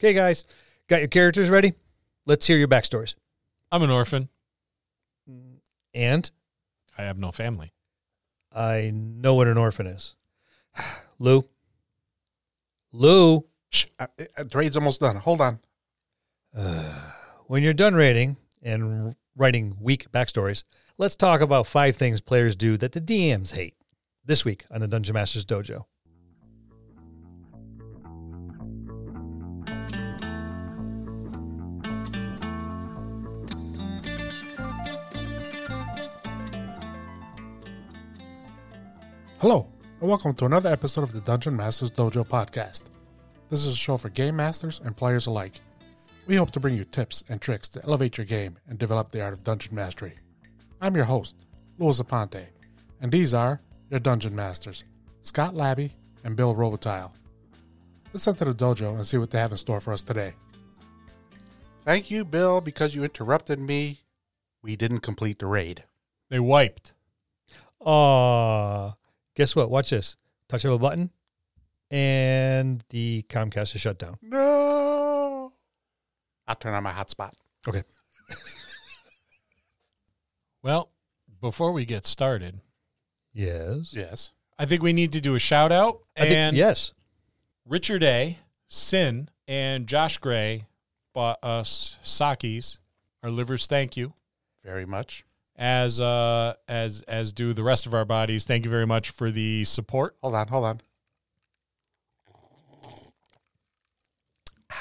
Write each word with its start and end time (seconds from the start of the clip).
Okay, 0.00 0.14
guys, 0.14 0.44
got 0.86 1.00
your 1.00 1.08
characters 1.08 1.50
ready? 1.50 1.72
Let's 2.24 2.46
hear 2.46 2.56
your 2.56 2.68
backstories. 2.68 3.16
I'm 3.72 3.82
an 3.82 3.90
orphan. 3.90 4.28
And 5.92 6.30
I 6.96 7.02
have 7.02 7.18
no 7.18 7.32
family. 7.32 7.72
I 8.54 8.92
know 8.94 9.34
what 9.34 9.48
an 9.48 9.58
orphan 9.58 9.88
is. 9.88 10.14
Lou. 11.18 11.44
Lou, 12.92 13.44
Shh, 13.70 13.86
uh, 13.98 14.06
uh, 14.20 14.44
the 14.44 14.58
raid's 14.58 14.76
almost 14.76 15.00
done. 15.00 15.16
Hold 15.16 15.40
on. 15.40 15.58
when 17.48 17.64
you're 17.64 17.74
done 17.74 17.94
rating 17.94 18.36
and 18.62 19.16
writing 19.36 19.76
weak 19.80 20.12
backstories, 20.12 20.62
let's 20.96 21.16
talk 21.16 21.40
about 21.40 21.66
five 21.66 21.96
things 21.96 22.20
players 22.20 22.54
do 22.54 22.76
that 22.76 22.92
the 22.92 23.00
DMs 23.00 23.52
hate. 23.52 23.74
This 24.24 24.44
week 24.44 24.64
on 24.70 24.80
the 24.80 24.88
Dungeon 24.88 25.14
Masters 25.14 25.44
Dojo. 25.44 25.86
Hello, 39.40 39.68
and 40.00 40.08
welcome 40.10 40.34
to 40.34 40.46
another 40.46 40.72
episode 40.72 41.04
of 41.04 41.12
the 41.12 41.20
Dungeon 41.20 41.54
Masters 41.54 41.92
Dojo 41.92 42.26
podcast. 42.26 42.86
This 43.48 43.64
is 43.64 43.74
a 43.74 43.76
show 43.76 43.96
for 43.96 44.08
game 44.08 44.34
masters 44.34 44.80
and 44.84 44.96
players 44.96 45.28
alike. 45.28 45.60
We 46.26 46.34
hope 46.34 46.50
to 46.50 46.58
bring 46.58 46.74
you 46.74 46.84
tips 46.84 47.22
and 47.28 47.40
tricks 47.40 47.68
to 47.68 47.84
elevate 47.84 48.18
your 48.18 48.24
game 48.24 48.58
and 48.66 48.80
develop 48.80 49.12
the 49.12 49.22
art 49.22 49.32
of 49.32 49.44
dungeon 49.44 49.76
mastery. 49.76 50.14
I'm 50.80 50.96
your 50.96 51.04
host, 51.04 51.36
Louis 51.78 52.00
Aponte, 52.00 52.46
and 53.00 53.12
these 53.12 53.32
are 53.32 53.60
your 53.90 54.00
dungeon 54.00 54.34
masters, 54.34 54.82
Scott 55.22 55.54
Labby 55.54 55.94
and 56.24 56.34
Bill 56.34 56.52
Robotile. 56.52 57.12
Let's 58.12 58.26
enter 58.26 58.44
the 58.44 58.54
dojo 58.56 58.96
and 58.96 59.06
see 59.06 59.18
what 59.18 59.30
they 59.30 59.38
have 59.38 59.52
in 59.52 59.56
store 59.56 59.78
for 59.78 59.92
us 59.92 60.02
today. 60.02 60.32
Thank 61.84 62.10
you, 62.10 62.24
Bill, 62.24 62.60
because 62.60 62.96
you 62.96 63.04
interrupted 63.04 63.60
me. 63.60 64.00
We 64.62 64.74
didn't 64.74 64.98
complete 64.98 65.38
the 65.38 65.46
raid. 65.46 65.84
They 66.28 66.40
wiped. 66.40 66.94
Aw, 67.82 68.94
guess 69.38 69.56
what? 69.56 69.70
Watch 69.70 69.90
this. 69.90 70.16
Touch 70.48 70.64
of 70.64 70.72
a 70.72 70.78
button, 70.78 71.10
and 71.90 72.82
the 72.90 73.24
Comcast 73.30 73.74
is 73.74 73.80
shut 73.80 73.98
down. 73.98 74.18
No. 74.20 75.52
I'll 76.46 76.54
turn 76.56 76.74
on 76.74 76.82
my 76.82 76.92
hotspot. 76.92 77.32
Okay. 77.66 77.84
Well, 80.60 80.90
before 81.40 81.70
we 81.72 81.84
get 81.84 82.04
started, 82.04 82.60
Yes. 83.32 83.92
Yes. 83.94 84.32
I 84.58 84.66
think 84.66 84.82
we 84.82 84.92
need 84.92 85.12
to 85.12 85.20
do 85.20 85.36
a 85.36 85.38
shout 85.38 85.70
out. 85.70 86.00
I 86.16 86.22
think- 86.22 86.34
And 86.34 86.56
yes. 86.56 86.92
Richard 87.64 88.02
A., 88.02 88.38
Sin, 88.66 89.30
and 89.46 89.86
Josh 89.86 90.18
Gray 90.18 90.66
bought 91.14 91.38
us 91.44 91.96
Sakis, 92.02 92.78
our 93.22 93.30
livers. 93.30 93.66
Thank 93.68 93.96
you. 93.96 94.14
Very 94.64 94.84
much. 94.84 95.24
As 95.60 96.00
uh 96.00 96.54
as 96.68 97.00
as 97.08 97.32
do 97.32 97.52
the 97.52 97.64
rest 97.64 97.84
of 97.86 97.92
our 97.92 98.04
bodies. 98.04 98.44
Thank 98.44 98.64
you 98.64 98.70
very 98.70 98.86
much 98.86 99.10
for 99.10 99.30
the 99.32 99.64
support. 99.64 100.16
Hold 100.22 100.36
on, 100.36 100.46
hold 100.48 100.64
on. 100.64 100.80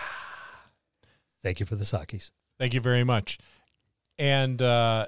Thank 1.42 1.60
you 1.60 1.66
for 1.66 1.76
the 1.76 1.86
sakis. 1.86 2.32
Thank 2.60 2.74
you 2.74 2.82
very 2.82 3.04
much. 3.04 3.38
And 4.20 4.62
uh 4.62 5.06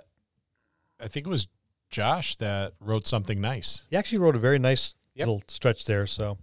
I 1.00 1.08
think 1.08 1.26
it 1.28 1.30
was 1.30 1.48
Josh 1.90 2.36
that 2.38 2.74
wrote 2.80 3.08
something 3.08 3.40
nice. 3.42 3.84
He 3.90 3.96
actually 3.96 4.20
wrote 4.22 4.36
a 4.36 4.40
very 4.40 4.60
nice 4.60 4.96
Yep. 5.16 5.28
little 5.28 5.44
stretch 5.48 5.86
there. 5.86 6.06
So 6.06 6.38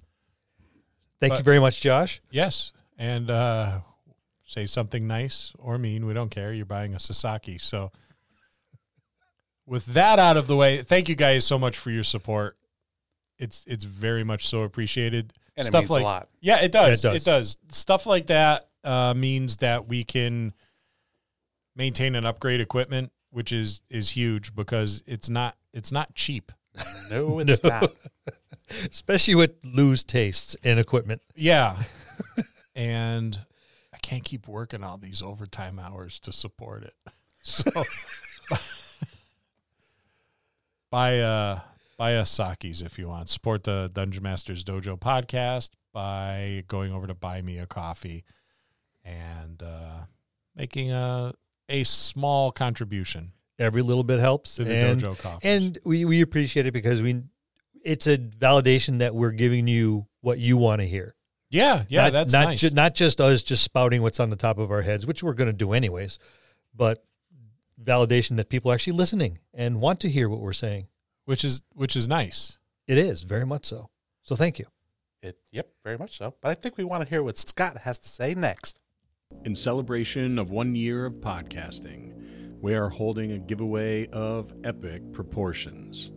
thank 1.21 1.37
you 1.39 1.43
very 1.43 1.61
much, 1.61 1.81
Josh. 1.81 2.21
Yes. 2.31 2.73
And 2.99 3.31
uh 3.31 3.81
say 4.45 4.67
something 4.67 5.07
nice 5.07 5.53
or 5.59 5.79
mean. 5.79 6.07
We 6.07 6.15
don't 6.15 6.31
care. 6.31 6.53
You're 6.53 6.67
buying 6.67 6.95
a 6.95 7.01
Sasaki. 7.01 7.59
So 7.59 7.91
with 9.67 9.87
that 9.87 10.19
out 10.19 10.37
of 10.37 10.47
the 10.47 10.57
way, 10.57 10.83
thank 10.83 11.09
you 11.09 11.15
guys 11.15 11.45
so 11.45 11.59
much 11.59 11.77
for 11.77 11.91
your 11.91 12.05
support. 12.05 12.57
It's 13.39 13.65
it's 13.67 13.85
very 13.85 14.25
much 14.25 14.47
so 14.47 14.63
appreciated. 14.63 15.33
And 15.57 15.67
it 15.67 15.71
Stuff 15.71 15.83
means 15.83 15.91
like 15.91 16.01
a 16.01 16.05
lot. 16.05 16.29
Yeah, 16.41 16.61
it 16.61 16.73
does. 16.73 17.05
Yeah, 17.05 17.13
it 17.13 17.17
it, 17.17 17.25
does. 17.25 17.57
Stuff 17.71 18.07
like 18.07 18.27
that 18.27 18.69
uh, 18.85 19.15
means 19.15 19.59
that 19.59 19.89
we 19.89 20.05
can 20.05 20.53
maintain 21.75 22.15
and 22.15 22.27
upgrade 22.27 22.61
equipment, 22.61 23.13
which 23.31 23.53
is 23.53 23.83
is 23.91 24.11
huge 24.11 24.55
because 24.55 25.03
it's 25.07 25.29
not 25.29 25.57
it's 25.73 25.93
not 25.93 26.15
cheap. 26.15 26.53
No, 27.11 27.39
it's 27.41 27.63
No. 27.63 27.71
not. 27.71 27.93
Especially 28.91 29.35
with 29.35 29.53
Lou's 29.65 30.03
tastes 30.03 30.57
in 30.63 30.79
equipment. 30.79 31.23
Yeah. 31.35 31.77
and 32.75 33.39
I 33.95 33.99
can't 33.99 34.25
keep 34.25 34.49
working 34.49 34.83
all 34.83 34.99
these 34.99 35.23
overtime 35.23 35.79
hours 35.79 36.19
to 36.21 36.33
support 36.33 36.83
it. 36.85 36.95
So 37.43 37.85
buy 40.91 41.21
uh 41.21 41.61
buy 41.99 42.17
us 42.17 42.31
Sakis 42.31 42.83
if 42.83 42.99
you 42.99 43.09
want. 43.09 43.29
Support 43.29 43.65
the 43.65 43.91
Dungeon 43.93 44.23
Masters 44.23 44.65
Dojo 44.65 44.99
podcast 44.99 45.71
by 45.93 46.65
going 46.69 46.93
over 46.93 47.07
to 47.07 47.15
buy 47.15 47.43
me 47.43 47.59
a 47.59 47.67
coffee 47.67 48.25
and 49.05 49.63
uh 49.63 50.01
making 50.55 50.91
a 50.93 51.35
a 51.69 51.85
small 51.85 52.53
contribution 52.53 53.33
Every 53.59 53.81
little 53.83 54.05
bit 54.05 54.21
helps. 54.21 54.57
to 54.57 54.65
the 54.65 54.75
and, 54.75 55.01
dojo 55.01 55.19
coffee. 55.19 55.49
And 55.49 55.79
we, 55.85 56.05
we 56.05 56.21
appreciate 56.21 56.67
it 56.67 56.73
because 56.73 57.01
we 57.03 57.23
it's 57.83 58.07
a 58.07 58.19
validation 58.19 58.99
that 58.99 59.15
we're 59.15 59.31
giving 59.31 59.67
you 59.67 60.07
what 60.21 60.39
you 60.39 60.57
want 60.57 60.81
to 60.83 60.87
hear. 60.87 61.15
yeah, 61.51 61.85
yeah, 61.89 62.03
not, 62.05 62.13
that's 62.13 62.33
not 62.33 62.45
nice. 62.49 62.61
ju- 62.61 62.71
not 62.71 62.95
just 62.95 63.21
us 63.21 63.43
just 63.43 63.63
spouting 63.63 64.03
what's 64.03 64.21
on 64.21 64.29
the 64.29 64.37
top 64.37 64.59
of 64.59 64.71
our 64.71 64.83
heads, 64.83 65.07
which 65.07 65.23
we're 65.23 65.33
going 65.35 65.47
to 65.49 65.53
do 65.53 65.73
anyways, 65.73 66.19
but 66.75 67.05
validation 67.83 68.37
that 68.37 68.49
people 68.49 68.71
are 68.71 68.75
actually 68.75 68.95
listening 68.95 69.39
and 69.53 69.81
want 69.81 70.01
to 70.01 70.09
hear 70.09 70.29
what 70.29 70.41
we're 70.41 70.53
saying. 70.53 70.89
which 71.25 71.45
is 71.45 71.61
which 71.75 71.97
is 71.97 72.07
nice. 72.07 72.59
It 72.87 72.99
is 72.99 73.23
very 73.23 73.45
much 73.45 73.67
so. 73.67 73.91
So 74.23 74.37
thank 74.37 74.59
you. 74.59 74.67
It, 75.23 75.39
yep, 75.51 75.69
very 75.85 75.99
much 75.99 76.19
so. 76.19 76.35
But 76.41 76.51
I 76.51 76.55
think 76.55 76.77
we 76.77 76.85
want 76.85 77.03
to 77.03 77.09
hear 77.09 77.23
what 77.23 77.37
Scott 77.37 77.79
has 77.79 77.99
to 77.99 78.09
say 78.09 78.35
next. 78.35 78.79
In 79.45 79.57
celebration 79.57 80.39
of 80.39 80.51
one 80.51 80.77
year 80.77 81.05
of 81.07 81.15
podcasting, 81.15 82.13
we 82.61 82.75
are 82.75 82.89
holding 82.89 83.33
a 83.33 83.39
giveaway 83.39 84.07
of 84.09 84.53
epic 84.63 85.13
proportions. 85.13 86.11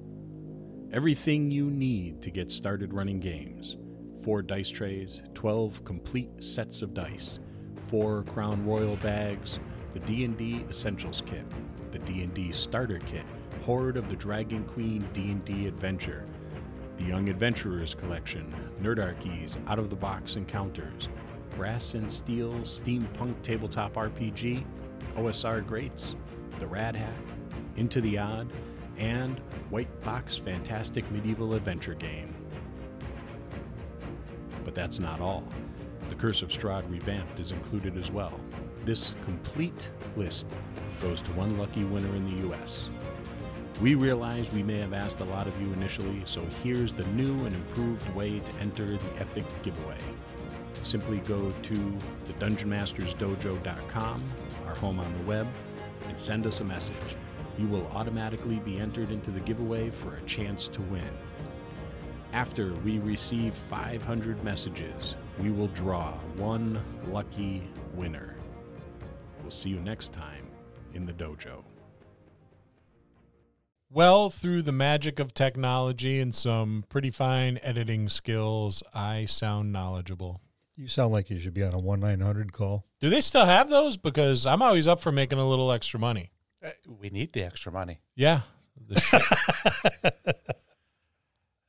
Everything 0.92 1.50
you 1.50 1.72
need 1.72 2.22
to 2.22 2.30
get 2.30 2.52
started 2.52 2.94
running 2.94 3.20
games 3.20 3.78
four 4.24 4.42
dice 4.42 4.70
trays, 4.70 5.24
12 5.34 5.84
complete 5.86 6.44
sets 6.44 6.82
of 6.82 6.94
dice, 6.94 7.40
four 7.88 8.24
Crown 8.24 8.66
Royal 8.66 8.98
bags, 8.98 9.60
the 9.94 10.00
D&D 10.00 10.66
Essentials 10.70 11.24
Kit, 11.26 11.46
the 11.92 12.00
D&D 12.00 12.52
Starter 12.52 13.00
Kit, 13.00 13.26
Hoard 13.66 13.98
of 13.98 14.10
the 14.10 14.16
Dragon 14.16 14.64
Queen 14.66 15.08
D&D 15.14 15.68
Adventure, 15.68 16.26
the 16.98 17.06
Young 17.06 17.30
Adventurers 17.30 17.96
Collection, 17.96 18.56
Nerdarchy's 18.82 19.58
Out 19.68 19.80
of 19.80 19.90
the 19.90 19.96
Box 19.96 20.36
Encounters, 20.36 21.10
Brass 21.56 21.94
and 21.94 22.12
Steel 22.12 22.54
Steampunk 22.60 23.42
Tabletop 23.42 23.94
RPG, 23.94 24.64
OSR 25.16 25.66
Greats, 25.66 26.16
The 26.60 26.68
Rad 26.68 26.96
Hack, 26.96 27.14
Into 27.76 28.02
the 28.02 28.18
Odd, 28.18 28.48
and 28.98 29.40
White 29.70 30.02
Box 30.04 30.38
Fantastic 30.38 31.10
Medieval 31.12 31.54
Adventure 31.54 31.96
Game. 31.96 32.36
But 34.64 34.76
that's 34.76 35.00
not 35.00 35.20
all. 35.20 35.48
The 36.10 36.16
Curse 36.16 36.42
of 36.42 36.50
Strahd 36.50 36.90
Revamped 36.90 37.40
is 37.40 37.52
included 37.52 37.98
as 37.98 38.12
well. 38.12 38.40
This 38.86 39.16
complete 39.24 39.92
list 40.16 40.48
goes 41.02 41.22
to 41.22 41.32
one 41.34 41.58
lucky 41.58 41.84
winner 41.84 42.16
in 42.16 42.26
the 42.26 42.50
US. 42.50 42.90
We 43.82 43.96
realize 43.96 44.52
we 44.52 44.64
may 44.64 44.80
have 44.80 44.94
asked 44.94 45.20
a 45.20 45.26
lot 45.26 45.48
of 45.48 45.62
you 45.62 45.72
initially, 45.74 46.22
so 46.26 46.42
here's 46.64 46.94
the 46.94 47.06
new 47.08 47.46
and 47.46 47.56
improved 47.56 48.08
way 48.16 48.40
to 48.40 48.56
enter 48.58 48.98
the 48.98 49.20
epic 49.20 49.46
giveaway. 49.64 49.98
Simply 50.84 51.20
go 51.20 51.52
to 51.52 51.74
the 52.26 52.34
dungeonmastersdojo.com, 52.40 54.34
our 54.66 54.76
home 54.76 55.00
on 55.00 55.14
the 55.14 55.24
web, 55.24 55.48
and 56.08 56.20
send 56.20 56.48
us 56.48 56.62
a 56.62 56.66
message. 56.66 56.96
You 57.58 57.68
will 57.68 57.88
automatically 57.88 58.60
be 58.60 58.80
entered 58.80 59.12
into 59.12 59.32
the 59.32 59.42
giveaway 59.42 59.90
for 59.90 60.16
a 60.16 60.22
chance 60.22 60.68
to 60.70 60.82
win. 60.84 61.10
After 62.32 62.74
we 62.86 63.00
receive 63.00 63.54
500 63.54 64.44
messages, 64.44 65.16
we 65.40 65.52
will 65.52 65.68
draw 65.68 66.14
one 66.38 66.82
lucky 67.08 67.68
winner. 67.94 68.39
We'll 69.50 69.56
see 69.56 69.70
you 69.70 69.80
next 69.80 70.14
time 70.14 70.46
in 70.94 71.08
the 71.08 71.12
dojo. 71.12 71.64
Well, 73.90 74.30
through 74.30 74.62
the 74.62 74.72
magic 74.72 75.18
of 75.18 75.34
technology 75.34 76.20
and 76.20 76.36
some 76.36 76.86
pretty 76.88 77.10
fine 77.10 77.58
editing 77.64 78.10
skills, 78.10 78.84
I 78.94 79.26
sound 79.26 79.74
knowledgeable. 79.74 80.40
You 80.78 80.88
sound 80.88 81.14
like 81.14 81.32
you 81.32 81.40
should 81.40 81.56
be 81.56 81.64
on 81.64 81.74
a 81.74 81.80
1 81.80 82.00
900 82.00 82.54
call. 82.54 82.86
Do 83.02 83.10
they 83.10 83.22
still 83.22 83.48
have 83.48 83.72
those? 83.72 83.98
Because 83.98 84.46
I'm 84.46 84.62
always 84.62 84.88
up 84.88 85.00
for 85.00 85.12
making 85.12 85.40
a 85.40 85.50
little 85.50 85.72
extra 85.72 86.00
money. 86.00 86.30
Uh, 86.64 86.70
We 86.88 87.10
need 87.10 87.34
the 87.34 87.44
extra 87.44 87.72
money. 87.72 88.02
Yeah. 88.16 88.42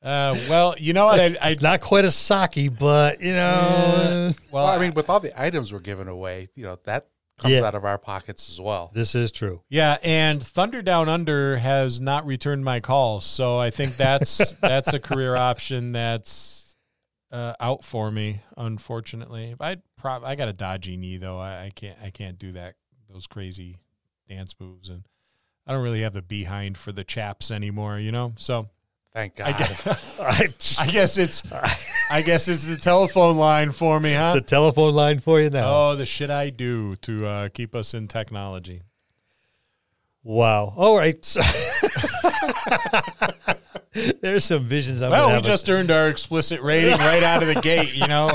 Uh, 0.03 0.35
well, 0.49 0.73
you 0.79 0.93
know 0.93 1.05
what? 1.05 1.19
I, 1.19 1.35
I 1.39 1.49
It's 1.51 1.61
not 1.61 1.79
quite 1.79 2.05
a 2.05 2.09
sake, 2.09 2.79
but 2.79 3.21
you 3.21 3.33
know, 3.33 4.31
well, 4.51 4.63
Well, 4.63 4.65
I 4.65 4.79
mean, 4.79 4.95
with 4.95 5.11
all 5.11 5.19
the 5.19 5.39
items 5.39 5.71
we're 5.71 5.77
giving 5.79 6.07
away, 6.07 6.49
you 6.55 6.63
know, 6.63 6.79
that 6.85 7.05
comes 7.41 7.55
Yeah. 7.55 7.63
out 7.65 7.75
of 7.75 7.83
our 7.83 7.97
pockets 7.97 8.49
as 8.49 8.61
well. 8.61 8.91
this 8.93 9.15
is 9.15 9.31
true. 9.31 9.61
Yeah, 9.69 9.97
and 10.03 10.41
Thunder 10.41 10.81
Down 10.81 11.09
Under 11.09 11.57
has 11.57 11.99
not 11.99 12.25
returned 12.25 12.63
my 12.63 12.79
calls, 12.79 13.25
so 13.25 13.57
I 13.57 13.69
think 13.71 13.97
that's 13.97 14.51
that's 14.61 14.93
a 14.93 14.99
career 14.99 15.35
option 15.35 15.91
that's 15.91 16.75
uh, 17.31 17.53
out 17.59 17.83
for 17.83 18.11
me. 18.11 18.41
Unfortunately, 18.57 19.55
I 19.59 19.77
prob 19.97 20.23
I 20.23 20.35
got 20.35 20.47
a 20.49 20.53
dodgy 20.53 20.97
knee 20.97 21.17
though. 21.17 21.39
I, 21.39 21.65
I 21.65 21.71
can't 21.75 21.97
I 22.03 22.09
can't 22.09 22.37
do 22.37 22.51
that 22.53 22.75
those 23.09 23.27
crazy 23.27 23.79
dance 24.29 24.55
moves, 24.59 24.89
and 24.89 25.03
I 25.67 25.73
don't 25.73 25.83
really 25.83 26.01
have 26.01 26.13
the 26.13 26.21
behind 26.21 26.77
for 26.77 26.91
the 26.91 27.03
chaps 27.03 27.51
anymore. 27.51 27.99
You 27.99 28.11
know, 28.11 28.33
so 28.37 28.69
Thank 29.13 29.35
God. 29.35 29.47
I 29.55 29.57
guess, 29.57 30.79
I, 30.79 30.83
I 30.83 30.87
guess 30.87 31.17
it's 31.17 31.43
I 32.09 32.21
guess 32.21 32.47
it's 32.47 32.63
the 32.65 32.77
telephone 32.77 33.37
line 33.37 33.71
for 33.71 33.99
me, 33.99 34.13
huh? 34.13 34.33
it's 34.35 34.45
a 34.45 34.47
telephone 34.47 34.93
line 34.93 35.19
for 35.19 35.41
you 35.41 35.49
now. 35.49 35.73
Oh, 35.73 35.95
the 35.95 36.05
shit 36.05 36.29
I 36.29 36.49
do 36.49 36.95
to 36.97 37.25
uh, 37.25 37.49
keep 37.49 37.75
us 37.75 37.93
in 37.93 38.07
technology. 38.07 38.83
Wow. 40.23 40.73
All 40.77 40.97
right. 40.97 41.19
There's 44.21 44.45
some 44.45 44.65
visions. 44.65 45.01
I'm 45.01 45.11
Well, 45.11 45.29
we 45.29 45.33
have. 45.33 45.43
just 45.43 45.69
earned 45.69 45.91
our 45.91 46.07
explicit 46.07 46.61
rating 46.61 46.97
right 46.97 47.23
out 47.23 47.41
of 47.41 47.53
the 47.53 47.59
gate. 47.59 47.95
You 47.95 48.07
know, 48.07 48.29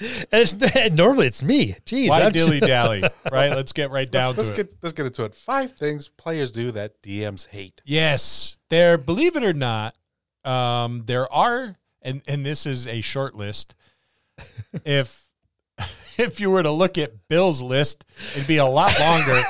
and 0.00 0.26
it's, 0.32 0.54
normally 0.94 1.26
it's 1.26 1.42
me. 1.42 1.76
Jeez. 1.84 2.08
why 2.08 2.22
I'm 2.22 2.32
dilly 2.32 2.60
just- 2.60 2.68
dally? 2.68 3.02
Right. 3.30 3.50
Let's 3.50 3.72
get 3.72 3.90
right 3.90 4.10
down 4.10 4.36
let's, 4.36 4.48
let's 4.48 4.50
to 4.50 4.60
it. 4.60 4.74
let's 4.80 4.92
get 4.92 5.06
into 5.06 5.24
it. 5.24 5.34
Five 5.34 5.72
things 5.72 6.08
players 6.08 6.52
do 6.52 6.70
that 6.72 7.02
DMs 7.02 7.48
hate. 7.48 7.82
Yes, 7.84 8.58
there. 8.68 8.96
Believe 8.96 9.36
it 9.36 9.42
or 9.42 9.52
not, 9.52 9.94
um, 10.48 11.02
there 11.06 11.32
are, 11.32 11.76
and 12.02 12.22
and 12.26 12.44
this 12.44 12.64
is 12.66 12.86
a 12.86 13.00
short 13.00 13.34
list. 13.34 13.74
if 14.84 15.28
if 16.18 16.40
you 16.40 16.50
were 16.50 16.62
to 16.62 16.70
look 16.70 16.98
at 16.98 17.28
Bill's 17.28 17.62
list, 17.62 18.04
it'd 18.34 18.48
be 18.48 18.56
a 18.56 18.66
lot 18.66 18.98
longer. 18.98 19.32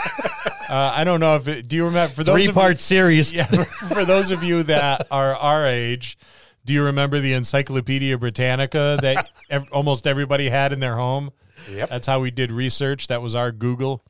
uh, 0.69 0.93
I 0.95 1.05
don't 1.05 1.21
know 1.21 1.37
if 1.37 1.47
it, 1.49 1.69
do 1.69 1.77
you 1.77 1.85
remember 1.85 2.13
for 2.13 2.25
those 2.25 2.45
Three 2.45 2.53
part 2.53 2.79
series. 2.79 3.33
yeah, 3.33 3.47
for 3.47 4.05
those 4.05 4.31
of 4.31 4.43
you 4.43 4.63
that 4.65 5.07
are 5.11 5.35
our 5.37 5.67
age, 5.67 6.19
do 6.65 6.73
you 6.73 6.85
remember 6.85 7.21
the 7.21 7.33
Encyclopedia 7.33 8.19
Britannica 8.19 8.99
that 9.01 9.31
ev- 9.51 9.69
almost 9.73 10.07
everybody 10.07 10.49
had 10.49 10.73
in 10.73 10.81
their 10.81 10.97
home? 10.97 11.31
Yep. 11.71 11.89
That's 11.89 12.07
how 12.07 12.21
we 12.21 12.31
did 12.31 12.53
research. 12.53 13.09
That 13.09 13.23
was 13.23 13.35
our 13.35 13.53
Google. 13.53 14.05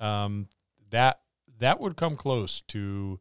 Um, 0.00 0.48
that 0.90 1.20
that 1.58 1.80
would 1.80 1.96
come 1.96 2.16
close 2.16 2.62
to 2.68 3.20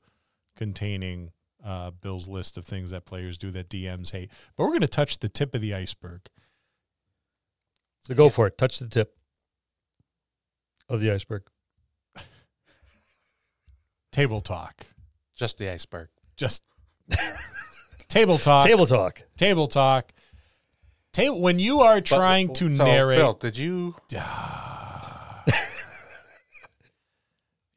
containing 0.56 1.32
uh, 1.64 1.92
Bill's 1.92 2.28
list 2.28 2.58
of 2.58 2.66
things 2.66 2.92
that 2.92 3.06
players 3.06 3.38
do 3.38 3.52
that 3.52 3.70
DMs 3.70 4.12
hate. 4.12 4.32
But 4.56 4.64
we're 4.64 4.70
going 4.70 4.82
to 4.82 4.88
touch 4.88 5.20
the 5.20 5.30
tip 5.30 5.54
of 5.54 5.62
the 5.62 5.74
iceberg. 5.74 6.22
So 8.02 8.16
go 8.16 8.30
for 8.30 8.48
it. 8.48 8.58
Touch 8.58 8.80
the 8.80 8.88
tip 8.88 9.18
of 10.88 11.02
the 11.02 11.12
iceberg. 11.12 11.44
Table 14.12 14.42
talk. 14.42 14.88
Just 15.36 15.58
the 15.58 15.70
iceberg. 15.72 16.10
Just 16.36 16.64
table 18.08 18.38
talk. 18.38 18.66
Table 18.66 18.86
talk. 18.88 19.22
Table 19.38 19.68
talk. 19.68 20.12
Table, 21.14 21.42
when 21.42 21.60
you 21.60 21.82
are 21.82 22.02
trying 22.02 22.48
But- 22.48 22.56
to 22.58 22.76
so, 22.76 22.86
narrate 22.86 23.18
Bill, 23.18 23.34
did 23.34 23.58
you? 23.58 23.96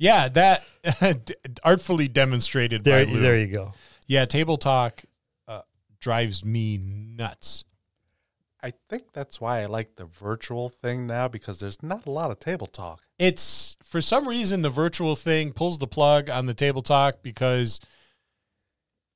Yeah, 0.03 0.29
that 0.31 0.65
artfully 1.65 2.09
demonstrated 2.09 2.83
There, 2.83 3.07
by 3.07 3.13
Lou. 3.13 3.21
there 3.21 3.39
you 3.39 3.47
go. 3.47 3.73
Yeah, 4.09 4.25
table 4.25 4.57
talk 4.57 5.05
uh, 5.47 5.61
drives 6.01 6.45
me 6.45 6.77
nuts. 6.77 7.63
I 8.61 8.73
think 8.89 9.13
that's 9.13 9.41
why 9.41 9.61
I 9.63 9.67
like 9.67 9.95
the 9.95 10.05
virtual 10.07 10.69
thing 10.69 11.07
now 11.07 11.29
because 11.29 11.61
there's 11.61 11.83
not 11.85 12.07
a 12.07 12.11
lot 12.11 12.33
of 12.33 12.41
table 12.41 12.67
talk. 12.67 13.03
It's 13.17 13.77
for 13.85 14.01
some 14.01 14.27
reason 14.27 14.63
the 14.63 14.71
virtual 14.71 15.15
thing 15.15 15.53
pulls 15.53 15.79
the 15.79 15.87
plug 15.87 16.29
on 16.29 16.47
the 16.47 16.55
table 16.55 16.83
talk 16.83 17.23
because 17.23 17.79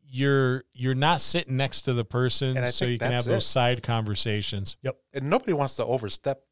you're 0.09 0.63
you're 0.73 0.95
not 0.95 1.21
sitting 1.21 1.57
next 1.57 1.83
to 1.83 1.95
the 1.95 2.05
person, 2.05 2.57
And 2.57 2.73
so 2.73 2.85
you 2.85 2.99
can 2.99 3.09
have 3.11 3.25
that's 3.25 3.27
those 3.27 3.43
it. 3.43 3.49
side 3.49 3.83
conversations. 3.83 4.77
Yep. 4.83 4.97
And 5.15 5.31
nobody 5.31 5.53
wants 5.53 5.75
to 5.77 5.85
overstep 5.85 6.43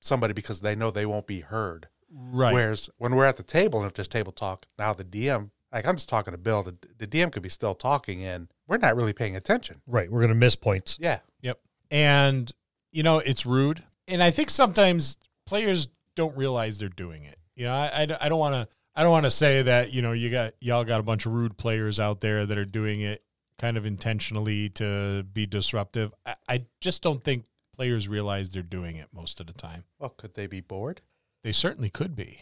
somebody 0.00 0.32
because 0.32 0.62
they 0.62 0.74
know 0.74 0.90
they 0.90 1.04
won't 1.06 1.26
be 1.26 1.40
heard. 1.40 1.88
Right. 2.12 2.52
Whereas 2.52 2.90
when 2.98 3.14
we're 3.14 3.24
at 3.24 3.36
the 3.36 3.42
table 3.42 3.80
and 3.80 3.88
if 3.88 3.94
there's 3.94 4.08
table 4.08 4.32
talk, 4.32 4.66
now 4.78 4.92
the 4.92 5.04
DM, 5.04 5.50
like 5.72 5.86
I'm 5.86 5.96
just 5.96 6.08
talking 6.08 6.32
to 6.32 6.38
Bill, 6.38 6.62
the, 6.62 6.76
the 6.98 7.06
DM 7.06 7.32
could 7.32 7.42
be 7.42 7.48
still 7.48 7.74
talking 7.74 8.22
and 8.24 8.48
we're 8.68 8.76
not 8.76 8.96
really 8.96 9.12
paying 9.12 9.36
attention. 9.36 9.80
Right. 9.86 10.10
We're 10.10 10.20
going 10.20 10.28
to 10.28 10.34
miss 10.34 10.56
points. 10.56 10.98
Yeah. 11.00 11.20
Yep. 11.40 11.58
And 11.90 12.52
you 12.92 13.02
know, 13.02 13.18
it's 13.18 13.46
rude. 13.46 13.82
And 14.06 14.22
I 14.22 14.30
think 14.30 14.50
sometimes 14.50 15.16
players 15.46 15.88
don't 16.14 16.36
realize 16.36 16.78
they're 16.78 16.88
doing 16.88 17.24
it. 17.24 17.38
You 17.56 17.64
know, 17.66 17.72
I, 17.72 18.02
I, 18.02 18.16
I 18.20 18.28
don't 18.28 18.38
want 18.38 18.54
to 18.54 18.68
I 18.94 19.02
don't 19.02 19.12
want 19.12 19.24
to 19.24 19.30
say 19.30 19.62
that, 19.62 19.92
you 19.92 20.02
know, 20.02 20.12
you 20.12 20.30
got 20.30 20.54
y'all 20.60 20.84
got 20.84 21.00
a 21.00 21.02
bunch 21.02 21.26
of 21.26 21.32
rude 21.32 21.56
players 21.56 21.98
out 21.98 22.20
there 22.20 22.44
that 22.44 22.58
are 22.58 22.64
doing 22.64 23.00
it 23.00 23.22
kind 23.58 23.76
of 23.76 23.86
intentionally 23.86 24.68
to 24.70 25.22
be 25.32 25.46
disruptive. 25.46 26.12
I, 26.26 26.34
I 26.48 26.64
just 26.80 27.02
don't 27.02 27.24
think 27.24 27.46
players 27.74 28.08
realize 28.08 28.50
they're 28.50 28.62
doing 28.62 28.96
it 28.96 29.08
most 29.14 29.40
of 29.40 29.46
the 29.46 29.52
time. 29.52 29.84
Well, 29.98 30.10
could 30.10 30.34
they 30.34 30.46
be 30.46 30.60
bored? 30.60 31.00
They 31.42 31.52
certainly 31.52 31.90
could 31.90 32.14
be. 32.14 32.40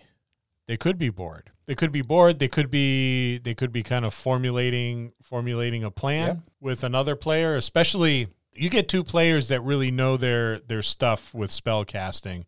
They 0.67 0.77
could 0.77 0.99
be 0.99 1.11
bored. 1.11 1.51
They 1.67 1.75
could 1.75 1.91
be 1.93 2.03
bored. 2.03 2.39
They 2.39 2.49
could 2.49 2.71
be 2.71 3.39
they 3.39 3.55
could 3.55 3.73
be 3.73 3.83
kind 3.83 4.05
of 4.05 4.15
formulating 4.15 5.13
formulating 5.23 5.83
a 5.85 5.91
plan 5.91 6.27
Yeah. 6.29 6.35
with 6.61 6.85
another 6.85 7.17
player, 7.17 7.57
especially 7.57 8.29
you 8.53 8.69
get 8.69 8.89
two 8.89 9.03
players 9.05 9.49
that 9.49 9.63
really 9.63 9.91
know 9.91 10.17
their 10.17 10.59
their 10.61 10.83
stuff 10.83 11.33
with 11.35 11.51
spell 11.51 11.85
casting 11.85 12.47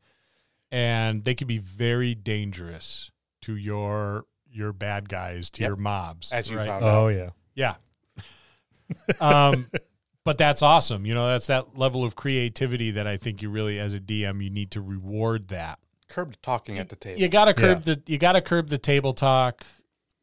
and 0.70 1.25
they 1.25 1.34
can 1.34 1.46
be 1.49 1.58
very 1.58 2.14
dangerous 2.14 3.10
to 3.43 3.56
your 3.56 4.25
your 4.50 4.72
bad 4.72 5.08
guys, 5.08 5.48
to 5.50 5.62
Yep. 5.62 5.69
your 5.69 5.76
mobs. 5.76 6.31
As 6.31 6.50
you 6.50 6.58
right? 6.58 6.66
found 6.66 6.84
out. 6.84 6.94
Oh, 6.94 7.08
yeah. 7.08 7.31
Yeah. 7.55 7.75
um, 9.20 9.69
but 10.25 10.37
that's 10.38 10.60
awesome. 10.62 11.06
You 11.06 11.14
know, 11.14 11.26
that's 11.26 11.46
that 11.46 11.76
level 11.78 12.05
of 12.05 12.14
creativity 12.14 12.90
that 12.93 13.06
I 13.06 13.16
think 13.16 13.40
you 13.43 13.48
really, 13.50 13.78
as 13.78 13.94
a 13.94 14.00
DM, 14.00 14.43
you 14.44 14.50
need 14.50 14.70
to 14.72 14.81
reward 14.82 15.48
that. 15.48 15.78
Curb 16.12 16.36
talking 16.42 16.78
at 16.78 16.88
the 16.88 16.96
table. 16.96 17.20
You 17.20 17.28
got 17.28 17.46
to 17.46 17.54
curb 17.54 17.84
the 17.84 18.02
you 18.06 18.18
got 18.18 18.32
to 18.32 18.40
curb 18.40 18.68
the 18.68 18.78
table 18.78 19.12
talk, 19.14 19.64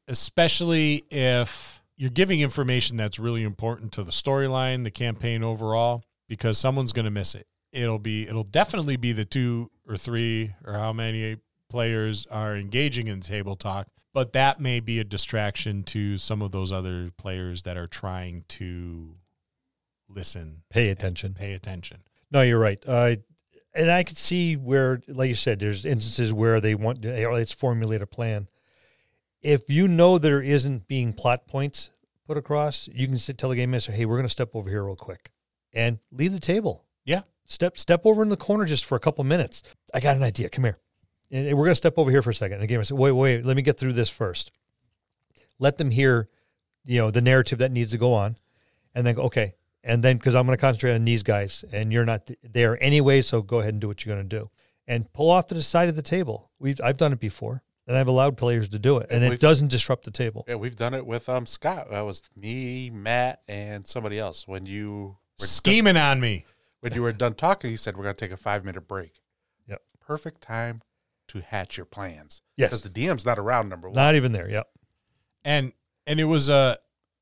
especially 0.08 1.04
if 1.10 1.82
you're 1.98 2.10
giving 2.10 2.42
information 2.42 2.96
that's 2.98 3.20
really 3.20 3.44
important 3.44 3.92
to 3.94 4.04
the 4.04 4.12
storyline, 4.12 4.84
the 4.84 4.92
campaign 4.92 5.44
overall, 5.44 6.04
because 6.28 6.58
someone's 6.58 6.94
going 6.94 7.06
to 7.06 7.12
miss 7.12 7.36
it. 7.36 7.48
It'll 7.72 8.00
be 8.00 8.28
it'll 8.28 8.44
definitely 8.44 8.98
be 8.98 9.12
the 9.12 9.26
two 9.26 9.70
or 9.88 9.98
three 9.98 10.54
or 10.66 10.74
how 10.74 10.94
many 10.94 11.38
players 11.70 12.26
are 12.32 12.56
engaging 12.56 13.08
in 13.08 13.22
table 13.22 13.56
talk, 13.56 13.88
but 14.14 14.34
that 14.34 14.60
may 14.60 14.80
be 14.80 15.00
a 15.00 15.04
distraction 15.04 15.84
to 15.84 16.18
some 16.18 16.42
of 16.42 16.52
those 16.52 16.72
other 16.72 17.12
players 17.18 17.62
that 17.64 17.78
are 17.78 17.88
trying 17.88 18.44
to 18.50 19.16
listen, 20.08 20.64
Pay 20.70 20.90
attention. 20.90 21.34
pay 21.36 21.54
attention. 21.54 22.02
No, 22.32 22.42
you're 22.42 22.60
right. 22.60 22.80
Uh, 22.88 23.18
and 23.74 23.92
I 23.92 24.04
could 24.04 24.18
see 24.18 24.56
where, 24.56 25.02
like 25.08 25.30
you 25.30 25.36
said, 25.36 25.60
there's 25.60 25.86
instances 25.86 26.34
where 26.34 26.60
they 26.60 26.76
want 26.76 27.02
to, 27.04 27.30
let's 27.30 27.54
formulate 27.54 28.02
a 28.02 28.08
plan. 28.08 28.48
If 29.42 29.70
you 29.70 29.88
know 29.88 30.18
there 30.18 30.42
isn't 30.42 30.88
being 30.88 31.14
plot 31.14 31.48
points 31.48 31.92
put 32.28 32.38
across, 32.38 32.90
you 32.94 33.08
can 33.08 33.18
sit, 33.18 33.38
tell 33.38 33.50
the 33.50 33.56
game 33.56 33.72
master, 33.72 33.92
"Hey, 33.92 34.06
we're 34.06 34.18
going 34.18 34.26
to 34.26 34.30
step 34.30 34.56
over 34.56 34.70
here 34.70 34.84
real 34.84 34.96
quick," 34.96 35.32
and 35.74 36.00
leave 36.12 36.34
the 36.34 36.40
table. 36.40 36.86
Yeah. 37.06 37.22
Step 37.46 37.78
step 37.78 38.06
over 38.06 38.22
in 38.22 38.30
the 38.30 38.38
corner 38.38 38.66
just 38.66 38.86
for 38.86 38.96
a 38.96 39.00
couple 39.00 39.24
minutes. 39.24 39.64
I 39.94 40.00
got 40.00 40.16
an 40.18 40.24
idea. 40.24 40.50
Come 40.50 40.66
here, 40.66 40.76
and 41.32 41.48
and 41.48 41.58
we're 41.58 41.66
going 41.66 41.72
to 41.72 41.76
step 41.76 41.98
over 41.98 42.12
here 42.12 42.22
for 42.22 42.30
a 42.30 42.36
second. 42.36 42.56
And 42.56 42.64
the 42.64 42.68
game 42.68 42.80
master, 42.80 42.96
wait, 42.96 43.12
wait, 43.12 43.46
let 43.46 43.56
me 43.56 43.64
get 43.64 43.80
through 43.80 43.94
this 43.94 44.10
first. 44.10 44.52
Let 45.58 45.78
them 45.78 45.90
hear, 45.90 46.30
you 46.86 47.00
know, 47.00 47.12
the 47.12 47.22
narrative 47.22 47.60
that 47.60 47.72
needs 47.72 47.92
to 47.92 47.98
go 47.98 48.14
on, 48.14 48.36
and 48.94 49.08
then 49.08 49.16
go, 49.16 49.24
okay, 49.24 49.56
and 49.84 50.04
then 50.04 50.18
because 50.18 50.36
I'm 50.36 50.46
going 50.46 50.58
to 50.58 50.62
concentrate 50.62 50.96
on 50.96 51.06
these 51.06 51.24
guys, 51.24 51.64
and 51.72 51.92
you're 51.94 52.06
not 52.06 52.28
th- 52.28 52.40
there 52.44 52.82
anyway, 52.84 53.22
so 53.22 53.42
go 53.42 53.60
ahead 53.60 53.74
and 53.74 53.82
do 53.82 53.88
what 53.88 54.06
you're 54.06 54.16
going 54.16 54.28
to 54.28 54.38
do, 54.38 54.50
and 54.88 55.12
pull 55.14 55.30
off 55.32 55.48
to 55.48 55.56
the 55.56 55.64
side 55.64 55.90
of 55.90 55.96
the 55.96 56.02
table. 56.02 56.52
We've 56.60 56.80
I've 56.84 56.98
done 56.98 57.14
it 57.14 57.20
before, 57.20 57.64
and 57.88 57.98
I've 57.98 58.08
allowed 58.08 58.38
players 58.38 58.70
to 58.70 58.80
do 58.80 58.98
it, 58.98 59.08
and 59.10 59.24
And 59.24 59.34
it 59.34 59.40
doesn't 59.40 59.70
disrupt 59.70 60.04
the 60.06 60.12
table. 60.12 60.46
Yeah, 60.48 60.56
we've 60.56 60.76
done 60.76 60.94
it 60.94 61.06
with 61.06 61.30
um 61.30 61.46
Scott. 61.46 61.90
That 61.92 62.02
was 62.02 62.24
me, 62.36 62.90
Matt, 62.90 63.42
and 63.48 63.88
somebody 63.88 64.20
else. 64.20 64.48
When 64.48 64.66
you 64.66 65.18
were 65.40 65.46
Scheming 65.46 65.98
on 65.98 66.20
me. 66.20 66.46
when 66.82 66.94
you 66.94 67.02
were 67.02 67.12
done 67.14 67.34
talking, 67.36 67.70
he 67.70 67.76
said 67.78 67.96
we're 67.96 68.04
going 68.04 68.16
to 68.16 68.20
take 68.26 68.32
a 68.34 68.38
five 68.38 68.66
minute 68.66 68.88
break. 68.88 69.22
Yep. 69.68 69.82
Perfect 70.00 70.42
time 70.42 70.82
to 71.30 71.42
hatch 71.42 71.78
your 71.78 71.86
plans. 71.86 72.42
Yes. 72.58 72.70
because 72.72 72.82
the 72.82 72.90
DM's 72.90 73.26
not 73.26 73.40
around. 73.40 73.70
Number 73.70 73.88
one. 73.88 73.96
Not 73.96 74.16
even 74.16 74.34
there. 74.34 74.50
Yep. 74.50 74.68
and 75.46 75.72
and 76.06 76.20
it 76.20 76.26
was 76.26 76.50
a 76.50 76.78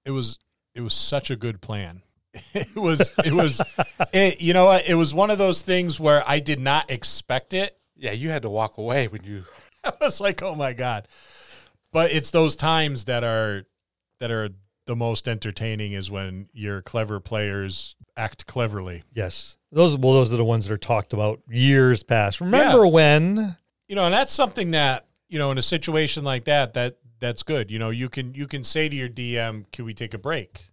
it 0.05 0.11
was 0.11 0.39
it 0.73 0.81
was 0.81 0.93
such 0.93 1.29
a 1.29 1.35
good 1.35 1.61
plan 1.61 2.01
it 2.53 2.75
was 2.75 3.13
it 3.25 3.33
was 3.33 3.61
it, 4.13 4.41
you 4.41 4.53
know 4.53 4.65
what 4.65 4.87
it 4.87 4.95
was 4.95 5.13
one 5.13 5.29
of 5.29 5.37
those 5.37 5.61
things 5.61 5.99
where 5.99 6.23
i 6.27 6.39
did 6.39 6.59
not 6.59 6.89
expect 6.91 7.53
it 7.53 7.77
yeah, 7.99 8.11
you 8.11 8.29
had 8.29 8.43
to 8.43 8.49
walk 8.49 8.77
away 8.77 9.07
when 9.07 9.23
you. 9.23 9.43
i 9.83 9.91
was 9.99 10.21
like 10.21 10.41
oh 10.43 10.55
my 10.55 10.73
god 10.73 11.07
but 11.91 12.11
it's 12.11 12.31
those 12.31 12.55
times 12.55 13.05
that 13.05 13.23
are 13.23 13.65
that 14.19 14.31
are 14.31 14.49
the 14.85 14.95
most 14.95 15.27
entertaining 15.27 15.91
is 15.91 16.09
when 16.09 16.49
your 16.53 16.81
clever 16.81 17.19
players 17.19 17.95
act 18.15 18.47
cleverly. 18.47 19.03
Yes, 19.13 19.57
those 19.71 19.95
well, 19.95 20.13
those 20.13 20.33
are 20.33 20.37
the 20.37 20.45
ones 20.45 20.65
that 20.65 20.73
are 20.73 20.77
talked 20.77 21.13
about 21.13 21.41
years 21.49 22.03
past. 22.03 22.41
Remember 22.41 22.87
when? 22.87 23.57
You 23.87 23.95
know, 23.95 24.05
and 24.05 24.13
that's 24.13 24.31
something 24.31 24.71
that 24.71 25.05
you 25.29 25.37
know 25.37 25.51
in 25.51 25.57
a 25.57 25.61
situation 25.63 26.23
like 26.23 26.45
that 26.45 26.73
that 26.73 26.97
that's 27.19 27.43
good. 27.43 27.69
You 27.69 27.79
know, 27.79 27.89
you 27.89 28.09
can 28.09 28.33
you 28.33 28.47
can 28.47 28.63
say 28.63 28.89
to 28.89 28.95
your 28.95 29.09
DM, 29.09 29.65
"Can 29.71 29.85
we 29.85 29.93
take 29.93 30.13
a 30.13 30.17
break?" 30.17 30.65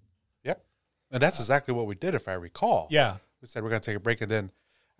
And 1.15 1.23
that's 1.23 1.39
exactly 1.39 1.73
what 1.73 1.87
we 1.87 1.95
did, 1.95 2.17
if 2.17 2.27
I 2.27 2.33
recall. 2.33 2.89
Yeah, 2.91 3.19
We 3.41 3.47
said 3.47 3.63
we're 3.63 3.69
going 3.71 3.81
to 3.81 3.87
take 3.87 3.97
a 3.97 4.01
break. 4.01 4.21
And 4.21 4.31
then 4.31 4.51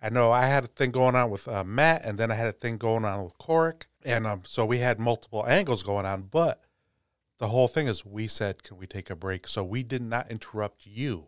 I 0.01 0.09
know 0.09 0.31
I 0.31 0.45
had 0.45 0.63
a 0.63 0.67
thing 0.67 0.91
going 0.91 1.13
on 1.13 1.29
with 1.29 1.45
uh, 1.45 1.65
Matt, 1.65 2.05
and 2.05 2.17
then 2.17 2.31
I 2.31 2.35
had 2.35 2.47
a 2.47 2.53
thing 2.53 2.77
going 2.77 3.03
on 3.03 3.25
with 3.25 3.37
Korik. 3.37 3.83
And 4.05 4.25
um, 4.25 4.43
so 4.45 4.65
we 4.65 4.77
had 4.77 4.97
multiple 4.97 5.45
angles 5.45 5.83
going 5.83 6.05
on. 6.05 6.23
But 6.31 6.63
the 7.39 7.49
whole 7.49 7.67
thing 7.67 7.87
is 7.87 8.05
we 8.05 8.27
said, 8.27 8.63
can 8.63 8.77
we 8.77 8.87
take 8.87 9.09
a 9.09 9.15
break? 9.15 9.45
So 9.45 9.61
we 9.61 9.83
did 9.83 10.01
not 10.01 10.31
interrupt 10.31 10.87
you. 10.87 11.27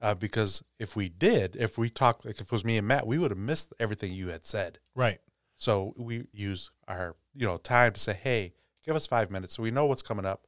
Uh, 0.00 0.14
because 0.14 0.62
if 0.78 0.96
we 0.96 1.10
did, 1.10 1.54
if 1.56 1.76
we 1.76 1.90
talked, 1.90 2.24
like 2.24 2.36
if 2.36 2.42
it 2.42 2.52
was 2.52 2.64
me 2.64 2.78
and 2.78 2.88
Matt, 2.88 3.06
we 3.06 3.18
would 3.18 3.30
have 3.30 3.38
missed 3.38 3.74
everything 3.78 4.12
you 4.12 4.28
had 4.28 4.46
said. 4.46 4.78
right. 4.94 5.18
So 5.60 5.92
we 5.96 6.24
use 6.32 6.70
our, 6.86 7.16
you 7.34 7.44
know, 7.44 7.56
time 7.56 7.92
to 7.92 7.98
say, 8.00 8.12
hey, 8.14 8.54
give 8.86 8.94
us 8.94 9.08
five 9.08 9.28
minutes 9.28 9.54
so 9.56 9.62
we 9.64 9.72
know 9.72 9.86
what's 9.86 10.02
coming 10.02 10.24
up, 10.24 10.46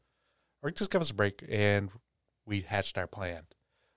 or 0.62 0.71
just 0.71 0.90
give 0.93 1.00
us 1.00 1.11
a 1.11 1.14
break, 1.14 1.45
and 1.49 1.90
we 2.50 2.61
hatched 2.62 2.99
our 2.99 3.07
plan. 3.07 3.45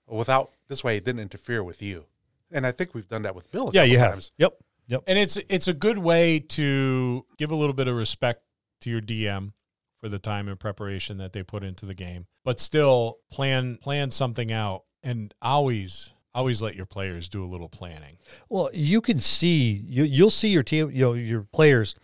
Without 0.08 0.52
this 0.70 0.84
way, 0.84 0.96
it 0.96 1.04
didn't 1.04 1.22
interfere 1.22 1.64
with 1.64 1.82
you, 1.82 2.06
and 2.52 2.66
I 2.66 2.72
think 2.72 2.94
we've 2.94 3.08
done 3.08 3.24
that 3.24 3.36
with 3.36 3.52
Bill. 3.52 3.70
A 3.70 3.72
Yeah, 3.74 3.82
couple 3.82 3.88
you 3.88 4.00
have. 4.00 4.30
Yep. 4.38 4.58
Yep. 4.88 5.04
And 5.08 5.18
it's 5.18 5.38
it's 5.50 5.68
a 5.68 5.74
good 5.74 5.98
way 5.98 6.40
to 6.40 7.26
give 7.38 7.52
a 7.52 7.56
little 7.56 7.74
bit 7.74 7.88
of 7.88 7.96
respect 7.96 8.44
to 8.82 8.90
your 8.90 9.02
DM 9.02 9.54
for 10.00 10.10
the 10.10 10.20
time 10.20 10.48
and 10.50 10.60
preparation 10.60 11.18
that 11.18 11.32
they 11.34 11.42
put 11.42 11.64
into 11.64 11.86
the 11.86 11.94
game, 11.94 12.28
but 12.44 12.60
still 12.60 13.20
plan 13.32 13.78
plan 13.78 14.12
something 14.12 14.52
out 14.52 14.84
and 15.02 15.34
always 15.42 16.12
always 16.36 16.62
let 16.62 16.76
your 16.76 16.86
players 16.86 17.30
do 17.30 17.44
a 17.44 17.48
little 17.48 17.70
planning. 17.70 18.18
Well, 18.50 18.70
you 18.74 19.00
can 19.00 19.20
see 19.20 19.84
you 19.88 20.04
you'll 20.04 20.30
see 20.30 20.50
your 20.50 20.64
team, 20.64 20.92
you 20.92 21.02
know, 21.02 21.14
your 21.14 21.44
players, 21.44 21.96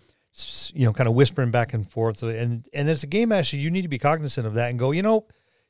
you 0.73 0.85
know, 0.85 0.93
kind 0.93 1.09
of 1.09 1.15
whispering 1.15 1.51
back 1.51 1.73
and 1.73 1.89
forth, 1.89 2.23
and 2.23 2.65
and 2.73 2.89
as 2.89 3.03
a 3.03 3.07
game 3.07 3.29
master, 3.29 3.57
you 3.57 3.69
need 3.69 3.81
to 3.81 3.89
be 3.89 3.99
cognizant 3.99 4.47
of 4.47 4.53
that 4.53 4.69
and 4.69 4.79
go, 4.79 4.91
you 4.91 5.01
know, 5.01 5.27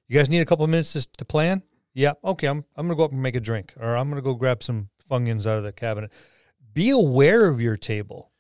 you 0.10 0.20
guys 0.20 0.30
need 0.30 0.42
a 0.42 0.46
couple 0.46 0.68
minutes 0.68 0.92
to, 0.94 1.08
to 1.18 1.24
plan. 1.24 1.64
Yeah, 1.94 2.14
okay, 2.24 2.48
I'm 2.48 2.66
I'm 2.76 2.88
gonna 2.88 2.98
go 2.98 3.06
up 3.06 3.12
and 3.12 3.22
make 3.22 3.36
a 3.36 3.40
drink, 3.40 3.74
or 3.80 3.96
I'm 3.96 4.10
gonna 4.10 4.22
go 4.22 4.34
grab 4.34 4.62
some 4.62 4.90
Funyuns 5.10 5.48
out 5.48 5.58
of 5.58 5.64
the 5.64 5.72
cabinet. 5.72 6.12
Be 6.74 6.90
aware 6.90 7.48
of 7.48 7.62
your 7.62 7.78
table. 7.78 8.32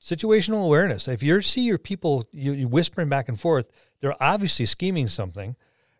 Situational 0.00 0.64
awareness. 0.64 1.08
If 1.08 1.22
you 1.22 1.40
see 1.40 1.62
your 1.62 1.78
people 1.78 2.26
you, 2.32 2.52
you 2.52 2.68
whispering 2.68 3.08
back 3.08 3.28
and 3.28 3.40
forth, 3.40 3.70
they're 4.00 4.20
obviously 4.22 4.66
scheming 4.66 5.08
something. 5.08 5.56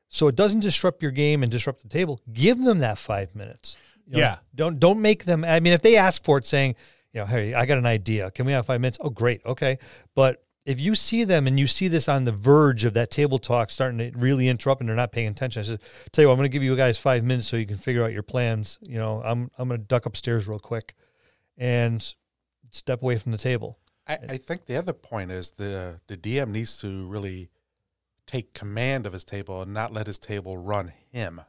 So 0.09 0.29
it 0.29 0.37
doesn't 0.37 0.61
disrupt 0.61 1.03
your 1.03 1.11
game 1.13 1.43
and 1.43 1.51
disrupt 1.51 1.83
the 1.83 1.89
table. 1.89 2.21
Give 2.33 2.63
them 2.63 2.81
that 2.81 2.99
five 2.99 3.35
minutes. 3.35 3.77
You 4.07 4.15
know, 4.15 4.19
Yeah. 4.19 4.39
Don't 4.55 4.79
don't 4.79 5.01
make 5.01 5.25
them. 5.25 5.45
I 5.45 5.61
mean, 5.61 5.73
if 5.73 5.83
they 5.83 5.97
ask 5.97 6.23
for 6.23 6.37
it, 6.39 6.45
saying, 6.45 6.75
you 7.13 7.21
know, 7.21 7.27
hey, 7.27 7.55
I 7.55 7.65
got 7.67 7.79
an 7.79 7.87
idea. 7.87 8.31
Can 8.31 8.45
we 8.47 8.53
have 8.53 8.67
five 8.67 8.81
minutes? 8.81 8.99
Oh, 9.01 9.11
great. 9.11 9.41
Okay. 9.47 9.79
But 10.15 10.45
if 10.65 10.81
you 10.81 10.95
see 10.95 11.25
them 11.25 11.47
and 11.47 11.59
you 11.59 11.67
see 11.67 11.89
this 11.89 12.09
on 12.09 12.25
the 12.25 12.33
verge 12.33 12.85
of 12.85 12.95
that 12.95 13.11
table 13.11 13.39
talk 13.39 13.71
starting 13.71 13.99
to 13.99 14.17
really 14.17 14.49
interrupt 14.49 14.81
and 14.81 14.89
they're 14.89 14.97
not 14.97 15.13
paying 15.13 15.29
attention, 15.29 15.61
I 15.61 15.65
said, 15.65 15.81
tell 16.13 16.23
you 16.23 16.29
what, 16.29 16.35
I'm 16.35 16.39
going 16.39 16.51
to 16.51 16.53
give 16.53 16.63
you 16.63 16.77
guys 16.77 16.99
five 16.99 17.25
minutes 17.25 17.49
so 17.49 17.57
you 17.57 17.67
can 17.67 17.79
figure 17.79 18.05
out 18.05 18.13
your 18.13 18.23
plans. 18.23 18.79
You 18.83 18.99
know, 18.99 19.23
I'm 19.25 19.51
I'm 19.59 19.69
going 19.69 19.81
to 19.81 19.87
duck 19.87 20.07
upstairs 20.07 20.47
real 20.47 20.61
quick 20.61 20.95
and 21.59 22.15
step 22.71 23.03
away 23.03 23.17
from 23.17 23.33
the 23.33 23.39
table. 23.39 23.79
I, 24.07 24.19
I 24.31 24.37
think 24.37 24.67
the 24.67 24.77
other 24.77 24.93
point 24.93 25.31
is 25.31 25.53
the 25.53 26.01
the 26.07 26.17
DM 26.17 26.51
needs 26.51 26.77
to 26.79 27.07
really 27.09 27.51
take 28.27 28.55
command 28.55 29.07
of 29.07 29.13
his 29.13 29.25
table 29.25 29.63
and 29.63 29.75
not 29.75 29.93
let 29.93 30.07
his 30.07 30.19
table 30.19 30.57
run 30.57 30.93
him. 31.11 31.41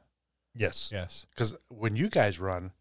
Yes. 0.56 0.90
Yes. 0.92 1.26
Because 1.30 1.56
when 1.70 1.96
you 1.96 2.10
guys 2.10 2.40
run, 2.40 2.72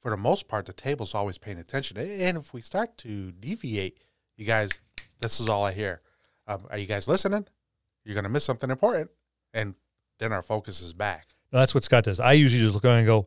for 0.00 0.10
the 0.10 0.16
most 0.16 0.48
part, 0.48 0.66
the 0.66 0.72
table's 0.72 1.14
always 1.14 1.38
paying 1.38 1.58
attention. 1.58 1.96
And 1.98 2.36
if 2.36 2.52
we 2.52 2.60
start 2.60 2.98
to 2.98 3.32
deviate, 3.32 3.98
you 4.36 4.44
guys, 4.44 4.70
this 5.24 5.40
is 5.40 5.48
all 5.48 5.64
I 5.64 5.72
hear. 5.72 6.00
Um, 6.46 6.66
are 6.70 6.78
you 6.78 6.86
guys 6.86 7.08
listening? 7.08 7.46
You're 8.04 8.14
going 8.14 8.24
to 8.24 8.30
miss 8.30 8.44
something 8.44 8.70
important. 8.70 9.10
And 9.54 9.74
then 10.18 10.32
our 10.32 10.42
focus 10.42 10.80
is 10.82 10.92
back. 10.92 11.28
No, 11.52 11.58
that's 11.60 11.74
what 11.74 11.82
Scott 11.84 12.04
does. 12.04 12.20
I 12.20 12.32
usually 12.32 12.60
just 12.60 12.74
look 12.74 12.84
around 12.84 12.98
and 12.98 13.06
go, 13.06 13.26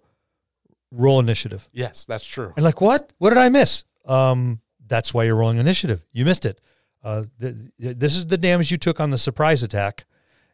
roll 0.91 1.19
initiative. 1.19 1.67
Yes, 1.73 2.05
that's 2.05 2.25
true. 2.25 2.53
And 2.55 2.63
like, 2.63 2.79
what? 2.81 3.11
What 3.17 3.29
did 3.29 3.39
I 3.39 3.49
miss? 3.49 3.85
Um, 4.05 4.61
that's 4.85 5.13
why 5.13 5.23
you're 5.23 5.35
rolling 5.35 5.57
initiative. 5.57 6.05
You 6.11 6.25
missed 6.25 6.45
it. 6.45 6.61
Uh, 7.03 7.23
th- 7.39 7.55
this 7.79 8.15
is 8.15 8.27
the 8.27 8.37
damage 8.37 8.69
you 8.71 8.77
took 8.77 8.99
on 8.99 9.09
the 9.09 9.17
surprise 9.17 9.63
attack, 9.63 10.05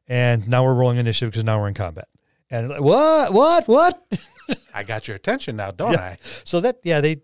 and 0.07 0.47
now 0.47 0.63
we're 0.63 0.73
rolling 0.73 0.97
initiative 0.99 1.31
because 1.31 1.43
now 1.43 1.59
we're 1.59 1.67
in 1.67 1.73
combat. 1.73 2.07
And 2.49 2.69
like, 2.69 2.81
what? 2.81 3.33
What? 3.33 3.67
What? 3.67 4.01
I 4.73 4.83
got 4.83 5.07
your 5.07 5.15
attention 5.15 5.55
now, 5.55 5.71
don't 5.71 5.93
Yeah. 5.93 6.01
I? 6.01 6.17
so 6.43 6.61
that 6.61 6.77
yeah, 6.83 7.01
they 7.01 7.21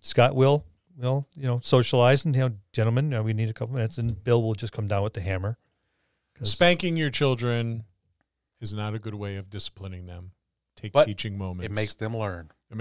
Scott 0.00 0.34
will 0.34 0.64
will 0.96 1.26
you 1.36 1.46
know 1.46 1.60
socialize 1.62 2.24
and 2.24 2.34
you 2.34 2.42
know, 2.42 2.50
gentlemen, 2.72 3.12
uh, 3.14 3.22
we 3.22 3.32
need 3.32 3.50
a 3.50 3.52
couple 3.52 3.74
minutes, 3.74 3.98
and 3.98 4.22
Bill 4.22 4.42
will 4.42 4.54
just 4.54 4.72
come 4.72 4.88
down 4.88 5.02
with 5.02 5.14
the 5.14 5.20
hammer. 5.20 5.58
Spanking 6.42 6.96
your 6.96 7.10
children 7.10 7.84
is 8.60 8.72
not 8.72 8.94
a 8.94 8.98
good 8.98 9.14
way 9.14 9.36
of 9.36 9.48
disciplining 9.48 10.06
them. 10.06 10.32
Take 10.74 10.92
But 10.92 11.04
teaching 11.06 11.38
moments. 11.38 11.66
It 11.66 11.72
makes 11.72 11.94
them 11.94 12.16
learn. 12.16 12.50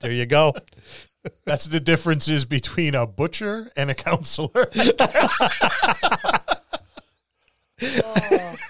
there 0.00 0.10
you 0.10 0.26
go. 0.26 0.54
That's 1.44 1.66
the 1.66 1.80
differences 1.80 2.44
between 2.44 2.94
a 2.94 3.06
butcher 3.06 3.70
and 3.76 3.90
a 3.90 3.94
counselor. 3.94 4.68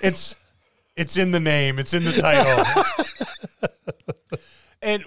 it's 0.03 0.35
it's 0.97 1.17
in 1.17 1.31
the 1.31 1.41
name. 1.41 1.79
It's 1.79 1.95
in 1.95 2.05
the 2.05 2.13
title. 2.13 2.65
and 4.83 5.05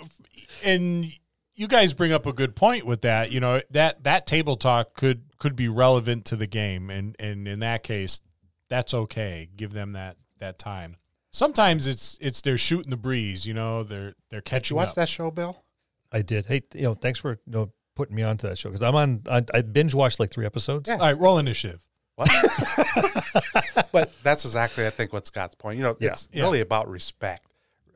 and 0.64 1.14
you 1.56 1.68
guys 1.68 1.94
bring 1.94 2.12
up 2.12 2.26
a 2.26 2.34
good 2.34 2.56
point 2.56 2.86
with 2.86 3.02
that. 3.02 3.32
You 3.32 3.40
know 3.40 3.62
that 3.72 4.04
that 4.04 4.26
table 4.28 4.56
talk 4.56 4.94
could 4.94 5.24
could 5.38 5.56
be 5.56 5.68
relevant 5.70 6.26
to 6.26 6.36
the 6.36 6.48
game, 6.48 6.90
and 6.90 7.16
and 7.20 7.48
in 7.48 7.60
that 7.60 7.84
case, 7.84 8.22
that's 8.70 8.94
okay. 8.94 9.50
Give 9.56 9.72
them 9.74 9.94
that 9.94 10.18
that 10.40 10.58
time. 10.60 10.98
Sometimes 11.32 11.88
it's 11.88 12.18
it's 12.22 12.42
they're 12.42 12.58
shooting 12.58 12.90
the 12.90 12.98
breeze. 12.98 13.46
You 13.46 13.54
know 13.54 13.84
they're 13.84 14.14
they're 14.30 14.40
Did 14.42 14.46
catching 14.46 14.76
you 14.76 14.80
watch 14.80 14.90
up. 14.90 14.96
that 14.96 15.10
show, 15.10 15.32
Bill? 15.32 15.64
I 16.12 16.22
did. 16.22 16.46
Hey, 16.46 16.62
you 16.74 16.84
know, 16.84 16.94
thanks 16.94 17.20
for 17.20 17.32
you 17.46 17.52
know 17.54 17.72
putting 17.96 18.16
me 18.16 18.24
onto 18.24 18.48
that 18.48 18.58
show 18.58 18.70
because 18.70 18.82
I'm 18.82 18.96
on. 18.96 19.22
I, 19.30 19.44
I 19.54 19.62
binge 19.62 19.94
watched 19.94 20.20
like 20.20 20.30
three 20.32 20.46
episodes. 20.46 20.90
Yeah. 20.90 20.96
All 20.96 21.02
right, 21.02 21.18
roll 21.18 21.38
initiative. 21.38 21.86
What? 22.16 22.30
but 23.92 24.12
that's 24.24 24.46
exactly, 24.46 24.86
I 24.86 24.90
think, 24.90 25.14
what 25.14 25.26
Scott's 25.26 25.56
point. 25.56 25.78
You 25.78 25.84
know, 25.84 25.98
Yeah. 26.00 26.10
it's 26.12 26.28
Yeah. 26.32 26.44
really 26.44 26.62
about 26.62 26.90
respect. 26.90 27.46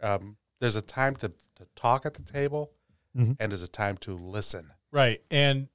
Um, 0.01 0.37
there's 0.61 0.75
a 0.75 0.81
time 0.81 1.15
to, 1.17 1.29
to 1.29 1.67
talk 1.75 2.05
at 2.05 2.13
the 2.13 2.21
table, 2.23 2.71
Mhm. 3.15 3.37
and 3.39 3.51
there's 3.51 3.61
a 3.63 3.67
time 3.67 3.97
to 3.97 4.13
listen. 4.15 4.71
Right. 4.91 5.21
And 5.31 5.69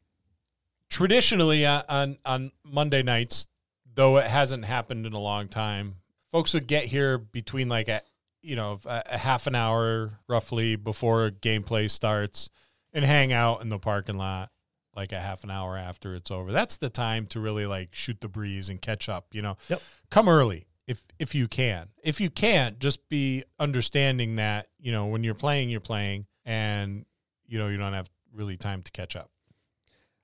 traditionally 0.88 1.66
on, 1.66 1.82
on 1.88 2.18
on 2.25 2.52
Monday 2.64 3.02
nights, 3.02 3.47
though 3.94 4.16
it 4.18 4.26
hasn't 4.26 4.64
happened 4.64 5.06
in 5.06 5.12
a 5.12 5.18
long 5.20 5.49
time, 5.49 5.97
folks 6.30 6.54
would 6.54 6.66
get 6.66 6.85
here 6.85 7.18
between 7.18 7.68
like 7.68 7.88
a 7.88 8.02
you 8.42 8.56
know 8.56 8.78
a, 8.85 9.02
a 9.06 9.18
half 9.18 9.47
an 9.47 9.54
hour 9.54 10.18
roughly 10.28 10.76
before 10.76 11.30
gameplay 11.30 11.90
starts 11.90 12.49
and 12.92 13.04
hang 13.04 13.32
out 13.32 13.62
in 13.62 13.68
the 13.68 13.78
parking 13.78 14.16
lot 14.18 14.50
like 14.97 15.12
a 15.12 15.20
half 15.20 15.44
an 15.44 15.50
hour 15.50 15.76
after 15.76 16.14
it's 16.16 16.30
over. 16.32 16.50
That's 16.50 16.76
the 16.76 16.90
time 16.90 17.26
to 17.26 17.40
really 17.40 17.64
like 17.66 17.94
shoot 17.94 18.20
the 18.20 18.28
breeze 18.28 18.68
and 18.68 18.82
catch 18.82 19.09
up, 19.09 19.26
you 19.32 19.40
know. 19.42 19.56
Yep. 19.68 19.82
Come 20.11 20.28
early 20.28 20.66
if 20.87 21.04
if 21.18 21.35
you 21.35 21.47
can. 21.47 21.88
If 22.02 22.20
you 22.20 22.28
can't, 22.30 22.78
just 22.80 23.09
be 23.09 23.44
understanding 23.61 24.37
that, 24.37 24.68
you 24.80 24.90
know, 24.90 25.06
when 25.06 25.23
you're 25.23 25.35
playing, 25.35 25.70
you're 25.70 25.80
playing 25.80 26.26
and 26.44 27.04
you 27.50 27.59
know, 27.59 27.69
you 27.69 27.76
don't 27.76 27.92
have 27.92 28.09
really 28.33 28.57
time 28.57 28.80
to 28.83 28.92
catch 28.92 29.16
up. 29.16 29.30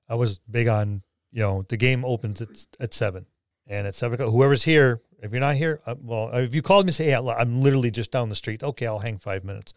I 0.09 0.15
was 0.15 0.39
big 0.39 0.67
on 0.67 1.03
you 1.31 1.41
know 1.41 1.65
the 1.67 1.77
game 1.77 2.05
opens 2.05 2.41
at 2.41 2.49
at 2.79 2.93
seven, 2.93 3.25
and 3.67 3.85
at 3.85 3.93
seven 3.93 4.15
o'clock, 4.15 4.31
whoever's 4.31 4.63
here, 4.63 5.01
if 5.21 5.31
you're 5.31 5.41
not 5.41 5.55
here, 5.55 5.81
uh, 5.85 5.95
well, 6.01 6.29
if 6.33 6.55
you 6.55 6.61
called 6.61 6.85
me 6.85 6.91
say, 6.93 7.09
"Yeah, 7.09 7.19
I'm 7.19 7.61
literally 7.61 7.91
just 7.91 8.11
down 8.11 8.29
the 8.29 8.35
street," 8.35 8.63
okay, 8.63 8.87
I'll 8.87 8.99
hang 8.99 9.17
five 9.17 9.43
minutes. 9.43 9.73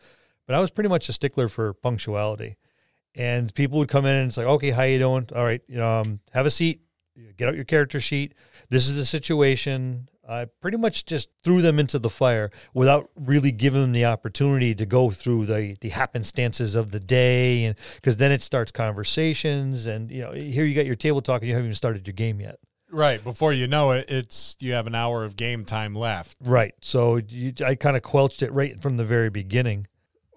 But 0.46 0.54
I 0.54 0.60
was 0.60 0.70
pretty 0.70 0.88
much 0.88 1.08
a 1.08 1.12
stickler 1.12 1.48
for 1.48 1.74
punctuality, 1.74 2.56
and 3.14 3.52
people 3.54 3.78
would 3.78 3.88
come 3.88 4.06
in 4.06 4.14
and 4.14 4.28
it's 4.28 4.36
like, 4.36 4.46
"Okay, 4.46 4.70
how 4.70 4.84
you 4.84 4.98
doing? 4.98 5.28
All 5.34 5.44
right, 5.44 5.62
um, 5.76 6.20
have 6.32 6.46
a 6.46 6.50
seat, 6.50 6.82
get 7.36 7.48
out 7.48 7.56
your 7.56 7.64
character 7.64 8.00
sheet. 8.00 8.34
This 8.68 8.88
is 8.88 8.94
the 8.94 9.04
situation." 9.04 10.08
I 10.30 10.44
pretty 10.60 10.76
much 10.76 11.04
just 11.04 11.28
threw 11.42 11.60
them 11.60 11.80
into 11.80 11.98
the 11.98 12.08
fire 12.08 12.50
without 12.72 13.10
really 13.16 13.50
giving 13.50 13.80
them 13.80 13.92
the 13.92 14.04
opportunity 14.04 14.74
to 14.76 14.86
go 14.86 15.10
through 15.10 15.46
the 15.46 15.76
the 15.80 15.88
happenstances 15.88 16.76
of 16.76 16.92
the 16.92 17.00
day, 17.00 17.64
and 17.64 17.76
because 17.96 18.18
then 18.18 18.30
it 18.30 18.40
starts 18.40 18.70
conversations, 18.70 19.86
and 19.86 20.10
you 20.10 20.22
know, 20.22 20.32
here 20.32 20.64
you 20.64 20.74
got 20.74 20.86
your 20.86 20.94
table 20.94 21.20
talk, 21.20 21.42
and 21.42 21.48
you 21.48 21.54
haven't 21.54 21.66
even 21.66 21.74
started 21.74 22.06
your 22.06 22.14
game 22.14 22.40
yet. 22.40 22.60
Right. 22.92 23.22
Before 23.22 23.52
you 23.52 23.66
know 23.66 23.92
it, 23.92 24.10
it's 24.10 24.56
you 24.60 24.72
have 24.72 24.86
an 24.86 24.94
hour 24.94 25.24
of 25.24 25.36
game 25.36 25.64
time 25.64 25.94
left. 25.94 26.36
Right. 26.40 26.74
So 26.80 27.16
you, 27.16 27.52
I 27.64 27.74
kind 27.74 27.96
of 27.96 28.02
quelched 28.02 28.42
it 28.42 28.52
right 28.52 28.80
from 28.80 28.96
the 28.96 29.04
very 29.04 29.30
beginning. 29.30 29.86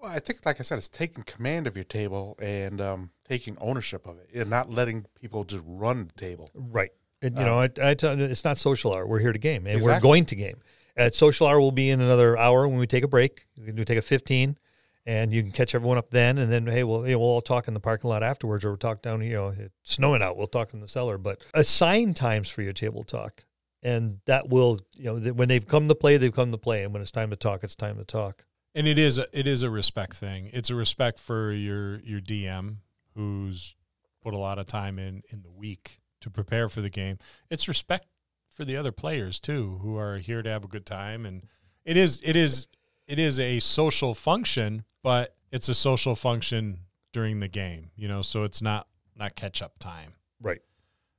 Well, 0.00 0.12
I 0.12 0.18
think, 0.18 0.44
like 0.44 0.60
I 0.60 0.62
said, 0.62 0.78
it's 0.78 0.88
taking 0.88 1.24
command 1.24 1.66
of 1.66 1.76
your 1.76 1.84
table 1.84 2.36
and 2.40 2.80
um, 2.80 3.10
taking 3.28 3.56
ownership 3.60 4.06
of 4.06 4.18
it, 4.18 4.28
and 4.34 4.50
not 4.50 4.70
letting 4.70 5.06
people 5.20 5.44
just 5.44 5.64
run 5.66 6.06
the 6.06 6.20
table. 6.20 6.50
Right. 6.54 6.90
And, 7.24 7.36
you 7.36 7.42
um, 7.42 7.48
know, 7.48 7.60
I, 7.60 7.90
I 7.90 7.94
tell 7.94 8.20
it's 8.20 8.44
not 8.44 8.58
social 8.58 8.94
hour. 8.94 9.06
We're 9.06 9.18
here 9.18 9.32
to 9.32 9.38
game, 9.38 9.66
and 9.66 9.82
we're 9.82 9.98
going 9.98 10.26
to 10.26 10.36
game. 10.36 10.58
At 10.94 11.14
social 11.14 11.46
hour, 11.46 11.58
we'll 11.58 11.72
be 11.72 11.88
in 11.88 12.00
another 12.00 12.36
hour 12.36 12.68
when 12.68 12.78
we 12.78 12.86
take 12.86 13.02
a 13.02 13.08
break. 13.08 13.46
We 13.58 13.64
can 13.64 13.74
do 13.74 13.82
take 13.82 13.98
a 13.98 14.02
fifteen, 14.02 14.58
and 15.06 15.32
you 15.32 15.42
can 15.42 15.50
catch 15.50 15.74
everyone 15.74 15.96
up 15.96 16.10
then. 16.10 16.36
And 16.36 16.52
then, 16.52 16.66
hey, 16.66 16.84
well, 16.84 17.02
hey, 17.02 17.16
we'll 17.16 17.26
all 17.26 17.40
talk 17.40 17.66
in 17.66 17.72
the 17.72 17.80
parking 17.80 18.10
lot 18.10 18.22
afterwards, 18.22 18.64
or 18.64 18.68
we'll 18.68 18.76
talk 18.76 19.00
down. 19.00 19.22
You 19.22 19.32
know, 19.32 19.48
it's 19.58 19.72
snowing 19.82 20.22
out. 20.22 20.36
We'll 20.36 20.46
talk 20.46 20.74
in 20.74 20.80
the 20.80 20.86
cellar. 20.86 21.16
But 21.16 21.40
assign 21.54 22.12
times 22.12 22.50
for 22.50 22.60
your 22.60 22.74
table 22.74 23.04
talk, 23.04 23.44
and 23.82 24.18
that 24.26 24.50
will, 24.50 24.80
you 24.92 25.04
know, 25.04 25.32
when 25.32 25.48
they've 25.48 25.66
come 25.66 25.88
to 25.88 25.94
play, 25.94 26.18
they've 26.18 26.32
come 26.32 26.52
to 26.52 26.58
play, 26.58 26.84
and 26.84 26.92
when 26.92 27.00
it's 27.00 27.10
time 27.10 27.30
to 27.30 27.36
talk, 27.36 27.64
it's 27.64 27.74
time 27.74 27.96
to 27.96 28.04
talk. 28.04 28.44
and 28.74 28.86
it 28.86 28.98
is 28.98 29.16
a, 29.16 29.26
it 29.32 29.46
is 29.46 29.62
a 29.62 29.70
respect 29.70 30.14
thing. 30.14 30.50
It's 30.52 30.68
a 30.68 30.74
respect 30.74 31.18
for 31.18 31.52
your 31.52 32.00
your 32.00 32.20
DM 32.20 32.76
who's 33.14 33.74
put 34.22 34.34
a 34.34 34.38
lot 34.38 34.58
of 34.58 34.66
time 34.66 34.98
in 34.98 35.22
in 35.30 35.42
the 35.42 35.50
week 35.50 36.00
to 36.24 36.30
prepare 36.30 36.68
for 36.68 36.80
the 36.80 36.90
game. 36.90 37.18
It's 37.50 37.68
respect 37.68 38.06
for 38.48 38.64
the 38.64 38.76
other 38.76 38.92
players 38.92 39.38
too 39.38 39.78
who 39.82 39.96
are 39.96 40.18
here 40.18 40.42
to 40.42 40.50
have 40.50 40.64
a 40.64 40.68
good 40.68 40.86
time 40.86 41.24
and 41.26 41.46
it 41.84 41.96
is 41.96 42.20
it 42.24 42.34
is 42.34 42.66
it 43.06 43.18
is 43.18 43.38
a 43.38 43.60
social 43.60 44.14
function, 44.14 44.84
but 45.02 45.36
it's 45.52 45.68
a 45.68 45.74
social 45.74 46.14
function 46.14 46.78
during 47.12 47.40
the 47.40 47.48
game, 47.48 47.90
you 47.96 48.08
know, 48.08 48.22
so 48.22 48.44
it's 48.44 48.62
not 48.62 48.86
not 49.16 49.36
catch 49.36 49.62
up 49.62 49.78
time. 49.78 50.14
Right. 50.40 50.60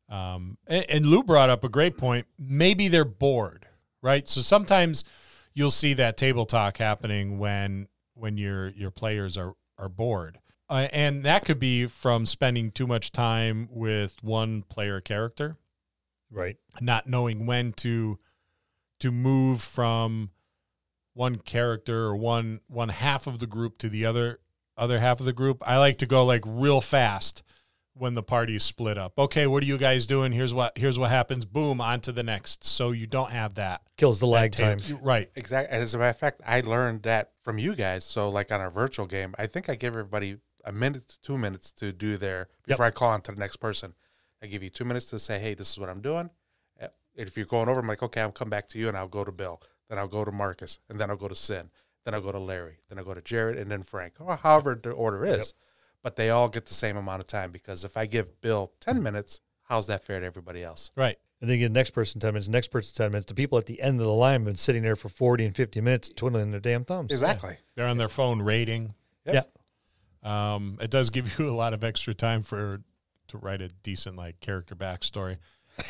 Um, 0.10 0.58
and, 0.68 0.86
and 0.90 1.06
Lou 1.06 1.24
brought 1.24 1.50
up 1.50 1.64
a 1.64 1.70
great 1.70 1.98
point. 1.98 2.28
Maybe 2.38 2.88
they're 2.88 3.06
bored, 3.06 3.68
right? 4.02 4.28
So 4.28 4.42
sometimes 4.42 5.04
you'll 5.54 5.72
see 5.72 5.94
that 5.94 6.18
table 6.18 6.46
talk 6.46 6.78
happening 6.78 7.38
when 7.38 7.88
when 8.14 8.38
your 8.38 8.70
your 8.70 8.92
players 8.92 9.38
are 9.38 9.54
are 9.78 9.90
bored, 9.90 10.40
uh, 10.70 10.88
and 10.92 11.24
that 11.24 11.46
could 11.46 11.60
be 11.60 11.86
from 11.86 12.26
spending 12.26 12.72
too 12.72 12.88
much 12.88 13.12
time 13.12 13.68
with 13.72 14.16
one 14.22 14.64
player 14.64 15.00
character, 15.02 15.58
Right. 16.32 16.58
not 16.82 17.08
knowing 17.08 17.46
when 17.46 17.74
to 17.74 18.20
to 19.00 19.12
move 19.12 19.62
from 19.62 20.32
one 21.14 21.36
character 21.38 22.06
or 22.06 22.16
one 22.16 22.62
one 22.68 22.90
half 22.90 23.28
of 23.28 23.40
the 23.40 23.48
group 23.48 23.78
to 23.80 23.90
the 23.90 24.06
other 24.06 24.40
other 24.78 25.00
half 25.00 25.20
of 25.20 25.26
the 25.26 25.34
group. 25.34 25.62
I 25.66 25.78
like 25.78 25.98
to 26.00 26.06
go 26.06 26.26
like 26.26 26.42
real 26.46 26.82
fast 26.82 27.44
when 27.94 28.14
the 28.14 28.24
party's 28.24 28.64
split 28.64 28.98
up. 28.98 29.14
Okay, 29.18 29.48
what 29.48 29.64
are 29.64 29.66
you 29.66 29.78
guys 29.78 30.06
doing? 30.06 30.34
Here's 30.34 30.54
what 30.54 30.78
here's 30.78 31.00
what 31.00 31.10
happens. 31.12 31.46
Boom, 31.46 31.80
on 31.80 32.02
to 32.02 32.12
the 32.12 32.24
next. 32.24 32.66
So 32.66 32.92
you 32.92 33.08
don't 33.08 33.32
have 33.32 33.56
that 33.56 33.82
Kills 33.98 34.20
the 34.20 34.28
lag 34.28 34.52
time. 34.52 34.80
Right. 35.02 35.30
Exactly. 35.36 35.78
As 35.78 35.94
a 35.94 35.98
matter 35.98 36.10
of 36.10 36.18
fact, 36.18 36.42
I 36.46 36.60
learned 36.62 37.04
that 37.04 37.32
from 37.44 37.58
you 37.58 37.76
guys. 37.76 38.04
So, 38.04 38.28
like 38.30 38.52
on 38.52 38.60
a 38.60 38.70
virtual 38.70 39.06
game, 39.06 39.34
I 39.38 39.48
think 39.48 39.70
I 39.70 39.76
gave 39.76 39.92
everybody 39.92 40.38
a 40.66 40.72
minute 40.72 41.08
to 41.08 41.22
two 41.22 41.38
minutes 41.38 41.72
to 41.74 41.92
do 41.94 42.18
their 42.18 42.50
Yep. 42.68 42.68
before 42.68 42.86
I 42.86 42.92
call 42.92 43.10
on 43.12 43.22
to 43.22 43.32
the 43.32 43.40
next 43.40 43.58
person. 43.58 43.94
I 44.42 44.48
give 44.48 44.62
you 44.64 44.70
two 44.70 44.84
minutes 44.86 45.06
to 45.12 45.20
say, 45.20 45.40
"Hey, 45.40 45.54
this 45.54 45.72
is 45.72 45.80
what 45.80 45.90
I'm 45.90 46.02
doing." 46.02 46.30
Uh, 46.82 46.88
If 47.16 47.38
you're 47.38 47.46
going 47.46 47.70
over, 47.70 47.80
I'm 47.80 47.88
like, 47.88 48.04
"Okay, 48.04 48.20
I'll 48.22 48.32
come 48.32 48.50
back 48.50 48.68
to 48.70 48.80
you, 48.80 48.88
and 48.90 48.98
I'll 48.98 49.08
go 49.08 49.24
to 49.24 49.32
Bill, 49.32 49.62
then 49.88 49.98
I'll 49.98 50.08
go 50.10 50.26
to 50.26 50.32
Marcus, 50.32 50.80
and 50.90 51.00
then 51.00 51.10
I'll 51.10 51.16
go 51.16 51.28
to 51.30 51.36
Sin, 51.36 51.70
then 52.04 52.14
I'll 52.14 52.22
go 52.22 52.32
to 52.34 52.40
Larry, 52.40 52.80
then 52.90 52.98
I'll 52.98 53.06
go 53.06 53.14
to 53.14 53.22
Jared, 53.22 53.58
and 53.58 53.72
then 53.72 53.84
Frank, 53.84 54.16
or 54.20 54.36
however 54.36 54.76
the 54.76 54.92
order 54.92 55.24
is." 55.26 55.54
But 56.02 56.18
they 56.18 56.30
all 56.30 56.50
get 56.50 56.66
the 56.66 56.74
same 56.74 56.98
amount 56.98 57.22
of 57.22 57.28
time 57.28 57.52
because 57.52 57.84
if 57.84 57.96
I 57.98 58.06
give 58.06 58.42
Bill 58.42 58.74
ten 58.80 59.02
minutes, 59.02 59.40
how's 59.64 59.88
that 59.88 60.04
fair 60.04 60.20
to 60.20 60.26
everybody 60.26 60.64
else? 60.64 60.92
Right. 60.96 61.18
And 61.42 61.50
then 61.50 61.60
you 61.60 61.66
get 61.66 61.74
the 61.74 61.80
next 61.80 61.92
person 61.92 62.22
10 62.22 62.34
minutes, 62.34 62.48
next 62.48 62.68
person 62.70 62.96
10 62.96 63.12
minutes. 63.12 63.26
The 63.26 63.34
people 63.34 63.58
at 63.58 63.66
the 63.66 63.82
end 63.82 64.00
of 64.00 64.06
the 64.06 64.14
line 64.14 64.34
have 64.42 64.46
been 64.46 64.56
sitting 64.56 64.84
there 64.84 64.96
for 64.96 65.10
40 65.10 65.46
and 65.46 65.56
50 65.56 65.82
minutes 65.82 66.10
twiddling 66.16 66.52
their 66.52 66.60
damn 66.62 66.86
thumbs. 66.86 67.12
Exactly. 67.12 67.58
They're 67.76 67.88
on 67.88 67.98
their 67.98 68.08
phone 68.10 68.42
rating. 68.42 68.94
Yep. 69.26 69.34
Yeah. 69.36 69.44
Um, 70.26 70.78
it 70.82 70.90
does 70.90 71.10
give 71.12 71.38
you 71.40 71.50
a 71.50 71.56
lot 71.56 71.74
of 71.74 71.84
extra 71.84 72.14
time 72.14 72.42
for 72.42 72.82
to 73.30 73.38
write 73.38 73.62
a 73.62 73.70
decent 73.84 74.16
like 74.18 74.40
character 74.40 74.76
backstory. 74.76 75.38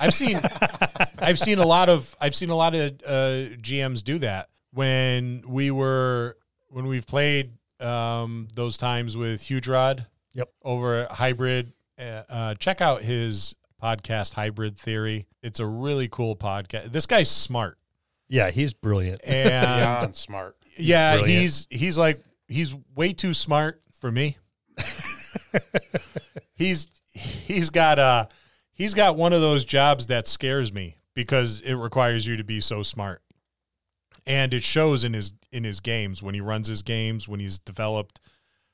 I've 0.02 0.14
seen 0.14 0.40
I've 1.20 1.40
seen 1.40 1.58
a 1.60 1.66
lot 1.66 1.90
of 1.90 2.16
I've 2.20 2.36
seen 2.36 2.50
a 2.50 2.56
lot 2.56 2.76
of 2.76 2.92
uh, 3.06 3.56
GMs 3.62 4.04
do 4.04 4.20
that 4.20 4.50
when 4.72 5.44
we 5.48 5.72
were 5.72 6.38
when 6.70 6.88
we've 6.88 7.08
played 7.08 7.52
um, 7.80 8.48
those 8.56 8.78
times 8.78 9.16
with 9.18 9.42
Huge 9.42 9.68
Rod. 9.68 10.06
Yep. 10.34 10.50
Over 10.64 10.96
at 11.04 11.12
Hybrid, 11.14 11.72
uh, 11.98 12.24
uh, 12.30 12.56
check 12.56 12.82
out 12.82 13.02
his 13.04 13.56
podcast 13.82 14.34
Hybrid 14.34 14.78
Theory. 14.78 15.28
It's 15.42 15.62
a 15.62 15.66
really 15.66 16.10
cool 16.10 16.36
podcast. 16.36 16.92
This 16.92 17.06
guy's 17.06 17.32
smart 17.32 17.78
Yeah, 18.28 18.52
he's 18.52 18.74
brilliant. 18.74 19.22
and 19.24 19.50
Beyond 20.02 20.16
smart. 20.18 20.58
yeah, 20.78 21.16
brilliant. 21.18 21.42
he's 21.42 21.68
he's 21.70 21.98
like 21.98 22.22
he's 22.50 22.76
way 22.96 23.14
too 23.14 23.34
smart 23.34 23.82
for 24.00 24.12
me. 24.12 24.38
he's 26.56 26.88
he's 27.14 27.70
got 27.70 27.98
uh 28.00 28.28
he's 28.74 28.94
got 28.94 29.16
one 29.16 29.34
of 29.34 29.42
those 29.42 29.64
jobs 29.64 30.08
that 30.08 30.28
scares 30.28 30.72
me 30.74 30.98
because 31.14 31.62
it 31.62 31.74
requires 31.74 32.28
you 32.28 32.38
to 32.38 32.44
be 32.44 32.62
so 32.62 32.84
smart. 32.84 33.22
And 34.28 34.54
it 34.54 34.64
shows 34.64 35.04
in 35.04 35.14
his 35.14 35.32
in 35.52 35.64
his 35.64 35.80
games 35.80 36.22
when 36.22 36.36
he 36.36 36.42
runs 36.42 36.68
his 36.68 36.82
games, 36.82 37.28
when 37.28 37.40
he's 37.40 37.60
developed 37.60 38.20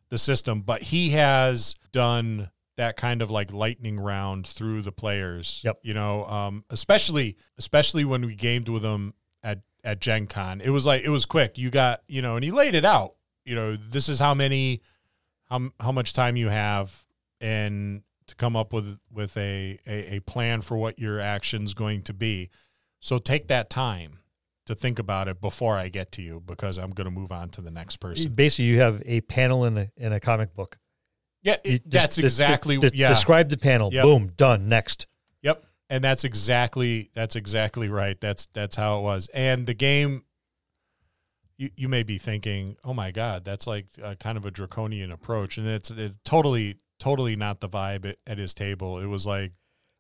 the 0.10 0.18
system, 0.18 0.62
but 0.62 0.82
he 0.82 1.12
has 1.12 1.76
done 1.92 2.50
that 2.78 2.98
kind 2.98 3.22
of 3.22 3.30
like 3.30 3.54
lightning 3.54 4.00
round 4.00 4.48
through 4.48 4.82
the 4.82 4.92
players. 4.92 5.62
Yep. 5.64 5.80
You 5.84 5.94
know, 5.94 6.26
um, 6.26 6.66
especially 6.70 7.38
especially 7.58 8.06
when 8.06 8.26
we 8.26 8.36
gamed 8.36 8.70
with 8.70 8.84
him 8.84 9.14
at 9.44 9.60
at 9.84 10.00
Gen 10.00 10.28
Con. 10.28 10.62
It 10.62 10.70
was 10.70 10.86
like 10.86 11.04
it 11.04 11.10
was 11.10 11.26
quick. 11.26 11.58
You 11.58 11.70
got, 11.70 12.02
you 12.08 12.22
know, 12.22 12.36
and 12.36 12.44
he 12.44 12.52
laid 12.52 12.76
it 12.76 12.86
out. 12.86 13.16
You 13.46 13.56
know, 13.56 13.76
this 13.76 14.08
is 14.08 14.20
how 14.20 14.34
many 14.34 14.82
how 15.52 15.70
how 15.80 15.92
much 15.92 16.14
time 16.14 16.38
you 16.38 16.50
have 16.50 17.06
and 17.40 18.04
to 18.28 18.36
come 18.36 18.56
up 18.56 18.74
with 18.74 18.98
with 19.12 19.36
a, 19.38 19.78
a 19.86 20.16
a 20.16 20.20
plan 20.22 20.62
for 20.62 20.78
what 20.78 20.98
your 20.98 21.20
action's 21.20 21.74
going 21.74 22.02
to 22.04 22.14
be. 22.14 22.50
So 23.00 23.18
take 23.18 23.48
that 23.48 23.70
time 23.70 24.20
to 24.68 24.76
think 24.76 25.00
about 25.00 25.28
it 25.28 25.42
before 25.42 25.76
I 25.76 25.90
get 25.90 26.12
to 26.14 26.22
you 26.22 26.42
because 26.46 26.78
I'm 26.78 26.92
going 26.92 27.06
to 27.06 27.12
move 27.12 27.32
on 27.32 27.50
to 27.50 27.62
the 27.62 27.72
next 27.72 27.98
person. 27.98 28.32
Basically, 28.32 28.66
you 28.66 28.80
have 28.80 29.02
a 29.06 29.22
panel 29.22 29.66
in 29.66 29.78
a, 29.78 29.92
in 29.98 30.14
a 30.14 30.20
comic 30.20 30.54
book. 30.54 30.78
Yeah, 31.44 31.58
it, 31.64 31.90
that's 31.90 32.20
exactly 32.20 32.78
just 32.78 32.96
yeah. 32.96 33.10
Describe 33.10 33.50
the 33.50 33.58
panel. 33.58 33.92
Yep. 33.92 34.04
Boom, 34.04 34.32
done. 34.38 34.70
Next. 34.70 35.08
Yep. 35.42 35.66
And 35.90 36.04
that's 36.04 36.24
exactly 36.24 37.10
that's 37.14 37.36
exactly 37.36 37.90
right. 37.90 38.20
That's 38.22 38.48
that's 38.54 38.76
how 38.76 39.00
it 39.00 39.02
was. 39.02 39.28
And 39.34 39.66
the 39.66 39.74
game 39.74 40.24
you 41.62 41.70
you 41.76 41.88
may 41.88 42.02
be 42.02 42.18
thinking, 42.18 42.76
"Oh 42.84 42.94
my 42.94 43.12
god, 43.12 43.46
that's 43.46 43.68
like 43.68 43.86
a 44.02 44.16
kind 44.16 44.38
of 44.38 44.46
a 44.46 44.52
draconian 44.52 45.12
approach." 45.12 45.58
And 45.60 45.68
it's, 45.68 45.92
it's 45.92 46.18
totally 46.26 46.78
totally 47.00 47.36
not 47.36 47.60
the 47.60 47.70
vibe 47.70 48.06
at, 48.10 48.18
at 48.26 48.38
his 48.40 48.54
table. 48.54 48.98
It 49.00 49.06
was 49.06 49.28
like 49.28 49.52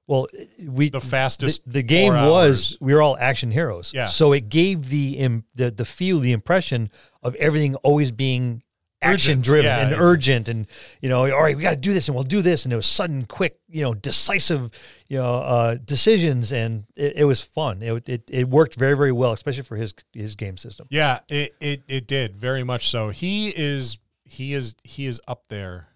Well, 0.08 0.28
we 0.66 0.90
the 0.90 1.00
the, 1.00 1.06
fastest 1.06 1.62
the 1.72 1.84
game 1.84 2.14
four 2.14 2.32
was 2.32 2.78
we 2.82 2.94
were 2.96 3.02
all 3.02 3.16
action 3.18 3.52
heroes. 3.52 3.92
Yeah. 3.94 4.08
So 4.08 4.34
it 4.34 4.50
gave 4.50 4.90
the 4.90 5.18
im, 5.20 5.46
the 5.54 5.70
the 5.70 5.86
feel, 5.86 6.20
the 6.20 6.32
impression 6.32 6.90
of 7.22 7.36
everything 7.36 7.76
always 7.76 8.12
being 8.12 8.64
action 9.02 9.42
driven 9.42 9.66
Yeah, 9.66 9.80
and 9.80 9.94
urgent, 10.00 10.48
and 10.48 10.68
you 11.02 11.10
know, 11.10 11.24
all 11.32 11.44
right, 11.44 11.56
we 11.56 11.64
got 11.64 11.72
to 11.72 11.78
do 11.78 11.94
this, 11.94 12.08
and 12.08 12.16
we'll 12.16 12.24
do 12.24 12.42
this, 12.42 12.66
and 12.66 12.74
it 12.74 12.76
was 12.76 12.86
sudden, 12.86 13.26
quick, 13.26 13.60
you 13.68 13.82
know, 13.82 13.94
decisive, 13.94 14.72
you 15.10 15.18
know, 15.18 15.36
uh, 15.36 15.76
decisions, 15.84 16.52
and 16.52 16.86
it, 16.96 17.14
it 17.18 17.26
was 17.26 17.42
fun. 17.42 17.82
It, 17.82 18.08
it 18.08 18.30
it 18.30 18.50
worked 18.50 18.76
very 18.76 18.96
very 18.96 19.12
well, 19.12 19.32
especially 19.32 19.64
for 19.64 19.76
his 19.76 19.94
his 20.14 20.36
game 20.36 20.58
system. 20.58 20.88
Yeah, 20.90 21.20
it, 21.30 21.56
it 21.60 21.84
it 21.88 22.08
did 22.08 22.36
very 22.36 22.64
much 22.64 22.90
so. 22.90 23.10
He 23.10 23.50
is 23.50 23.98
he 24.24 24.54
is 24.54 24.76
he 24.84 25.08
is 25.08 25.20
up 25.28 25.44
there 25.50 25.88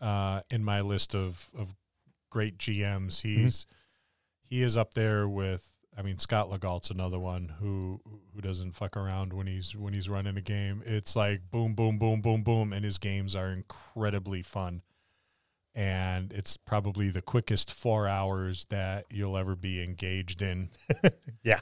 uh, 0.00 0.40
in 0.50 0.64
my 0.64 0.80
list 0.80 1.14
of 1.14 1.50
of 1.56 1.74
great 2.30 2.58
GMs. 2.58 3.20
He's 3.22 3.66
he 4.42 4.62
is 4.62 4.76
up 4.76 4.94
there 4.94 5.28
with. 5.28 5.73
I 5.96 6.02
mean, 6.02 6.18
Scott 6.18 6.50
Legault's 6.50 6.90
another 6.90 7.18
one 7.18 7.54
who 7.60 8.00
who 8.34 8.40
doesn't 8.40 8.72
fuck 8.72 8.96
around 8.96 9.32
when 9.32 9.46
he's 9.46 9.76
when 9.76 9.92
he's 9.92 10.08
running 10.08 10.36
a 10.36 10.40
game. 10.40 10.82
It's 10.84 11.14
like 11.14 11.50
boom, 11.50 11.74
boom, 11.74 11.98
boom, 11.98 12.20
boom, 12.20 12.42
boom, 12.42 12.72
and 12.72 12.84
his 12.84 12.98
games 12.98 13.34
are 13.36 13.50
incredibly 13.50 14.42
fun. 14.42 14.82
And 15.74 16.32
it's 16.32 16.56
probably 16.56 17.10
the 17.10 17.22
quickest 17.22 17.72
four 17.72 18.06
hours 18.06 18.66
that 18.70 19.06
you'll 19.10 19.36
ever 19.36 19.56
be 19.56 19.82
engaged 19.82 20.42
in. 20.42 20.70
Yeah. 21.42 21.60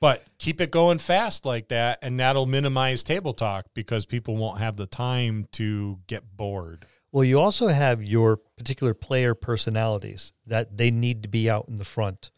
But 0.00 0.22
keep 0.38 0.60
it 0.60 0.70
going 0.70 0.98
fast 0.98 1.46
like 1.46 1.68
that, 1.68 1.98
and 2.02 2.20
that'll 2.20 2.44
minimize 2.44 3.02
table 3.02 3.32
talk 3.32 3.66
because 3.74 4.04
people 4.04 4.36
won't 4.36 4.58
have 4.58 4.76
the 4.76 4.86
time 4.86 5.48
to 5.52 5.98
get 6.06 6.36
bored. 6.36 6.84
Well, 7.10 7.24
you 7.24 7.40
also 7.40 7.68
have 7.68 8.02
your 8.02 8.36
particular 8.58 8.92
player 8.92 9.34
personalities 9.34 10.32
that 10.46 10.76
they 10.76 10.90
need 10.90 11.22
to 11.22 11.28
be 11.28 11.48
out 11.48 11.68
in 11.68 11.76
the 11.76 11.84
front 11.84 12.32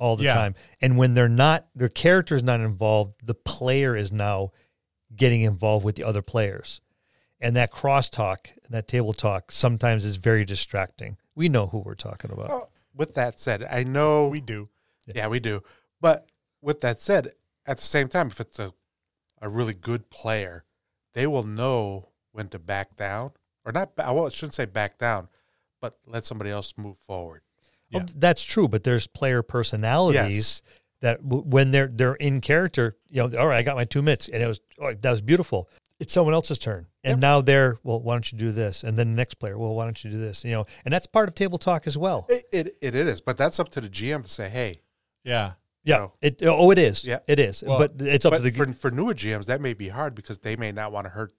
all 0.00 0.16
the 0.16 0.24
Yeah. 0.24 0.34
time. 0.34 0.54
And 0.80 0.96
when 0.96 1.14
they're 1.14 1.28
not, 1.28 1.68
their 1.74 1.88
character 1.88 2.34
is 2.34 2.42
not 2.42 2.58
involved, 2.60 3.24
the 3.24 3.34
player 3.34 3.94
is 3.94 4.10
now 4.10 4.50
getting 5.14 5.42
involved 5.42 5.84
with 5.84 5.94
the 5.96 6.04
other 6.04 6.22
players. 6.22 6.80
And 7.40 7.54
that 7.56 7.70
crosstalk, 7.72 8.48
and 8.64 8.70
that 8.70 8.88
table 8.88 9.12
talk, 9.12 9.52
sometimes 9.52 10.04
is 10.04 10.16
very 10.16 10.44
distracting. 10.44 11.16
We 11.34 11.48
know 11.48 11.66
who 11.68 11.78
we're 11.78 11.94
talking 11.94 12.30
about. 12.32 12.50
Oh, 12.50 12.68
with 12.94 13.14
that 13.14 13.38
said, 13.38 13.62
I 13.70 13.84
know 13.84 14.28
We 14.28 14.40
do. 14.40 14.68
Yeah, 15.06 15.28
we 15.28 15.40
do. 15.40 15.62
But 16.00 16.26
with 16.60 16.80
that 16.82 17.00
said, 17.00 17.32
at 17.66 17.78
the 17.78 17.82
same 17.84 18.08
time, 18.08 18.28
if 18.28 18.40
it's 18.40 18.58
a, 18.58 18.72
a 19.40 19.48
really 19.48 19.74
good 19.74 20.10
player, 20.10 20.64
they 21.14 21.26
will 21.26 21.42
know 21.42 22.10
when 22.32 22.48
to 22.48 22.58
back 22.58 22.96
down 22.96 23.32
or 23.64 23.72
not. 23.72 23.92
Well, 23.96 24.26
I 24.26 24.28
shouldn't 24.28 24.54
say 24.54 24.66
back 24.66 24.98
down, 24.98 25.28
but 25.80 25.98
let 26.06 26.24
somebody 26.24 26.50
else 26.50 26.74
move 26.76 26.98
forward. 26.98 27.42
Yeah. 27.90 28.00
Oh, 28.02 28.12
that's 28.16 28.42
true, 28.42 28.68
but 28.68 28.84
there's 28.84 29.06
player 29.06 29.42
personalities 29.42 30.62
that 31.00 31.22
w- 31.22 31.42
when 31.44 31.70
they're 31.70 31.88
they're 31.88 32.14
in 32.14 32.40
character, 32.40 32.96
you 33.08 33.26
know, 33.26 33.38
all 33.38 33.46
right, 33.46 33.58
I 33.58 33.62
got 33.62 33.76
my 33.76 33.84
two 33.84 34.02
minutes, 34.02 34.28
and 34.28 34.42
it 34.42 34.46
was 34.46 34.60
oh, 34.80 34.94
that 34.94 35.10
was 35.10 35.20
beautiful. 35.20 35.68
It's 35.98 36.12
someone 36.12 36.32
else's 36.32 36.58
turn, 36.58 36.86
and 37.04 37.12
Yep. 37.16 37.20
now 37.20 37.40
they're 37.40 37.78
well. 37.82 38.00
Why 38.00 38.14
don't 38.14 38.30
you 38.32 38.38
do 38.38 38.52
this? 38.52 38.84
And 38.84 38.98
then 38.98 39.10
the 39.10 39.16
next 39.16 39.34
player, 39.34 39.58
well, 39.58 39.74
why 39.74 39.84
don't 39.84 40.02
you 40.02 40.10
do 40.10 40.18
this? 40.18 40.44
You 40.44 40.52
know, 40.52 40.66
and 40.84 40.92
that's 40.94 41.06
part 41.06 41.28
of 41.28 41.34
table 41.34 41.58
talk 41.58 41.86
as 41.86 41.98
well. 41.98 42.26
It, 42.28 42.44
it, 42.52 42.76
it 42.80 42.94
is, 42.94 43.20
but 43.20 43.36
that's 43.36 43.60
up 43.60 43.68
to 43.70 43.80
the 43.80 43.88
GM 43.88 44.22
to 44.22 44.28
say, 44.30 44.48
hey. 44.48 44.80
Yeah. 45.24 45.52
Yeah, 45.82 45.96
know. 45.96 46.12
it 46.20 46.42
oh 46.42 46.70
it 46.70 46.78
is. 46.78 47.06
Yeah. 47.06 47.20
it 47.26 47.40
is. 47.40 47.64
Well, 47.66 47.78
but 47.78 47.92
it's 48.06 48.26
up 48.26 48.32
But 48.32 48.38
to 48.38 48.42
the 48.44 48.50
for, 48.50 48.70
for 48.74 48.90
newer 48.90 49.14
GMs, 49.14 49.46
that 49.46 49.62
may 49.62 49.72
be 49.72 49.88
hard 49.88 50.14
because 50.14 50.38
they 50.38 50.54
may 50.54 50.72
not 50.72 50.92
want 50.92 51.06
to 51.06 51.10
hurt. 51.10 51.32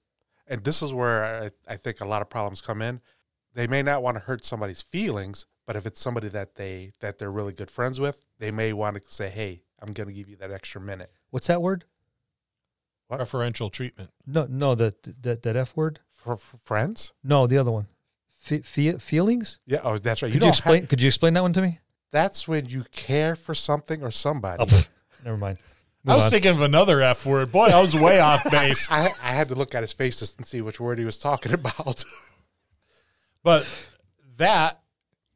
And 0.48 0.64
this 0.64 0.82
is 0.82 0.92
where 0.92 1.44
I, 1.44 1.50
I 1.68 1.76
think 1.78 2.02
a 2.02 2.06
lot 2.06 2.24
of 2.24 2.30
problems 2.30 2.60
come 2.60 2.82
in. 2.82 3.02
They 3.54 3.68
may 3.68 3.84
not 3.84 4.02
want 4.02 4.16
to 4.16 4.22
hurt 4.22 4.44
somebody's 4.44 4.82
feelings, 4.82 5.46
but 5.72 5.78
if 5.78 5.86
it's 5.86 6.02
somebody 6.02 6.28
that 6.28 6.56
they 6.56 6.92
that 7.00 7.18
they're 7.18 7.32
really 7.32 7.54
good 7.54 7.72
friends 7.72 7.98
with, 7.98 8.26
they 8.40 8.52
may 8.52 8.74
want 8.74 9.02
to 9.02 9.10
say, 9.10 9.30
"Hey, 9.30 9.64
I'm 9.80 9.94
going 9.94 10.10
to 10.10 10.14
give 10.14 10.28
you 10.28 10.36
that 10.36 10.52
extra 10.52 10.82
minute." 10.82 11.14
what's 11.30 11.48
that 11.48 11.62
word? 11.62 11.86
What? 13.08 13.16
Preferential 13.16 13.70
treatment. 13.70 14.10
No, 14.28 14.48
no, 14.50 14.76
that 14.76 15.02
that 15.24 15.44
that 15.44 15.56
f 15.56 15.74
word. 15.78 16.02
For, 16.12 16.36
for 16.36 16.58
friends? 16.66 17.14
No, 17.24 17.48
the 17.48 17.58
other 17.58 17.72
one. 17.72 17.88
Fe- 18.42 18.64
fe- 18.64 18.98
feelings? 18.98 19.60
Yeah. 19.66 19.80
Oh, 19.82 19.98
that's 19.98 20.22
right. 20.22 20.28
Could 20.28 20.34
you, 20.34 20.40
don't 20.42 20.50
explain? 20.50 20.82
have- 20.82 20.90
could 20.90 21.02
you 21.02 21.08
explain 21.08 21.36
that 21.36 21.42
one 21.42 21.54
to 21.54 21.62
me? 21.62 21.80
that's 22.12 22.50
when 22.50 22.66
you 22.66 22.84
care 22.92 23.38
for 23.38 23.56
something 23.56 24.04
or 24.04 24.12
somebody. 24.12 24.66
Oh, 24.68 24.84
never 25.24 25.38
mind. 25.38 25.58
I 26.06 26.16
was 26.16 26.26
on. 26.26 26.32
thinking 26.32 26.52
of 26.52 26.60
another 26.60 27.00
F 27.02 27.26
word. 27.26 27.50
Boy, 27.50 27.68
I 27.68 27.80
was 27.80 27.96
way 27.96 28.20
off 28.20 28.44
base. 28.52 28.92
I, 28.92 29.12
I 29.24 29.32
had 29.32 29.48
to 29.48 29.56
look 29.56 29.74
at 29.74 29.84
his 29.84 29.94
face 29.94 30.20
just 30.20 30.38
to 30.38 30.44
see 30.44 30.60
which 30.60 30.82
word 30.82 31.00
he 31.00 31.06
was 31.06 31.18
talking 31.18 31.54
about. 31.62 32.04
But 33.42 33.66
that 34.36 34.81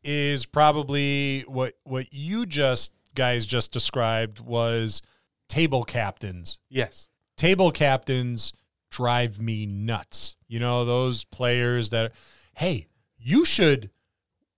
is 0.06 0.46
probably 0.46 1.42
what 1.48 1.76
what 1.84 2.14
you 2.14 2.46
just 2.46 2.94
guys 3.16 3.46
just 3.46 3.72
described 3.72 4.40
was 4.40 5.02
table 5.48 5.84
captains. 5.84 6.60
yes. 6.70 7.10
Table 7.38 7.70
captains 7.70 8.54
drive 8.90 9.42
me 9.42 9.66
nuts. 9.66 10.38
You 10.48 10.60
know, 10.62 10.86
those 10.86 11.26
players 11.26 11.90
that 11.90 12.14
hey, 12.54 12.88
you 13.18 13.44
should 13.44 13.90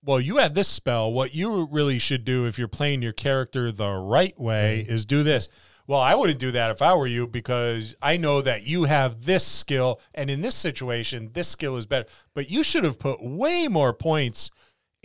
well, 0.04 0.20
you 0.20 0.36
have 0.36 0.54
this 0.54 0.68
spell. 0.68 1.12
What 1.12 1.34
you 1.34 1.66
really 1.66 1.98
should 1.98 2.24
do 2.24 2.46
if 2.46 2.58
you're 2.58 2.68
playing 2.68 3.02
your 3.02 3.12
character 3.12 3.72
the 3.72 3.90
right 3.90 4.38
way 4.38 4.82
mm-hmm. 4.84 4.94
is 4.94 5.04
do 5.04 5.22
this. 5.22 5.48
Well, 5.86 6.00
I 6.00 6.14
wouldn't 6.14 6.38
do 6.38 6.50
that 6.52 6.70
if 6.70 6.82
I 6.82 6.94
were 6.94 7.06
you 7.06 7.26
because 7.26 7.94
I 8.00 8.18
know 8.18 8.42
that 8.42 8.66
you 8.66 8.84
have 8.84 9.24
this 9.24 9.44
skill, 9.44 10.00
and 10.14 10.30
in 10.30 10.42
this 10.42 10.54
situation, 10.54 11.30
this 11.32 11.48
skill 11.48 11.76
is 11.76 11.86
better. 11.86 12.06
But 12.34 12.50
you 12.50 12.62
should 12.62 12.84
have 12.84 12.98
put 12.98 13.22
way 13.24 13.68
more 13.68 13.92
points 13.94 14.50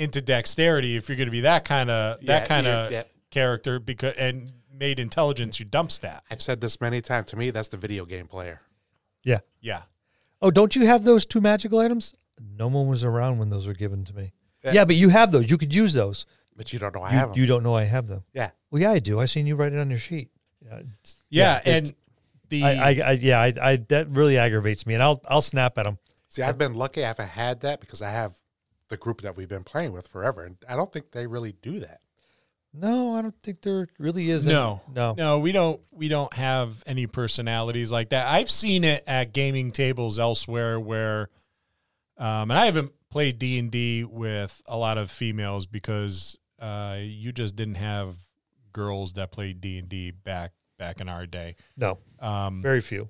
into 0.03 0.21
dexterity 0.21 0.95
if 0.95 1.09
you're 1.09 1.15
going 1.15 1.27
to 1.27 1.31
be 1.31 1.41
that 1.41 1.65
kind 1.65 1.89
of 1.89 2.21
Yeah, 2.21 2.39
that 2.39 2.47
kind 2.47 2.67
of 2.67 2.91
yeah. 2.91 3.03
character 3.31 3.79
because 3.79 4.13
and 4.17 4.51
made 4.71 4.99
intelligence 4.99 5.59
your 5.59 5.67
dump 5.69 5.91
stat. 5.91 6.23
I've 6.29 6.41
said 6.41 6.61
this 6.61 6.79
many 6.81 7.01
times. 7.01 7.27
To 7.27 7.35
me, 7.37 7.49
that's 7.51 7.69
the 7.69 7.77
video 7.77 8.05
game 8.05 8.27
player. 8.27 8.61
Yeah. 9.23 9.39
Yeah. 9.61 9.83
Oh, 10.41 10.51
don't 10.51 10.75
you 10.75 10.85
have 10.85 11.03
those 11.05 11.25
two 11.25 11.39
magical 11.41 11.79
items? 11.79 12.13
No 12.57 12.67
one 12.67 12.87
was 12.87 13.03
around 13.03 13.37
when 13.39 13.49
those 13.49 13.65
were 13.67 13.73
given 13.73 14.03
to 14.05 14.13
me. 14.13 14.33
Yeah. 14.63 14.71
Yeah, 14.73 14.85
but 14.85 14.95
you 14.95 15.09
have 15.09 15.31
those. 15.31 15.49
You 15.49 15.57
could 15.57 15.73
use 15.73 15.93
those. 15.93 16.25
But 16.55 16.71
you 16.73 16.79
don't 16.79 16.93
know 16.93 17.01
I 17.01 17.11
You, 17.11 17.17
have 17.17 17.29
them. 17.33 17.39
you 17.41 17.45
don't 17.47 17.63
know 17.63 17.75
I 17.75 17.83
have 17.83 18.07
them. 18.07 18.23
yeah. 18.33 18.49
Well, 18.69 18.81
yeah, 18.81 18.91
I 18.91 18.99
do. 18.99 19.19
I 19.19 19.25
seen 19.25 19.45
you 19.47 19.55
write 19.55 19.73
it 19.73 19.79
on 19.79 19.89
your 19.89 19.99
sheet. 19.99 20.29
Yeah, 20.63 20.75
it's- 20.79 21.17
Yeah, 21.29 21.61
and 21.65 21.93
the 22.49 22.63
I, 22.63 22.71
I, 22.71 22.89
I, 22.89 23.11
yeah, 23.13 23.39
I, 23.39 23.53
I, 23.61 23.75
that 23.89 24.09
really 24.09 24.37
aggravates 24.37 24.85
me, 24.85 24.93
and 24.95 25.01
I'll, 25.03 25.21
I'll 25.27 25.41
snap 25.41 25.77
at 25.77 25.83
them. 25.83 25.97
See, 26.27 26.41
I've 26.41 26.57
been 26.57 26.73
lucky 26.73 27.05
I've 27.05 27.17
had 27.17 27.61
that 27.61 27.79
because 27.79 28.01
I 28.01 28.09
have 28.11 28.33
the 28.89 28.97
group 28.97 29.21
that 29.21 29.35
we've 29.37 29.49
been 29.49 29.63
playing 29.63 29.93
with 29.93 30.07
forever, 30.07 30.43
and 30.43 30.57
I 30.67 30.75
don't 30.75 30.91
think 30.91 31.11
they 31.11 31.27
really 31.27 31.53
do 31.61 31.79
that. 31.79 32.01
No, 32.73 33.13
I 33.13 33.21
don't 33.21 33.39
think 33.39 33.61
there 33.61 33.87
really 33.99 34.31
is. 34.31 34.47
No, 34.47 34.81
no, 34.91 35.13
no, 35.15 35.39
we 35.39 35.51
don't. 35.51 35.79
We 35.91 36.07
don't 36.07 36.33
have 36.33 36.83
any 36.87 37.05
personalities 37.05 37.91
like 37.91 38.09
that. 38.09 38.27
I've 38.27 38.49
seen 38.49 38.83
it 38.83 39.03
at 39.05 39.31
gaming 39.31 39.71
tables 39.71 40.17
elsewhere, 40.17 40.79
where, 40.79 41.29
um, 42.17 42.49
and 42.49 42.53
I 42.53 42.65
haven't 42.65 42.91
played 43.11 43.37
D 43.37 43.59
and 43.59 43.69
D 43.69 44.03
with 44.03 44.59
a 44.65 44.75
lot 44.75 44.97
of 44.97 45.11
females 45.11 45.67
because 45.67 46.35
uh, 46.59 46.97
you 46.99 47.31
just 47.31 47.55
didn't 47.55 47.75
have 47.75 48.15
girls 48.71 49.13
that 49.13 49.31
played 49.31 49.61
D 49.61 49.77
and 49.77 49.87
D 49.87 50.09
back 50.09 50.53
back 50.79 50.99
in 50.99 51.07
our 51.07 51.27
day. 51.27 51.55
no, 51.77 51.99
Um, 52.19 52.63
very 52.63 52.81
few. 52.81 53.07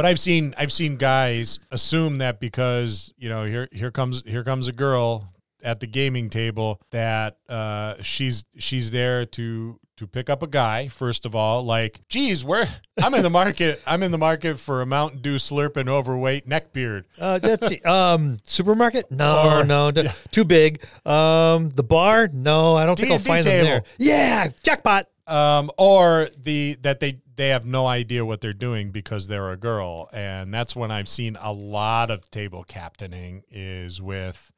But 0.00 0.06
I've 0.08 0.18
seen 0.18 0.54
I've 0.56 0.72
seen 0.72 0.96
guys 0.96 1.58
assume 1.70 2.18
that 2.18 2.40
because 2.40 3.12
you 3.18 3.28
know 3.28 3.44
here 3.44 3.68
here 3.70 3.90
comes 3.90 4.22
here 4.24 4.42
comes 4.42 4.66
a 4.66 4.72
girl 4.72 5.28
at 5.62 5.78
the 5.80 5.86
gaming 5.86 6.30
table 6.30 6.80
that 6.90 7.36
uh, 7.50 7.96
she's 8.00 8.44
she's 8.58 8.92
there 8.92 9.26
to 9.26 9.78
to 9.98 10.06
pick 10.06 10.30
up 10.30 10.42
a 10.42 10.46
guy 10.46 10.88
first 10.88 11.26
of 11.26 11.34
all 11.34 11.62
like 11.62 12.00
geez 12.08 12.42
where 12.42 12.66
I'm 12.96 13.12
in 13.12 13.22
the 13.22 13.28
market 13.28 13.82
I'm 13.86 14.02
in 14.02 14.10
the 14.10 14.16
market 14.16 14.58
for 14.58 14.80
a 14.80 14.86
Mountain 14.86 15.20
Dew 15.20 15.36
slurping 15.36 15.86
overweight 15.86 16.48
neckbeard 16.48 17.04
Uh, 17.20 17.38
let's 17.42 17.66
see. 17.68 17.82
Um, 17.82 18.38
supermarket? 18.44 19.10
No, 19.10 19.58
Or- 19.58 19.64
no, 19.66 19.90
d- 19.90 20.08
too 20.30 20.44
big. 20.44 20.82
Um, 21.04 21.68
the 21.68 21.82
bar? 21.82 22.30
No, 22.32 22.74
I 22.74 22.86
don't 22.86 22.96
think 22.98 23.12
I'll 23.12 23.18
D&D 23.18 23.28
find 23.28 23.44
them 23.44 23.64
there. 23.66 23.82
Yeah, 23.98 24.48
jackpot. 24.62 25.09
Um, 25.30 25.70
or 25.78 26.28
the 26.36 26.76
that 26.82 27.00
they 27.00 27.20
they 27.36 27.48
have 27.50 27.64
no 27.64 27.86
idea 27.86 28.24
what 28.26 28.40
they're 28.40 28.52
doing 28.52 28.90
because 28.90 29.26
they're 29.28 29.50
a 29.50 29.56
girl 29.56 30.08
and 30.12 30.52
that's 30.52 30.74
when 30.76 30.90
I've 30.90 31.08
seen 31.08 31.36
a 31.40 31.52
lot 31.52 32.10
of 32.10 32.30
table 32.30 32.64
captaining 32.64 33.44
is 33.50 34.02
with 34.02 34.52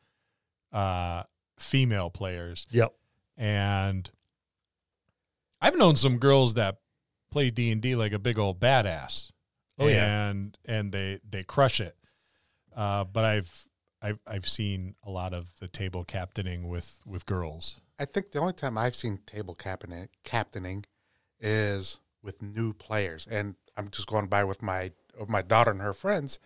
uh, 0.72 1.22
female 1.58 2.10
players 2.10 2.66
Yep. 2.70 2.92
and 3.36 4.10
I've 5.60 5.76
known 5.76 5.96
some 5.96 6.18
girls 6.18 6.54
that 6.54 6.78
play 7.30 7.50
D 7.50 7.70
and 7.70 7.80
D 7.80 7.94
like 7.94 8.12
a 8.12 8.18
big 8.18 8.38
old 8.38 8.58
badass. 8.58 9.30
Oh, 9.78 9.86
yeah. 9.86 10.28
and 10.30 10.56
and 10.64 10.90
they 10.92 11.20
they 11.28 11.44
crush 11.44 11.80
it. 11.80 11.96
Uh, 12.74 13.04
but 13.04 13.24
I've 13.24 13.68
I've 14.02 14.18
I've 14.26 14.48
seen 14.48 14.96
a 15.04 15.10
lot 15.10 15.32
of 15.32 15.52
the 15.60 15.68
table 15.68 16.02
captaining 16.04 16.68
with 16.68 16.98
with 17.06 17.26
girls. 17.26 17.80
I 17.98 18.04
think 18.04 18.30
the 18.30 18.38
only 18.38 18.52
time 18.52 18.78
I've 18.78 18.96
seen 18.96 19.18
table 19.26 19.54
captaining, 19.54 20.08
captaining 20.24 20.84
is 21.40 21.98
with 22.22 22.42
new 22.42 22.72
players, 22.72 23.26
and 23.30 23.54
I'm 23.76 23.88
just 23.90 24.08
going 24.08 24.26
by 24.26 24.44
with 24.44 24.62
my 24.62 24.92
with 25.18 25.28
my 25.28 25.42
daughter 25.42 25.70
and 25.70 25.80
her 25.80 25.92
friends. 25.92 26.38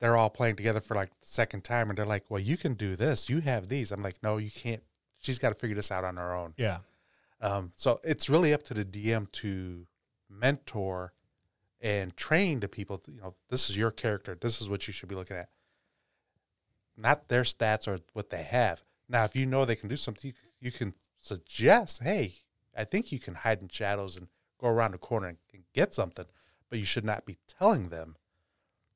They're 0.00 0.16
all 0.16 0.30
playing 0.30 0.56
together 0.56 0.80
for 0.80 0.94
like 0.94 1.08
the 1.20 1.26
second 1.26 1.64
time, 1.64 1.88
and 1.88 1.98
they're 1.98 2.06
like, 2.06 2.24
"Well, 2.28 2.40
you 2.40 2.56
can 2.56 2.74
do 2.74 2.96
this. 2.96 3.28
You 3.28 3.40
have 3.40 3.68
these." 3.68 3.90
I'm 3.90 4.02
like, 4.02 4.22
"No, 4.22 4.36
you 4.36 4.50
can't. 4.50 4.82
She's 5.18 5.38
got 5.38 5.48
to 5.48 5.54
figure 5.56 5.76
this 5.76 5.90
out 5.90 6.04
on 6.04 6.16
her 6.16 6.34
own." 6.34 6.54
Yeah, 6.56 6.78
Um, 7.40 7.72
so 7.76 7.98
it's 8.04 8.28
really 8.28 8.52
up 8.52 8.62
to 8.64 8.74
the 8.74 8.84
DM 8.84 9.30
to 9.32 9.86
mentor 10.28 11.12
and 11.80 12.16
train 12.16 12.60
the 12.60 12.68
people. 12.68 13.02
You 13.08 13.20
know, 13.20 13.34
this 13.48 13.70
is 13.70 13.76
your 13.76 13.90
character. 13.90 14.36
This 14.40 14.60
is 14.60 14.68
what 14.68 14.86
you 14.86 14.92
should 14.92 15.08
be 15.08 15.14
looking 15.14 15.36
at, 15.36 15.48
not 16.96 17.28
their 17.28 17.42
stats 17.42 17.88
or 17.88 18.00
what 18.12 18.30
they 18.30 18.42
have. 18.42 18.84
Now, 19.08 19.24
if 19.24 19.34
you 19.34 19.46
know 19.46 19.64
they 19.64 19.76
can 19.76 19.88
do 19.88 19.96
something, 19.96 20.28
you, 20.28 20.47
you 20.60 20.70
can 20.72 20.94
suggest, 21.16 22.02
"Hey, 22.02 22.34
I 22.76 22.84
think 22.84 23.12
you 23.12 23.18
can 23.18 23.34
hide 23.34 23.60
in 23.62 23.68
shadows 23.68 24.16
and 24.16 24.28
go 24.58 24.68
around 24.68 24.94
a 24.94 24.98
corner 24.98 25.28
and, 25.28 25.38
and 25.52 25.64
get 25.72 25.94
something," 25.94 26.26
but 26.70 26.78
you 26.78 26.84
should 26.84 27.04
not 27.04 27.26
be 27.26 27.38
telling 27.46 27.88
them 27.88 28.16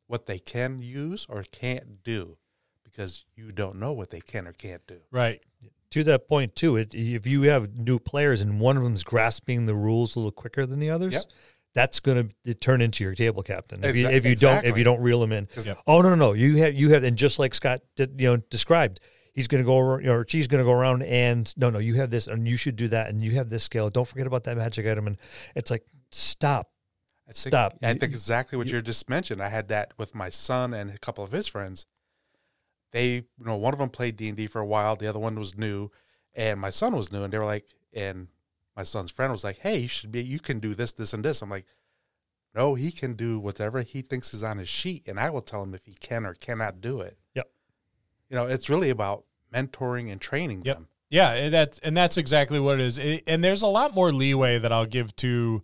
what 0.06 0.26
they 0.26 0.38
can 0.38 0.78
use 0.78 1.26
or 1.28 1.42
can't 1.44 2.02
do 2.02 2.36
because 2.84 3.24
you 3.34 3.50
don't 3.52 3.76
know 3.76 3.92
what 3.92 4.10
they 4.10 4.20
can 4.20 4.46
or 4.46 4.52
can't 4.52 4.86
do. 4.86 5.00
right. 5.10 5.42
To 5.90 6.02
that 6.04 6.26
point 6.26 6.56
too, 6.56 6.76
it, 6.76 6.94
if 6.94 7.26
you 7.26 7.42
have 7.42 7.76
new 7.76 7.98
players 7.98 8.40
and 8.40 8.58
one 8.58 8.78
of 8.78 8.82
them's 8.82 9.04
grasping 9.04 9.66
the 9.66 9.74
rules 9.74 10.16
a 10.16 10.20
little 10.20 10.32
quicker 10.32 10.64
than 10.64 10.78
the 10.80 10.88
others, 10.88 11.12
Yep. 11.12 11.22
that's 11.74 12.00
going 12.00 12.32
to 12.44 12.54
turn 12.54 12.80
into 12.80 13.04
your 13.04 13.14
table 13.14 13.42
captain. 13.42 13.84
If 13.84 13.96
you, 13.98 14.08
if 14.08 14.24
you 14.24 14.34
don't, 14.34 14.64
if 14.64 14.78
you 14.78 14.84
don't 14.84 15.00
reel 15.02 15.20
them 15.20 15.32
in. 15.32 15.48
Yep. 15.54 15.80
Oh 15.86 16.00
no, 16.00 16.08
no, 16.08 16.14
no! 16.14 16.32
You 16.32 16.56
have 16.56 16.74
you 16.74 16.88
have, 16.94 17.04
and 17.04 17.14
just 17.18 17.38
like 17.38 17.54
Scott, 17.54 17.80
did, 17.94 18.18
you 18.18 18.26
know, 18.26 18.36
described, 18.48 19.00
he's 19.32 19.48
going 19.48 19.62
to 19.62 19.66
go 19.66 19.76
over, 19.76 20.02
or 20.08 20.24
she's 20.28 20.46
going 20.46 20.60
to 20.60 20.64
go 20.64 20.72
around, 20.72 21.02
and 21.02 21.52
no, 21.56 21.70
no, 21.70 21.78
you 21.78 21.94
have 21.94 22.10
this, 22.10 22.26
and 22.26 22.46
you 22.46 22.56
should 22.56 22.76
do 22.76 22.88
that, 22.88 23.08
and 23.08 23.22
you 23.22 23.32
have 23.32 23.48
this 23.50 23.64
skill. 23.64 23.90
Don't 23.90 24.06
forget 24.06 24.26
about 24.26 24.44
that 24.44 24.56
magic 24.56 24.86
item, 24.86 25.06
and 25.06 25.18
it's 25.54 25.70
like 25.70 25.84
stop. 26.10 26.70
I 27.28 27.32
think, 27.32 27.52
Stop. 27.52 27.74
I 27.82 27.94
think 27.94 28.02
exactly 28.02 28.58
what 28.58 28.68
you 28.68 28.82
just 28.82 29.08
mentioned. 29.08 29.42
I 29.42 29.48
had 29.48 29.68
that 29.68 29.92
with 29.96 30.14
my 30.14 30.28
son 30.28 30.74
and 30.74 30.90
a 30.90 30.98
couple 30.98 31.22
of 31.22 31.30
his 31.32 31.46
friends. 31.46 31.86
They, 32.90 33.14
you 33.14 33.44
know, 33.44 33.56
one 33.56 33.72
of 33.72 33.78
them 33.78 33.90
played 33.90 34.16
D 34.16 34.28
and 34.28 34.36
D 34.36 34.46
for 34.46 34.60
a 34.60 34.66
while. 34.66 34.96
The 34.96 35.06
other 35.06 35.20
one 35.20 35.38
was 35.38 35.56
new, 35.56 35.90
and 36.34 36.60
my 36.60 36.70
son 36.70 36.94
was 36.94 37.12
new. 37.12 37.22
And 37.22 37.32
they 37.32 37.38
were 37.38 37.44
like, 37.44 37.66
and 37.94 38.28
my 38.76 38.82
son's 38.82 39.10
friend 39.10 39.32
was 39.32 39.44
like, 39.44 39.58
"Hey, 39.58 39.78
you 39.78 39.88
should 39.88 40.12
be. 40.12 40.22
You 40.22 40.40
can 40.40 40.58
do 40.58 40.74
this, 40.74 40.92
this, 40.92 41.12
and 41.14 41.24
this." 41.24 41.42
I'm 41.42 41.50
like, 41.50 41.66
"No, 42.54 42.74
he 42.74 42.90
can 42.90 43.14
do 43.14 43.38
whatever 43.38 43.82
he 43.82 44.02
thinks 44.02 44.34
is 44.34 44.42
on 44.42 44.58
his 44.58 44.68
sheet, 44.68 45.08
and 45.08 45.18
I 45.18 45.30
will 45.30 45.42
tell 45.42 45.62
him 45.62 45.74
if 45.74 45.84
he 45.84 45.92
can 45.92 46.26
or 46.26 46.34
cannot 46.34 46.80
do 46.80 47.00
it." 47.00 47.18
Yep. 48.32 48.42
You 48.42 48.48
know, 48.48 48.52
it's 48.54 48.68
really 48.70 48.90
about 48.90 49.24
mentoring 49.54 50.10
and 50.10 50.20
training 50.20 50.62
Yep. 50.64 50.76
them. 50.76 50.88
Yeah, 51.10 51.32
and 51.32 51.52
that's 51.52 51.78
and 51.80 51.94
that's 51.94 52.16
exactly 52.16 52.58
what 52.58 52.80
it 52.80 52.86
is. 52.86 52.96
It- 52.98 53.24
and 53.26 53.44
there's 53.44 53.60
a 53.62 53.66
lot 53.66 53.94
more 53.94 54.10
leeway 54.12 54.58
that 54.58 54.72
I'll 54.72 54.86
give 54.86 55.14
to 55.16 55.62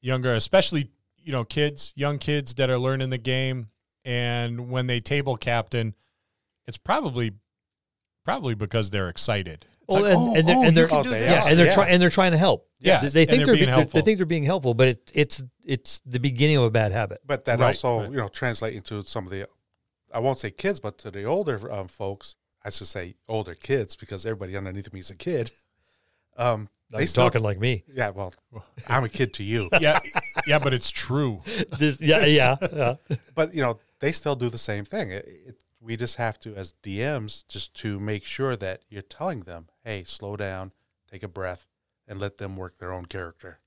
younger, 0.00 0.32
especially 0.34 0.90
you 1.18 1.32
know 1.32 1.44
kids, 1.44 1.92
young 1.96 2.18
kids 2.18 2.54
that 2.54 2.70
are 2.70 2.78
learning 2.78 3.10
the 3.10 3.18
game, 3.18 3.68
and 4.04 4.70
when 4.70 4.86
they 4.86 5.00
table 5.00 5.36
captain, 5.36 5.94
it's 6.66 6.78
probably 6.78 7.32
probably 8.24 8.54
because 8.54 8.90
they're 8.90 9.08
excited. 9.10 9.66
It's 9.82 9.94
Well, 9.94 10.02
like, 10.02 10.12
and- 10.12 10.22
oh, 10.22 10.34
and 10.34 10.48
they're- 10.48 10.56
oh, 10.56 10.62
and 10.64 10.76
they're- 10.76 10.88
Oh, 10.90 11.02
they 11.02 11.24
yeah, 11.24 11.42
and 11.48 11.58
they're 11.58 11.66
yeah. 11.66 11.74
trying 11.74 11.92
and 11.92 12.02
they're 12.02 12.10
trying 12.10 12.32
to 12.32 12.38
help. 12.38 12.66
Yeah, 12.80 13.00
they 13.00 13.04
and 13.04 13.12
think 13.12 13.28
they're 13.28 13.46
they're, 13.46 13.54
being 13.54 13.66
they- 13.66 13.72
helpful. 13.72 14.00
they 14.00 14.04
think 14.04 14.18
they're 14.18 14.26
being 14.26 14.44
helpful, 14.44 14.72
but 14.74 14.88
it, 14.88 15.12
it's 15.14 15.44
it's 15.66 16.00
the 16.06 16.20
beginning 16.20 16.56
of 16.56 16.62
a 16.64 16.70
bad 16.70 16.92
habit. 16.92 17.20
But 17.26 17.44
that 17.46 17.58
Right, 17.58 17.68
also, 17.68 18.00
right. 18.00 18.10
you 18.10 18.16
know, 18.16 18.28
translate 18.28 18.74
into 18.74 19.04
some 19.04 19.24
of 19.26 19.30
the, 19.30 19.46
I 20.12 20.18
won't 20.20 20.38
say 20.38 20.50
kids, 20.50 20.80
but 20.80 20.98
to 20.98 21.10
the 21.10 21.24
older 21.24 21.70
um, 21.70 21.88
folks, 21.88 22.36
I 22.64 22.70
should 22.70 22.86
say 22.86 23.14
older 23.28 23.54
kids 23.54 23.96
because 23.96 24.24
everybody 24.26 24.56
underneath 24.56 24.92
me 24.92 25.00
is 25.00 25.10
a 25.10 25.16
kid. 25.16 25.50
Um, 26.36 26.68
Now 26.92 26.98
they 26.98 27.02
you're 27.02 27.08
still, 27.08 27.24
talking 27.24 27.42
like 27.42 27.58
me. 27.58 27.82
yeah, 27.92 28.10
well, 28.10 28.32
I'm 28.88 29.02
a 29.02 29.08
kid 29.08 29.34
to 29.34 29.42
you, 29.42 29.68
yeah, 29.80 29.98
yeah, 30.46 30.60
but 30.60 30.72
it's 30.72 30.88
true. 30.88 31.42
This, 31.76 32.00
yeah, 32.00 32.24
yeah, 32.26 32.54
yeah. 32.72 32.94
but 33.34 33.52
you 33.56 33.60
know, 33.60 33.80
they 33.98 34.12
still 34.12 34.36
do 34.36 34.48
the 34.48 34.56
same 34.56 34.84
thing. 34.84 35.10
It, 35.10 35.26
it, 35.26 35.64
we 35.80 35.96
just 35.96 36.14
have 36.14 36.38
to, 36.40 36.54
as 36.54 36.74
DMs, 36.84 37.44
just 37.48 37.74
to 37.80 37.98
make 37.98 38.24
sure 38.24 38.54
that 38.54 38.82
you're 38.88 39.02
telling 39.02 39.40
them, 39.40 39.66
hey, 39.84 40.04
slow 40.04 40.36
down, 40.36 40.70
take 41.10 41.24
a 41.24 41.28
breath, 41.28 41.66
and 42.06 42.20
let 42.20 42.38
them 42.38 42.56
work 42.56 42.78
their 42.78 42.92
own 42.92 43.06
character. 43.06 43.58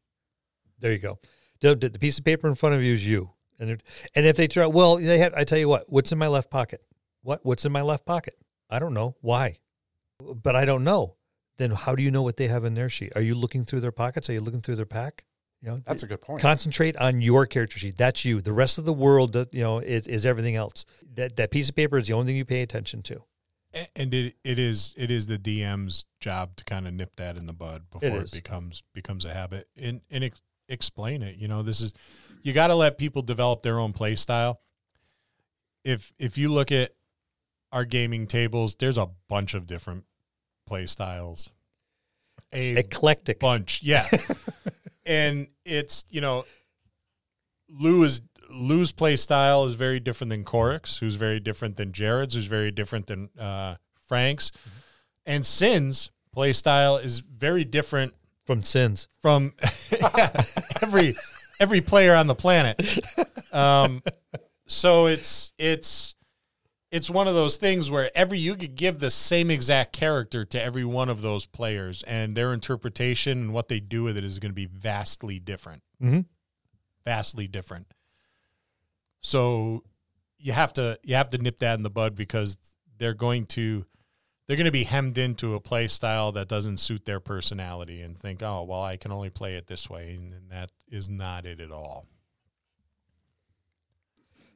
There 0.80 0.94
you 0.94 1.00
go. 1.00 1.20
The, 1.60 1.76
the 1.76 2.00
piece 2.00 2.20
of 2.20 2.24
paper 2.24 2.48
in 2.48 2.56
front 2.56 2.76
of 2.76 2.82
you 2.82 2.94
is 2.94 3.06
you, 3.06 3.32
and 3.62 3.70
it- 3.70 3.84
and 4.16 4.26
if 4.26 4.36
they 4.36 4.48
try, 4.48 4.66
well, 4.66 4.98
they 4.98 5.20
have. 5.20 5.34
I 5.36 5.46
tell 5.46 5.58
you 5.60 5.70
what. 5.70 5.86
What's 5.90 6.12
in 6.12 6.18
my 6.18 6.28
left 6.28 6.50
pocket? 6.52 6.82
What 7.22 7.46
What's 7.46 7.64
in 7.66 7.72
my 7.72 7.82
left 7.82 8.06
pocket? 8.06 8.36
I 8.70 8.80
don't 8.80 8.94
know. 8.94 9.16
Why? 9.22 9.58
But 10.20 10.56
I 10.56 10.66
don't 10.66 10.84
know. 10.84 11.16
Then 11.58 11.72
how 11.72 11.96
do 11.96 12.04
you 12.04 12.12
know 12.12 12.22
what 12.24 12.38
they 12.38 12.48
have 12.48 12.66
in 12.66 12.74
their 12.74 12.90
sheet? 12.90 13.12
Are 13.16 13.22
you 13.22 13.36
looking 13.36 13.66
through 13.66 13.82
their 13.82 13.92
pockets? 13.92 14.30
Are 14.30 14.34
you 14.34 14.40
looking 14.42 14.62
through 14.62 14.76
their 14.78 14.86
pack? 14.86 15.26
You 15.62 15.70
know, 15.70 15.82
That's 15.86 16.02
a 16.02 16.08
good 16.08 16.22
point. 16.22 16.42
concentrate 16.42 16.98
on 16.98 17.22
your 17.22 17.46
character 17.46 17.78
sheet. 17.78 17.96
That's 17.98 18.26
you. 18.26 18.42
The 18.42 18.52
rest 18.54 18.80
of 18.80 18.86
the 18.86 18.94
world, 18.94 19.36
you 19.52 19.62
know, 19.62 19.78
is, 19.78 20.08
is 20.08 20.26
everything 20.26 20.56
else. 20.56 20.86
That 21.14 21.36
that 21.38 21.52
piece 21.52 21.70
of 21.70 21.76
paper 21.76 21.98
is 21.98 22.08
the 22.08 22.14
only 22.14 22.28
thing 22.28 22.36
you 22.38 22.46
pay 22.46 22.64
attention 22.64 23.04
to. 23.04 23.24
And 23.96 24.14
it 24.14 24.36
it 24.44 24.58
is 24.58 24.94
it 24.98 25.12
is 25.12 25.28
the 25.28 25.38
DM's 25.38 26.06
job 26.20 26.56
to 26.58 26.64
kind 26.66 26.88
of 26.88 26.94
nip 26.94 27.16
that 27.18 27.38
in 27.38 27.46
the 27.46 27.54
bud 27.54 27.84
before 27.92 28.22
it 28.22 28.32
becomes 28.32 28.82
becomes 28.94 29.24
a 29.24 29.34
habit 29.34 29.68
and 29.78 30.02
and 30.10 30.24
ex- 30.24 30.42
explain 30.72 31.22
it. 31.22 31.38
You 31.38 31.48
know, 31.48 31.62
this 31.62 31.82
is 31.82 31.94
you 32.44 32.54
got 32.54 32.68
to 32.68 32.76
let 32.76 32.98
people 32.98 33.22
develop 33.22 33.62
their 33.62 33.80
own 33.80 33.94
play 33.94 34.16
style. 34.16 34.60
If 35.84 36.14
if 36.18 36.38
you 36.38 36.50
look 36.50 36.72
at 36.72 36.94
our 37.72 37.86
gaming 37.86 38.28
tables, 38.28 38.76
there's 38.76 38.98
a 38.98 39.10
bunch 39.30 39.54
of 39.54 39.68
different 39.68 40.06
play 40.66 40.86
styles. 40.86 41.50
A 42.54 42.76
Eclectic. 42.78 43.40
bunch, 43.40 43.82
yeah. 43.82 44.08
and 45.06 45.48
it's 45.66 46.04
you 46.10 46.22
know, 46.22 46.46
Lou 47.70 48.04
is 48.04 48.22
Lou's 48.50 48.92
play 48.92 49.16
style 49.16 49.66
is 49.66 49.74
very 49.74 50.00
different 50.00 50.30
than 50.30 50.44
Corix, 50.44 51.00
who's 51.00 51.16
very 51.16 51.40
different 51.40 51.78
than 51.78 51.94
Jared's, 51.94 52.36
who's 52.36 52.48
very 52.48 52.72
different 52.72 53.08
than 53.08 53.30
uh, 53.40 53.76
Frank's, 54.06 54.52
and 55.26 55.46
Sin's 55.46 56.12
play 56.34 56.54
style 56.54 56.98
is 56.98 57.20
very 57.20 57.64
different 57.64 58.14
from 58.52 58.64
sins. 58.64 59.08
from 59.22 59.54
every 60.82 61.16
every 61.60 61.80
player 61.80 62.16
on 62.16 62.28
the 62.28 62.36
planet. 62.36 63.00
Um, 63.54 64.04
so 64.68 65.06
it's 65.06 65.54
it's 65.58 66.16
it's 66.92 67.10
one 67.10 67.28
of 67.28 67.34
those 67.34 67.56
things 67.56 67.90
where 67.90 68.12
every 68.14 68.40
you 68.40 68.56
could 68.56 68.76
give 68.76 69.00
the 69.00 69.10
same 69.10 69.50
exact 69.50 69.94
character 69.94 70.44
to 70.44 70.62
every 70.62 70.84
one 70.84 71.08
of 71.08 71.22
those 71.22 71.46
players, 71.46 72.04
and 72.04 72.36
their 72.36 72.52
interpretation 72.52 73.38
and 73.40 73.54
what 73.54 73.70
they 73.70 73.80
do 73.80 74.04
with 74.04 74.18
it 74.18 74.24
is 74.26 74.40
going 74.40 74.52
to 74.52 74.56
be 74.56 74.66
vastly 74.66 75.40
different. 75.40 75.82
Mm-hmm. 76.04 76.22
Vastly 77.06 77.48
different. 77.48 77.88
So 79.22 79.84
you 80.38 80.52
have 80.52 80.74
to 80.74 81.00
you 81.04 81.16
have 81.16 81.30
to 81.30 81.38
nip 81.38 81.60
that 81.60 81.76
in 81.76 81.84
the 81.84 81.90
bud 81.90 82.16
because 82.16 82.58
they're 82.98 83.14
going 83.14 83.46
to 83.48 83.86
they're 84.52 84.58
going 84.58 84.66
to 84.66 84.70
be 84.72 84.84
hemmed 84.84 85.18
into 85.18 85.56
a 85.56 85.62
play 85.62 85.88
style 85.88 86.34
that 86.34 86.50
doesn't 86.50 86.76
suit 86.76 87.06
their 87.06 87.22
personality 87.22 88.02
and 88.02 88.18
think, 88.18 88.44
oh, 88.44 88.64
well, 88.64 88.84
I 88.84 88.98
can 88.98 89.14
only 89.14 89.30
play 89.30 89.56
it 89.56 89.68
this 89.68 89.90
way. 89.90 90.16
And 90.20 90.34
that 90.52 90.74
is 90.90 91.08
not 91.08 91.46
it 91.46 91.62
at 91.62 91.72
all. 91.72 92.06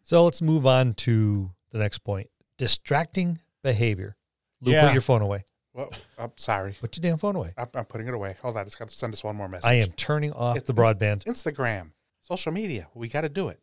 So 0.03 0.25
let's 0.25 0.41
move 0.41 0.65
on 0.67 0.95
to 0.95 1.49
the 1.71 1.77
next 1.77 1.99
point. 1.99 2.29
Distracting 2.57 3.39
behavior. 3.63 4.17
Lou, 4.59 4.73
Yeah. 4.73 4.87
put 4.87 4.91
your 4.91 5.01
phone 5.01 5.21
away. 5.21 5.45
Well, 5.71 5.89
I'm 6.17 6.33
sorry. 6.35 6.75
Put 6.81 6.97
your 6.97 7.01
damn 7.09 7.17
phone 7.17 7.37
away. 7.37 7.53
I'm, 7.57 7.69
I'm 7.73 7.85
putting 7.85 8.09
it 8.09 8.13
away. 8.13 8.35
Hold 8.41 8.57
on. 8.57 8.63
I 8.63 8.65
just 8.65 8.77
got 8.77 8.89
to 8.89 8.95
send 8.97 9.13
us 9.13 9.23
one 9.23 9.37
more 9.37 9.47
message. 9.47 9.69
I 9.71 9.75
am 9.75 9.93
turning 9.93 10.33
off 10.33 10.57
It's- 10.57 10.67
the 10.67 10.73
broadband. 10.73 11.23
Instagram, 11.23 11.91
social 12.19 12.51
media. 12.51 12.89
We 12.93 13.07
got 13.07 13.21
to 13.21 13.29
do 13.29 13.47
it. 13.47 13.61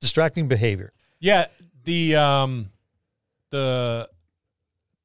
Distracting 0.00 0.48
behavior. 0.48 0.94
Yeah. 1.20 1.48
The, 1.84 2.16
um, 2.16 2.70
the, 3.50 4.08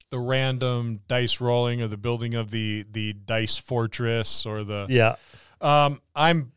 the 0.09 0.19
random 0.19 1.01
dice 1.07 1.41
rolling 1.41 1.81
or 1.81 1.87
the 1.87 1.97
building 1.97 2.33
of 2.35 2.49
the, 2.51 2.85
the 2.91 3.13
dice 3.13 3.57
fortress 3.57 4.45
or 4.45 4.63
the, 4.63 4.85
Yeah. 4.89 5.15
um, 5.61 6.01
I'm, 6.15 6.51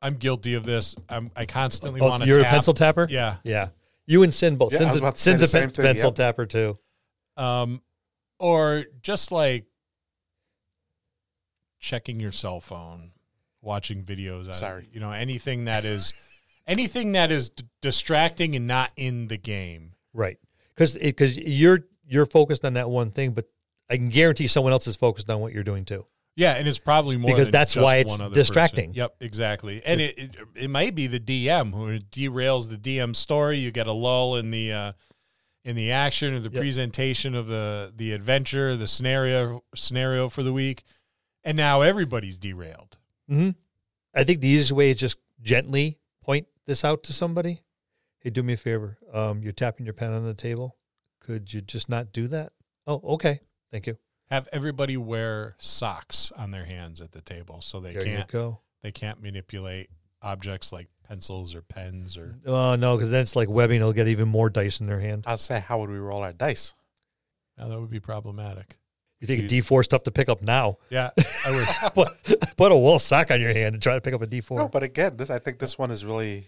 I'm 0.00 0.14
guilty 0.16 0.54
of 0.54 0.64
this. 0.64 0.94
I'm, 1.08 1.30
I 1.36 1.44
constantly 1.46 2.00
Oh, 2.00 2.08
want 2.08 2.22
to 2.22 2.28
you're 2.28 2.38
tap. 2.38 2.46
a 2.46 2.50
pencil 2.50 2.74
tapper? 2.74 3.06
Yeah. 3.10 3.36
Yeah. 3.44 3.68
You 4.06 4.22
and 4.24 4.32
Sin 4.34 4.56
both. 4.56 4.72
Yeah, 4.72 4.78
Sin's, 4.78 4.94
a, 4.94 4.98
about 4.98 5.14
to 5.14 5.20
say 5.20 5.30
Sin's 5.36 5.42
a 5.54 5.58
pen- 5.58 5.70
thing, 5.70 5.84
pencil 5.84 6.08
yep. 6.08 6.14
tapper 6.16 6.46
too. 6.46 6.78
um, 7.36 7.80
or 8.38 8.84
just 9.00 9.30
like 9.32 9.66
checking 11.78 12.20
your 12.20 12.32
cell 12.32 12.60
phone, 12.60 13.12
watching 13.60 14.04
videos. 14.04 14.46
on- 14.48 14.52
Sorry. 14.54 14.88
you 14.92 15.00
know 15.00 15.12
anything 15.12 15.64
that 15.66 15.84
is 15.84 16.12
anything 16.66 17.12
that 17.12 17.30
is 17.32 17.50
d- 17.50 17.64
distracting 17.80 18.54
and 18.56 18.66
not 18.66 18.90
in 18.96 19.28
the 19.28 19.36
game. 19.36 19.92
Right. 20.12 20.38
Because 20.74 20.96
because 20.96 21.38
you're 21.38 21.84
you're 22.12 22.26
focused 22.26 22.64
on 22.64 22.74
that 22.74 22.90
one 22.90 23.10
thing, 23.10 23.32
but 23.32 23.46
I 23.90 23.96
can 23.96 24.08
guarantee 24.08 24.46
someone 24.46 24.72
else 24.72 24.86
is 24.86 24.96
focused 24.96 25.28
on 25.30 25.40
what 25.40 25.52
you're 25.52 25.62
doing 25.64 25.84
too. 25.84 26.06
Yeah, 26.34 26.54
and 26.54 26.66
it's 26.66 26.78
probably 26.78 27.16
more 27.18 27.30
Because 27.30 27.50
that's 27.50 27.76
why 27.76 27.96
it's 27.96 28.16
distracting. 28.30 28.90
person. 28.90 28.96
Yep, 28.96 29.16
exactly. 29.20 29.82
And 29.84 30.00
it, 30.00 30.18
it 30.18 30.36
it 30.54 30.70
might 30.70 30.94
be 30.94 31.06
the 31.06 31.20
DM 31.20 31.72
who 31.74 31.98
derails 31.98 32.70
the 32.70 32.78
DM 32.78 33.14
story. 33.14 33.58
You 33.58 33.70
get 33.70 33.86
a 33.86 33.92
lull 33.92 34.36
in 34.36 34.50
the 34.50 34.72
uh, 34.72 34.92
in 35.64 35.76
the 35.76 35.92
action 35.92 36.32
or 36.32 36.38
the 36.40 36.48
Yep. 36.50 36.60
presentation 36.60 37.34
of 37.34 37.48
the 37.48 37.92
the 37.94 38.12
adventure, 38.12 38.76
the 38.76 38.88
scenario 38.88 39.62
scenario 39.74 40.30
for 40.30 40.42
the 40.42 40.54
week, 40.54 40.84
and 41.44 41.54
now 41.56 41.82
everybody's 41.82 42.38
derailed. 42.38 42.96
Mm-hmm. 43.30 43.50
I 44.14 44.24
think 44.24 44.40
the 44.40 44.48
easiest 44.48 44.72
way 44.72 44.90
is 44.90 44.98
just 45.00 45.18
gently 45.42 45.98
point 46.24 46.46
this 46.66 46.82
out 46.82 47.02
to 47.04 47.12
somebody. 47.12 47.60
Hey, 48.20 48.30
do 48.30 48.42
me 48.42 48.54
a 48.54 48.56
favor. 48.56 48.96
Um, 49.12 49.42
you're 49.42 49.52
tapping 49.52 49.84
your 49.84 49.92
pen 49.94 50.12
on 50.14 50.24
the 50.24 50.32
table. 50.34 50.76
Could 51.22 51.54
you 51.54 51.60
just 51.60 51.88
not 51.88 52.12
do 52.12 52.26
that? 52.28 52.52
Oh, 52.86 53.00
okay. 53.14 53.40
Thank 53.70 53.86
you. 53.86 53.96
Have 54.30 54.48
everybody 54.52 54.96
wear 54.96 55.54
socks 55.58 56.32
on 56.36 56.50
their 56.50 56.64
hands 56.64 57.00
at 57.00 57.12
the 57.12 57.20
table 57.20 57.60
so 57.60 57.80
they 57.80 57.92
there 57.92 58.02
can't 58.02 58.28
go. 58.28 58.60
they 58.82 58.90
can't 58.90 59.22
manipulate 59.22 59.90
objects 60.20 60.72
like 60.72 60.88
pencils 61.06 61.54
or 61.54 61.62
pens 61.62 62.16
or 62.16 62.36
Oh 62.46 62.74
no, 62.76 62.96
because 62.96 63.10
then 63.10 63.20
it's 63.22 63.36
like 63.36 63.48
webbing. 63.48 63.80
They'll 63.80 63.92
get 63.92 64.08
even 64.08 64.28
more 64.28 64.50
dice 64.50 64.80
in 64.80 64.86
their 64.86 65.00
hand. 65.00 65.24
I'll 65.26 65.36
say, 65.36 65.60
how 65.60 65.78
would 65.80 65.90
we 65.90 65.98
roll 65.98 66.22
our 66.22 66.32
dice? 66.32 66.74
now 67.58 67.68
that 67.68 67.78
would 67.78 67.90
be 67.90 68.00
problematic. 68.00 68.78
You 69.20 69.26
think 69.28 69.44
a 69.44 69.46
D 69.46 69.60
four 69.60 69.84
stuff 69.84 70.02
to 70.04 70.10
pick 70.10 70.28
up 70.28 70.42
now? 70.42 70.78
Yeah, 70.90 71.10
I 71.46 71.50
would. 71.52 71.94
put 71.94 72.56
put 72.56 72.72
a 72.72 72.76
wool 72.76 72.98
sock 72.98 73.30
on 73.30 73.40
your 73.40 73.52
hand 73.52 73.74
and 73.74 73.82
try 73.82 73.94
to 73.94 74.00
pick 74.00 74.14
up 74.14 74.22
a 74.22 74.26
D 74.26 74.40
four. 74.40 74.58
No, 74.58 74.68
but 74.68 74.82
again, 74.82 75.16
this 75.16 75.30
I 75.30 75.38
think 75.38 75.60
this 75.60 75.78
one 75.78 75.92
is 75.92 76.04
really 76.04 76.46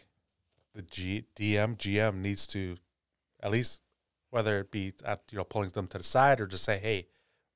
the 0.75 0.83
G, 0.83 1.25
DM 1.37 1.77
GM 1.77 2.17
needs 2.17 2.49
to 2.49 2.77
at 3.41 3.53
least 3.53 3.81
whether 4.35 4.59
it 4.59 4.73
be 4.73 4.93
at, 5.05 5.23
you 5.31 5.39
know 5.39 5.45
pulling 5.45 5.71
them 5.71 5.87
to 5.87 5.97
the 5.97 6.03
side 6.03 6.41
or 6.41 6.47
just 6.49 6.65
say, 6.65 6.77
hey, 6.77 7.07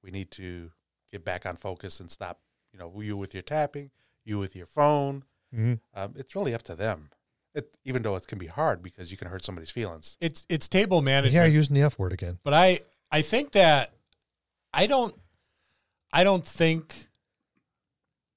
we 0.04 0.12
need 0.12 0.30
to 0.30 0.70
get 1.10 1.24
back 1.24 1.44
on 1.44 1.56
focus 1.56 1.98
and 1.98 2.08
stop. 2.08 2.38
You 2.72 2.78
know, 2.78 2.92
you 3.00 3.16
with 3.16 3.34
your 3.34 3.42
tapping, 3.42 3.90
you 4.24 4.38
with 4.38 4.54
your 4.54 4.66
phone. 4.66 5.24
hmm 5.52 5.74
Um, 5.92 6.14
it's 6.16 6.36
really 6.36 6.54
up 6.54 6.62
to 6.62 6.76
them. 6.76 7.10
It, 7.52 7.76
even 7.84 8.02
though 8.02 8.14
it 8.14 8.28
can 8.28 8.38
be 8.38 8.46
hard 8.46 8.80
because 8.80 9.10
you 9.10 9.16
can 9.16 9.26
hurt 9.26 9.44
somebody's 9.44 9.72
feelings. 9.72 10.16
It's 10.20 10.46
it's 10.48 10.68
table 10.68 11.00
Here 11.00 11.06
management. 11.06 11.46
I'm 11.46 11.52
using 11.52 11.74
the 11.74 11.82
F 11.82 11.98
word 11.98 12.12
again. 12.12 12.38
but 12.44 12.54
I 12.54 12.80
I 13.10 13.22
think 13.22 13.50
that 13.52 13.92
I 14.72 14.86
don't 14.86 15.16
I 16.12 16.22
don't 16.22 16.46
think 16.46 17.08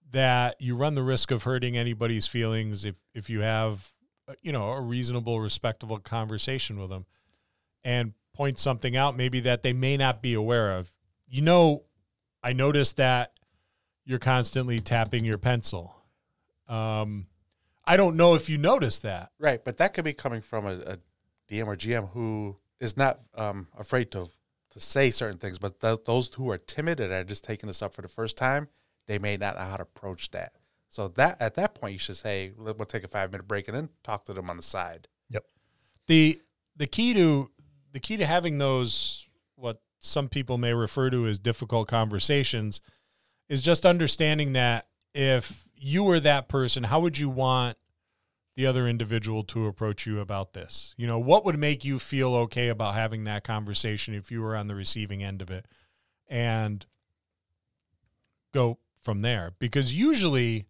that 0.09 0.59
you 0.59 0.75
run 0.75 0.95
the 0.95 1.03
risk 1.03 1.29
of 1.29 1.43
hurting 1.43 1.77
anybody's 1.77 2.25
feelings 2.25 2.85
if 2.85 2.95
if 3.13 3.29
you 3.29 3.41
have 3.41 3.91
uh, 4.27 4.33
you 4.41 4.51
know 4.51 4.71
a 4.71 4.81
reasonable 4.81 5.39
respectable 5.39 5.99
conversation 5.99 6.79
with 6.79 6.89
them 6.89 7.05
and 7.83 8.13
point 8.41 8.57
something 8.57 8.97
out 8.97 9.15
maybe 9.15 9.39
that 9.39 9.61
they 9.61 9.71
may 9.71 9.95
not 9.95 10.19
be 10.19 10.33
aware 10.33 10.71
of. 10.71 10.91
You 11.27 11.43
know, 11.43 11.83
I 12.41 12.53
noticed 12.53 12.97
that 12.97 13.33
you're 14.03 14.17
constantly 14.17 14.79
tapping 14.79 15.23
your 15.23 15.37
pencil. 15.37 15.95
Um 16.67 17.27
I 17.85 17.97
don't 17.97 18.15
know 18.15 18.33
if 18.33 18.49
you 18.49 18.57
noticed 18.57 19.03
that. 19.03 19.29
Right, 19.37 19.63
but 19.63 19.77
that 19.77 19.93
could 19.93 20.05
be 20.05 20.13
coming 20.13 20.41
from 20.41 20.65
a, 20.65 20.71
a 20.71 20.97
DM 21.47 21.67
or 21.67 21.75
GM 21.75 22.09
who 22.13 22.57
is 22.79 22.97
not 22.97 23.19
um, 23.35 23.67
afraid 23.77 24.09
to 24.11 24.29
to 24.71 24.79
say 24.79 25.11
certain 25.11 25.37
things, 25.37 25.59
but 25.59 25.79
th- 25.79 26.05
those 26.05 26.33
who 26.33 26.49
are 26.49 26.57
timid 26.57 26.99
and 26.99 27.13
are 27.13 27.23
just 27.23 27.43
taking 27.43 27.67
this 27.67 27.81
up 27.83 27.93
for 27.93 28.01
the 28.01 28.07
first 28.07 28.37
time, 28.37 28.69
they 29.05 29.19
may 29.19 29.35
not 29.37 29.55
know 29.55 29.63
how 29.63 29.75
to 29.75 29.83
approach 29.83 30.31
that. 30.31 30.53
So 30.89 31.09
that 31.09 31.41
at 31.41 31.55
that 31.55 31.75
point, 31.75 31.93
you 31.93 31.99
should 31.99 32.17
say, 32.17 32.53
"We'll 32.57 32.73
take 32.85 33.03
a 33.03 33.07
five 33.07 33.31
minute 33.31 33.47
break 33.47 33.67
and 33.67 33.77
then 33.77 33.89
talk 34.03 34.25
to 34.25 34.33
them 34.33 34.49
on 34.49 34.57
the 34.57 34.63
side." 34.63 35.07
Yep. 35.29 35.45
the 36.07 36.41
the 36.75 36.87
key 36.87 37.13
to 37.13 37.51
the 37.91 37.99
key 37.99 38.17
to 38.17 38.25
having 38.25 38.57
those 38.57 39.27
what 39.55 39.81
some 39.99 40.29
people 40.29 40.57
may 40.57 40.73
refer 40.73 41.09
to 41.09 41.27
as 41.27 41.39
difficult 41.39 41.87
conversations 41.87 42.81
is 43.49 43.61
just 43.61 43.85
understanding 43.85 44.53
that 44.53 44.87
if 45.13 45.67
you 45.75 46.03
were 46.03 46.19
that 46.19 46.47
person, 46.47 46.83
how 46.83 46.99
would 47.01 47.17
you 47.17 47.29
want 47.29 47.77
the 48.55 48.65
other 48.65 48.87
individual 48.87 49.43
to 49.43 49.67
approach 49.67 50.05
you 50.05 50.19
about 50.19 50.53
this? 50.53 50.93
You 50.97 51.07
know, 51.07 51.19
what 51.19 51.45
would 51.45 51.57
make 51.57 51.83
you 51.83 51.99
feel 51.99 52.33
okay 52.35 52.69
about 52.69 52.95
having 52.95 53.23
that 53.25 53.43
conversation 53.43 54.13
if 54.13 54.31
you 54.31 54.41
were 54.41 54.55
on 54.55 54.67
the 54.67 54.75
receiving 54.75 55.23
end 55.23 55.41
of 55.41 55.49
it? 55.51 55.65
And 56.27 56.85
go 58.53 58.79
from 59.01 59.21
there 59.21 59.53
because 59.59 59.95
usually 59.95 60.67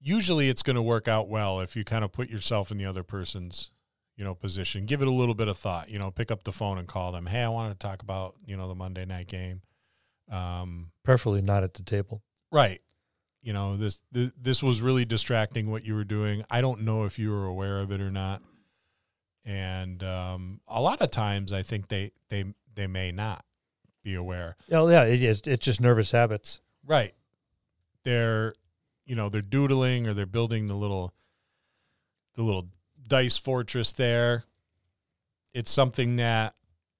usually 0.00 0.48
it's 0.48 0.62
going 0.62 0.76
to 0.76 0.82
work 0.82 1.08
out 1.08 1.28
well 1.28 1.60
if 1.60 1.76
you 1.76 1.84
kind 1.84 2.04
of 2.04 2.12
put 2.12 2.28
yourself 2.28 2.70
in 2.70 2.78
the 2.78 2.84
other 2.84 3.02
person's 3.02 3.70
you 4.18 4.24
know 4.24 4.34
position 4.34 4.84
give 4.84 5.00
it 5.00 5.08
a 5.08 5.10
little 5.12 5.34
bit 5.34 5.48
of 5.48 5.56
thought 5.56 5.88
you 5.88 5.98
know 5.98 6.10
pick 6.10 6.30
up 6.30 6.42
the 6.44 6.52
phone 6.52 6.76
and 6.76 6.86
call 6.88 7.12
them 7.12 7.24
hey 7.24 7.42
i 7.42 7.48
wanted 7.48 7.78
to 7.80 7.86
talk 7.86 8.02
about 8.02 8.34
you 8.44 8.56
know 8.56 8.68
the 8.68 8.74
monday 8.74 9.06
night 9.06 9.28
game 9.28 9.62
um, 10.30 10.90
Preferably 11.04 11.40
not 11.40 11.62
at 11.64 11.72
the 11.72 11.82
table. 11.82 12.22
right 12.52 12.82
you 13.40 13.54
know 13.54 13.76
this 13.78 14.00
th- 14.12 14.32
this 14.38 14.62
was 14.62 14.82
really 14.82 15.06
distracting 15.06 15.70
what 15.70 15.84
you 15.84 15.94
were 15.94 16.04
doing 16.04 16.44
i 16.50 16.60
don't 16.60 16.82
know 16.82 17.04
if 17.04 17.18
you 17.18 17.30
were 17.30 17.46
aware 17.46 17.78
of 17.80 17.90
it 17.90 18.00
or 18.02 18.10
not 18.10 18.42
and 19.44 20.02
um, 20.02 20.60
a 20.68 20.82
lot 20.82 21.00
of 21.00 21.10
times 21.10 21.52
i 21.52 21.62
think 21.62 21.88
they 21.88 22.10
they 22.28 22.44
they 22.74 22.86
may 22.86 23.10
not 23.12 23.44
be 24.02 24.14
aware 24.14 24.56
Oh 24.70 24.88
yeah, 24.88 25.04
it 25.04 25.22
is. 25.22 25.42
It's 25.46 25.64
just 25.64 25.80
nervous 25.80 26.10
habits. 26.12 26.60
Right. 26.86 27.14
They're 28.04 28.54
you 29.06 29.16
know, 29.16 29.28
they're 29.28 29.42
doodling 29.42 30.06
or 30.06 30.14
they're 30.14 30.26
building 30.26 30.66
the 30.66 30.74
little 30.74 31.12
the 32.34 32.42
little 32.42 32.68
dice 33.08 33.38
fortress 33.38 33.92
there. 33.92 34.44
It's 35.52 35.70
something 35.70 36.16
that 36.16 36.54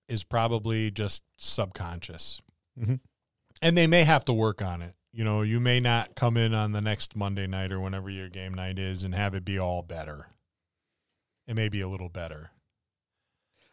is 0.08 0.24
probably 0.24 0.90
just 0.90 1.22
subconscious. 1.36 2.40
Mhm. 2.78 3.00
And 3.60 3.76
they 3.76 3.86
may 3.86 4.04
have 4.04 4.24
to 4.24 4.32
work 4.32 4.62
on 4.62 4.82
it. 4.82 4.94
You 5.12 5.24
know, 5.24 5.42
you 5.42 5.60
may 5.60 5.80
not 5.80 6.14
come 6.14 6.36
in 6.36 6.54
on 6.54 6.72
the 6.72 6.80
next 6.80 7.16
Monday 7.16 7.46
night 7.46 7.72
or 7.72 7.80
whenever 7.80 8.08
your 8.08 8.28
game 8.28 8.54
night 8.54 8.78
is 8.78 9.04
and 9.04 9.14
have 9.14 9.34
it 9.34 9.44
be 9.44 9.58
all 9.58 9.82
better. 9.82 10.28
It 11.46 11.54
may 11.54 11.68
be 11.68 11.80
a 11.80 11.88
little 11.88 12.08
better. 12.08 12.52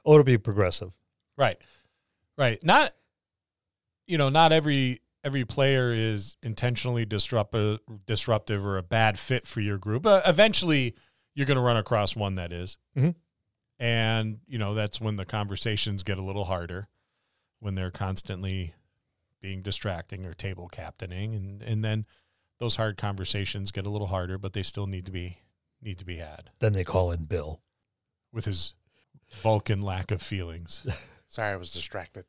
Oh, 0.05 0.13
it'll 0.13 0.23
be 0.23 0.37
progressive. 0.37 0.97
Right. 1.37 1.61
Right. 2.37 2.63
Not 2.63 2.93
you 4.07 4.17
know, 4.17 4.29
not 4.29 4.51
every 4.51 5.01
every 5.23 5.43
player 5.45 5.91
is 5.91 6.37
intentionally 6.43 7.05
disruptive 7.05 7.79
disruptive 8.05 8.63
or 8.63 8.77
a 8.77 8.83
bad 8.83 9.17
fit 9.19 9.47
for 9.47 9.61
your 9.61 9.77
group. 9.77 10.03
But 10.03 10.27
eventually 10.27 10.95
you're 11.35 11.45
going 11.45 11.57
to 11.57 11.61
run 11.63 11.77
across 11.77 12.15
one 12.15 12.35
that 12.35 12.51
is. 12.51 12.77
Mhm. 12.97 13.13
And, 13.77 14.39
you 14.47 14.57
know, 14.57 14.73
that's 14.73 14.99
when 15.01 15.17
the 15.17 15.25
conversations 15.25 16.01
get 16.01 16.17
a 16.17 16.21
little 16.23 16.45
harder 16.45 16.87
when 17.59 17.75
they're 17.75 17.91
constantly 17.91 18.73
being 19.41 19.61
distracting 19.61 20.25
or 20.25 20.33
table 20.33 20.67
captaining 20.69 21.35
and 21.35 21.61
and 21.61 21.83
then 21.83 22.05
those 22.57 22.77
hard 22.77 22.97
conversations 22.97 23.71
get 23.71 23.85
a 23.85 23.89
little 23.89 24.07
harder, 24.07 24.37
but 24.37 24.53
they 24.53 24.63
still 24.63 24.87
need 24.87 25.05
to 25.05 25.11
be 25.11 25.39
need 25.81 25.97
to 25.99 26.05
be 26.05 26.15
had 26.17 26.49
Then 26.59 26.73
they 26.73 26.83
call 26.85 27.11
in 27.11 27.25
Bill. 27.25 27.61
with 28.31 28.45
his 28.45 28.73
Vulcan 29.41 29.81
lack 29.81 30.09
of 30.11 30.21
feelings. 30.21 30.85
Sorry, 31.27 31.51
I 31.53 31.57
was 31.57 31.71
distracted. 31.73 32.25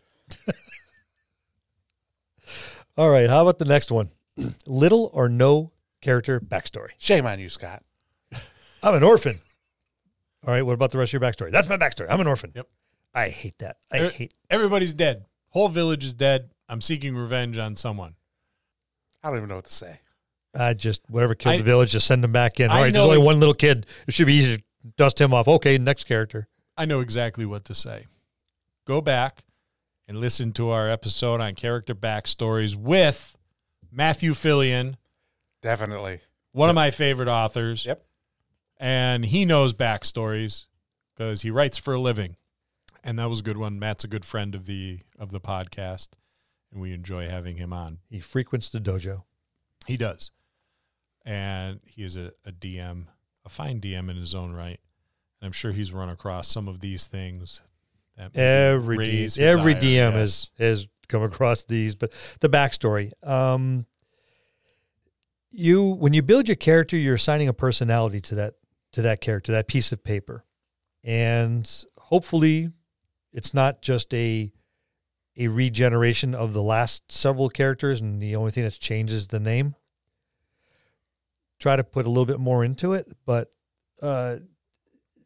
All 2.96 3.10
right. 3.10 3.28
How 3.28 3.42
about 3.42 3.58
the 3.58 3.64
next 3.64 3.90
one? 3.90 4.10
Little 4.66 5.10
or 5.12 5.28
no 5.28 5.72
character 6.00 6.40
backstory. 6.40 6.90
Shame 6.98 7.26
on 7.26 7.38
you, 7.38 7.48
Scott. 7.48 7.82
I'm 8.82 8.94
an 8.94 9.02
orphan. 9.02 9.38
All 10.46 10.52
right. 10.52 10.62
What 10.62 10.74
about 10.74 10.90
the 10.92 10.98
rest 10.98 11.12
of 11.14 11.20
your 11.20 11.28
backstory? 11.30 11.50
That's 11.50 11.68
my 11.68 11.76
backstory. 11.76 12.06
I'm 12.10 12.20
an 12.20 12.26
orphan. 12.26 12.52
Yep. 12.54 12.68
I 13.14 13.28
hate 13.30 13.58
that. 13.58 13.78
I 13.90 13.98
Er- 14.00 14.10
hate. 14.10 14.34
Everybody's 14.50 14.92
dead. 14.92 15.24
Whole 15.50 15.68
village 15.68 16.04
is 16.04 16.14
dead. 16.14 16.50
I'm 16.68 16.80
seeking 16.80 17.16
revenge 17.16 17.56
on 17.58 17.76
someone. 17.76 18.14
I 19.22 19.28
don't 19.28 19.38
even 19.38 19.48
know 19.48 19.56
what 19.56 19.64
to 19.64 19.72
say. 19.72 20.00
I 20.54 20.74
just 20.74 21.02
whatever 21.08 21.34
killed 21.34 21.54
I- 21.54 21.58
the 21.58 21.64
village, 21.64 21.92
just 21.92 22.06
send 22.06 22.22
them 22.22 22.32
back 22.32 22.60
in. 22.60 22.70
All 22.70 22.76
I 22.76 22.82
right. 22.82 22.92
There's 22.92 23.04
only 23.04 23.18
it- 23.18 23.24
one 23.24 23.40
little 23.40 23.54
kid. 23.54 23.86
It 24.06 24.14
should 24.14 24.26
be 24.26 24.34
easy 24.34 24.58
to 24.58 24.62
dust 24.96 25.20
him 25.20 25.34
off. 25.34 25.48
Okay. 25.48 25.78
Next 25.78 26.04
character. 26.04 26.48
I 26.76 26.84
know 26.84 27.00
exactly 27.00 27.46
what 27.46 27.64
to 27.64 27.74
say. 27.74 28.06
Go 28.86 29.00
back 29.00 29.44
and 30.06 30.18
listen 30.18 30.52
to 30.52 30.68
our 30.70 30.88
episode 30.88 31.40
on 31.40 31.54
character 31.54 31.94
backstories 31.94 32.76
with 32.76 33.36
Matthew 33.90 34.32
Fillion, 34.34 34.94
Definitely. 35.62 36.20
one 36.52 36.68
of 36.68 36.74
my 36.74 36.90
favorite 36.90 37.28
authors. 37.28 37.84
Yep. 37.86 38.04
And 38.78 39.24
he 39.24 39.44
knows 39.44 39.72
backstories 39.72 40.66
because 41.14 41.42
he 41.42 41.50
writes 41.50 41.78
for 41.78 41.94
a 41.94 42.00
living. 42.00 42.36
And 43.02 43.18
that 43.18 43.30
was 43.30 43.40
a 43.40 43.42
good 43.42 43.56
one. 43.56 43.78
Matt's 43.78 44.04
a 44.04 44.08
good 44.08 44.24
friend 44.24 44.54
of 44.54 44.66
the 44.66 45.00
of 45.18 45.30
the 45.30 45.40
podcast, 45.40 46.08
and 46.72 46.80
we 46.80 46.92
enjoy 46.92 47.28
having 47.28 47.56
him 47.56 47.72
on. 47.72 47.98
He 48.10 48.18
frequents 48.18 48.68
the 48.68 48.80
dojo. 48.80 49.22
He 49.86 49.96
does. 49.96 50.32
And 51.24 51.80
he 51.84 52.02
is 52.02 52.16
a, 52.16 52.32
a 52.44 52.52
DM, 52.52 53.06
a 53.44 53.48
fine 53.48 53.80
DM 53.80 54.10
in 54.10 54.16
his 54.16 54.34
own 54.34 54.52
right. 54.52 54.80
And 55.40 55.46
I'm 55.46 55.52
sure 55.52 55.72
he's 55.72 55.92
run 55.92 56.08
across 56.08 56.48
some 56.48 56.66
of 56.68 56.80
these 56.80 57.06
things. 57.06 57.60
That 58.16 58.36
Every 58.36 58.96
D- 58.96 59.42
every 59.42 59.74
ire, 59.74 59.80
DM 59.80 60.12
has 60.12 60.50
has 60.58 60.88
come 61.08 61.22
across 61.22 61.64
these, 61.64 61.94
but 61.94 62.12
the 62.40 62.48
backstory. 62.48 63.12
Um, 63.22 63.86
you 65.52 65.90
when 65.90 66.12
you 66.12 66.22
build 66.22 66.48
your 66.48 66.56
character, 66.56 66.96
you're 66.96 67.14
assigning 67.14 67.48
a 67.48 67.52
personality 67.52 68.20
to 68.22 68.34
that 68.36 68.54
to 68.96 69.02
that 69.02 69.20
character, 69.20 69.52
that 69.52 69.68
piece 69.68 69.92
of 69.92 70.02
paper, 70.02 70.42
and 71.04 71.70
hopefully, 71.98 72.70
it's 73.30 73.52
not 73.52 73.82
just 73.82 74.14
a 74.14 74.50
a 75.36 75.48
regeneration 75.48 76.34
of 76.34 76.54
the 76.54 76.62
last 76.62 77.12
several 77.12 77.50
characters, 77.50 78.00
and 78.00 78.22
the 78.22 78.34
only 78.34 78.50
thing 78.50 78.62
that's 78.62 78.78
changed 78.78 79.12
is 79.12 79.26
the 79.26 79.38
name. 79.38 79.74
Try 81.60 81.76
to 81.76 81.84
put 81.84 82.06
a 82.06 82.08
little 82.08 82.24
bit 82.24 82.40
more 82.40 82.64
into 82.64 82.94
it, 82.94 83.06
but 83.26 83.50
uh, 84.00 84.36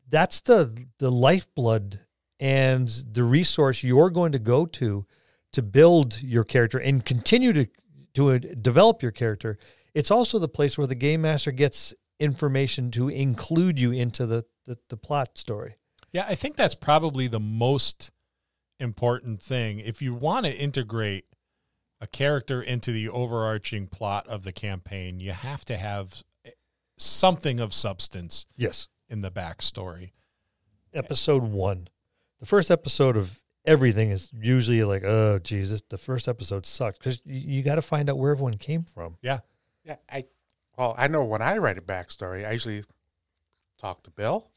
that's 0.09 0.41
the 0.41 0.87
the 0.99 1.13
lifeblood 1.13 2.01
and 2.41 2.89
the 2.89 3.23
resource 3.23 3.85
you're 3.85 4.11
going 4.11 4.33
to 4.33 4.41
go 4.41 4.67
to 4.67 5.07
to 5.53 5.63
build 5.63 6.21
your 6.21 6.43
character 6.43 6.79
and 6.79 7.05
continue 7.05 7.53
to 7.53 7.69
to 8.15 8.31
uh, 8.31 8.39
develop 8.61 9.01
your 9.01 9.13
character. 9.13 9.59
It's 9.95 10.11
also 10.11 10.41
the 10.41 10.49
place 10.49 10.77
where 10.77 10.89
the 10.89 10.97
game 10.97 11.23
master 11.23 11.53
gets 11.53 11.95
information 12.21 12.91
to 12.93 13.09
include 13.09 13.81
you 13.81 13.91
into 13.91 14.27
the 14.27 14.45
the, 14.67 14.79
the 14.89 14.97
plot 14.97 15.37
story. 15.37 15.77
Yeah, 16.13 16.27
I 16.29 16.35
think 16.37 16.55
that's 16.55 16.75
probably 16.77 17.27
the 17.27 17.41
most 17.41 18.13
important 18.79 19.43
thing. 19.43 19.81
If 19.81 20.01
you 20.03 20.15
want 20.15 20.47
to 20.47 20.55
integrate 20.57 21.25
a 22.01 22.07
character 22.07 22.63
into 22.63 22.93
the 22.93 23.09
overarching 23.09 23.87
plot 23.87 24.27
of 24.29 24.43
the 24.45 24.53
campaign, 24.53 25.19
you 25.21 25.33
have 25.33 25.65
to 25.67 25.77
have 25.77 26.23
eh, 26.45 26.51
something 26.99 27.59
of 27.61 27.75
substance 27.75 28.47
Yes. 28.57 28.89
in 29.09 29.21
the 29.23 29.31
backstory. 29.31 30.13
Episode 30.93 31.43
one, 31.45 31.89
the 32.39 32.47
first 32.47 32.71
episode 32.71 33.17
of 33.17 33.41
everything 33.65 34.11
is 34.11 34.31
usually 34.33 34.83
like, 34.85 35.05
oh 35.05 35.39
Jesus, 35.39 35.83
the 35.89 35.99
first 35.99 36.27
episode 36.29 36.65
sucked 36.67 36.99
because 36.99 37.21
you, 37.25 37.57
you 37.57 37.63
got 37.63 37.77
to 37.77 37.83
find 37.83 38.09
out 38.11 38.19
where 38.19 38.33
everyone 38.33 38.55
came 38.55 38.83
from. 38.85 39.17
Yeah. 39.23 39.41
Yeah, 39.85 39.97
I 40.11 40.25
well, 40.81 40.95
I 40.97 41.09
know 41.09 41.23
when 41.25 41.43
I 41.43 41.59
write 41.59 41.77
a 41.77 41.83
backstory, 41.83 42.49
I 42.49 42.53
usually 42.53 42.85
talk 43.79 44.03
to 44.05 44.11
Bill 44.11 44.51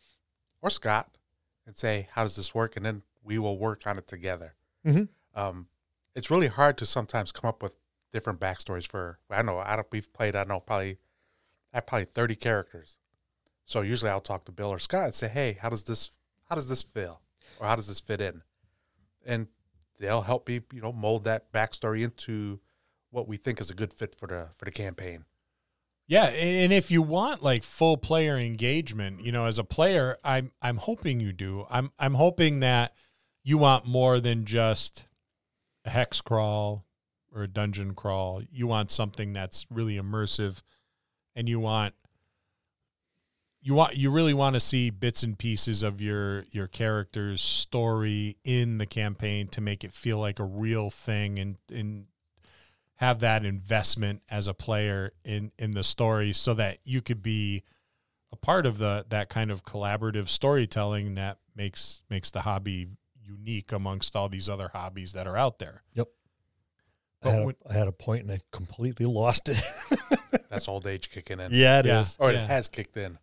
or 0.62 0.70
Scott 0.70 1.18
and 1.66 1.76
say, 1.76 2.08
"How 2.14 2.24
does 2.24 2.38
this 2.38 2.56
work?" 2.56 2.78
and 2.78 2.86
then 2.86 3.04
we 3.22 3.38
will 3.38 3.58
work 3.58 3.86
on 3.86 3.98
it 3.98 4.08
together. 4.08 4.56
Mhm. 4.86 5.10
Um, 5.36 5.68
it's 6.16 6.32
really 6.32 6.48
hard 6.48 6.78
to 6.78 6.86
sometimes 6.86 7.34
come 7.34 7.50
up 7.50 7.62
with 7.62 7.74
different 8.14 8.40
backstories 8.40 8.88
for. 8.88 9.20
I 9.30 9.38
don't 9.38 9.48
know. 9.48 9.60
I 9.60 9.76
don't. 9.76 9.88
We've 9.92 10.12
played. 10.14 10.34
I 10.36 10.40
don't 10.40 10.48
know. 10.48 10.60
Probably. 10.62 10.98
I 11.74 11.78
have 11.78 11.88
probably 11.88 12.06
thirty 12.06 12.36
characters. 12.38 12.98
So 13.66 13.82
usually 13.82 14.10
I'll 14.12 14.22
talk 14.22 14.46
to 14.46 14.52
Bill 14.54 14.70
or 14.70 14.80
Scott 14.80 15.06
and 15.06 15.14
say, 15.14 15.28
"Hey, 15.28 15.54
how 15.54 15.68
does 15.70 15.84
this? 15.84 16.20
How 16.48 16.56
does 16.56 16.70
this 16.70 16.84
feel? 16.84 17.22
Or 17.60 17.68
how 17.68 17.76
does 17.76 17.88
this 17.88 18.00
fit 18.00 18.22
in?" 18.22 18.44
And 19.26 19.50
they'll 20.00 20.22
help 20.22 20.48
me, 20.48 20.62
you 20.72 20.80
know, 20.82 20.94
mold 20.94 21.26
that 21.26 21.52
backstory 21.52 22.02
into 22.02 22.62
what 23.10 23.28
we 23.28 23.36
think 23.36 23.60
is 23.60 23.70
a 23.70 23.74
good 23.74 23.94
fit 23.94 24.16
for 24.16 24.28
the 24.28 24.52
for 24.56 24.64
the 24.64 24.72
campaign. 24.72 25.26
Yeah, 26.08 26.26
and 26.26 26.74
if 26.74 26.92
you 26.92 27.02
want 27.02 27.42
like 27.42 27.64
full 27.64 27.98
player 27.98 28.36
engagement, 28.38 29.24
you 29.24 29.32
know, 29.32 29.46
as 29.46 29.58
a 29.58 29.64
player, 29.64 30.18
I'm 30.24 30.52
I'm 30.62 30.78
hoping 30.78 31.20
you 31.20 31.32
do. 31.32 31.66
I'm 31.70 31.92
I'm 31.98 32.16
hoping 32.16 32.60
that 32.60 32.94
you 33.44 33.58
want 33.58 33.86
more 33.86 34.20
than 34.20 34.46
just 34.46 35.06
a 35.86 35.90
hex 35.90 36.20
crawl 36.22 36.86
or 37.34 37.44
a 37.44 37.48
dungeon 37.48 37.94
crawl. 37.94 38.42
You 38.52 38.68
want 38.68 38.92
something 38.92 39.34
that's 39.34 39.66
really 39.70 39.96
immersive 39.96 40.62
and 41.36 41.48
you 41.48 41.60
want 41.60 41.94
you 43.62 43.74
want 43.74 43.96
you 43.96 44.12
really 44.12 44.34
want 44.34 44.56
to 44.56 44.60
see 44.60 44.90
bits 44.90 45.24
and 45.24 45.38
pieces 45.38 45.84
of 45.84 46.02
your 46.02 46.46
your 46.52 46.68
character's 46.68 47.42
story 47.42 48.38
in 48.44 48.78
the 48.78 48.86
campaign 48.86 49.48
to 49.48 49.62
make 49.62 49.84
it 49.84 49.94
feel 49.94 50.18
like 50.20 50.40
a 50.40 50.44
real 50.44 50.90
thing 50.90 51.40
and 51.40 51.58
and 51.74 52.06
have 53.04 53.20
that 53.20 53.44
investment 53.46 54.22
as 54.30 54.48
a 54.48 54.54
player 54.54 55.12
in 55.26 55.52
in 55.60 55.72
the 55.72 55.84
story 55.84 56.32
so 56.34 56.54
that 56.54 56.78
you 56.86 57.02
could 57.02 57.22
be 57.22 57.64
a 58.32 58.36
part 58.36 58.66
of 58.66 58.78
the 58.78 59.06
that 59.10 59.30
kind 59.30 59.52
of 59.52 59.64
collaborative 59.66 60.30
storytelling 60.30 61.16
that 61.16 61.38
makes 61.56 62.02
makes 62.10 62.32
the 62.32 62.42
hobby 62.42 62.88
unique 63.22 63.72
amongst 63.72 64.16
all 64.16 64.30
these 64.30 64.48
other 64.50 64.70
hobbies 64.74 65.14
that 65.14 65.28
are 65.28 65.38
out 65.38 65.60
there. 65.60 65.84
I 67.26 67.30
had, 67.30 67.42
a, 67.42 67.46
when- 67.46 67.56
I 67.70 67.74
had 67.74 67.88
a 67.88 67.92
point 67.94 68.24
and 68.24 68.32
I 68.34 68.40
completely 68.52 69.06
lost 69.06 69.48
it. 69.48 69.62
That's 70.50 70.68
old 70.68 70.86
age 70.86 71.10
kicking 71.10 71.40
in. 71.40 71.54
yeah, 71.54 71.80
it 71.80 71.86
is. 71.86 72.18
Yeah. 72.20 72.26
Or 72.26 72.32
it 72.32 72.38
has 72.38 72.68
kicked 72.68 72.98
in. 72.98 73.18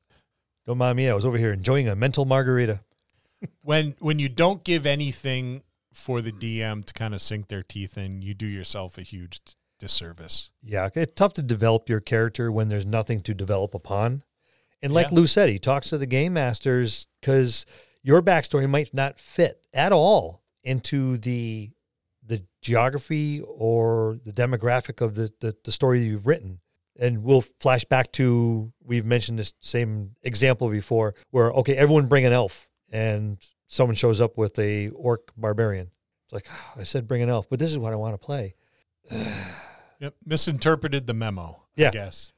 Don't 0.67 0.79
mind 0.79 0.97
me. 0.97 1.09
I 1.11 1.15
was 1.15 1.27
over 1.27 1.37
here 1.37 1.53
enjoying 1.53 1.87
a 1.89 1.95
mental 1.95 2.25
margarita. 2.25 2.81
when 3.63 3.95
when 3.99 4.19
you 4.19 4.29
don't 4.31 4.65
give 4.65 4.87
anything 4.87 5.63
for 5.93 6.21
the 6.23 6.33
DM 6.33 6.85
to 6.87 6.95
kind 6.95 7.13
of 7.15 7.21
sink 7.21 7.49
their 7.49 7.63
teeth 7.63 7.99
in, 7.99 8.23
you 8.23 8.33
do 8.33 8.47
yourself 8.47 8.97
a 8.97 9.03
huge 9.03 9.41
d- 9.45 9.53
disservice. 9.81 10.53
Yeah, 10.63 10.89
it's 10.95 11.15
tough 11.15 11.35
to 11.35 11.43
develop 11.43 11.89
your 11.89 12.01
character 12.01 12.53
when 12.53 12.69
there's 12.69 12.87
nothing 12.87 13.19
to 13.21 13.35
develop 13.35 13.75
upon. 13.75 14.23
And 14.83 14.93
like 14.95 15.09
Yeah. 15.11 15.17
Lou 15.17 15.27
said, 15.27 15.49
he 15.49 15.59
talks 15.59 15.91
to 15.91 15.99
the 15.99 16.07
game 16.07 16.35
masters 16.35 17.07
because 17.21 17.67
your 18.03 18.23
backstory 18.23 18.69
might 18.71 18.95
not 18.95 19.19
fit 19.19 19.67
at 19.75 19.93
all 19.93 20.43
into 20.63 21.17
the 21.19 21.71
the 22.25 22.45
geography 22.63 23.41
or 23.45 24.21
the 24.25 24.31
demographic 24.31 25.01
of 25.05 25.17
the, 25.17 25.33
the, 25.41 25.57
the 25.65 25.73
story 25.73 26.01
you've 26.01 26.29
written. 26.29 26.61
And 26.97 27.25
we'll 27.25 27.41
flash 27.41 27.85
back 27.85 28.13
to 28.13 28.73
we've 28.85 29.05
mentioned 29.07 29.39
this 29.39 29.53
same 29.61 30.15
example 30.23 30.69
before 30.69 31.15
where 31.31 31.51
okay, 31.53 31.75
everyone 31.77 32.07
bring 32.07 32.25
an 32.27 32.33
elf 32.33 32.69
and 32.91 33.39
someone 33.67 33.97
shows 33.97 34.21
up 34.21 34.37
with 34.39 34.59
a 34.59 34.91
orc 34.91 35.33
barbarian. 35.37 35.91
It's 36.27 36.33
like 36.33 36.47
"Ah, 36.51 36.73
I 36.77 36.85
said 36.85 37.09
bring 37.09 37.23
an 37.23 37.29
elf, 37.29 37.49
but 37.51 37.59
this 37.59 37.71
is 37.71 37.79
what 37.79 37.93
I 37.93 37.97
want 37.97 38.15
to 38.15 38.19
play. 38.25 38.55
Yep. 40.01 40.15
Misinterpreted 40.25 41.07
the 41.07 41.15
memo. 41.15 41.63
Yeah. 41.77 41.89
I 41.89 41.91
guess. 41.93 42.33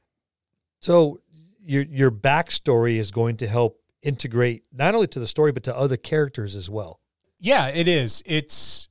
So 0.81 1.21
your 1.65 1.83
your 1.83 2.11
backstory 2.11 2.97
is 2.97 3.11
going 3.11 3.37
to 3.37 3.47
help 3.47 3.79
integrate 4.01 4.65
not 4.71 4.93
only 4.95 5.07
to 5.07 5.19
the 5.19 5.27
story 5.27 5.51
but 5.51 5.63
to 5.63 5.75
other 5.75 5.97
characters 5.97 6.55
as 6.55 6.69
well. 6.69 6.99
Yeah, 7.39 7.67
it 7.69 7.87
is. 7.87 8.21
It's 8.25 8.89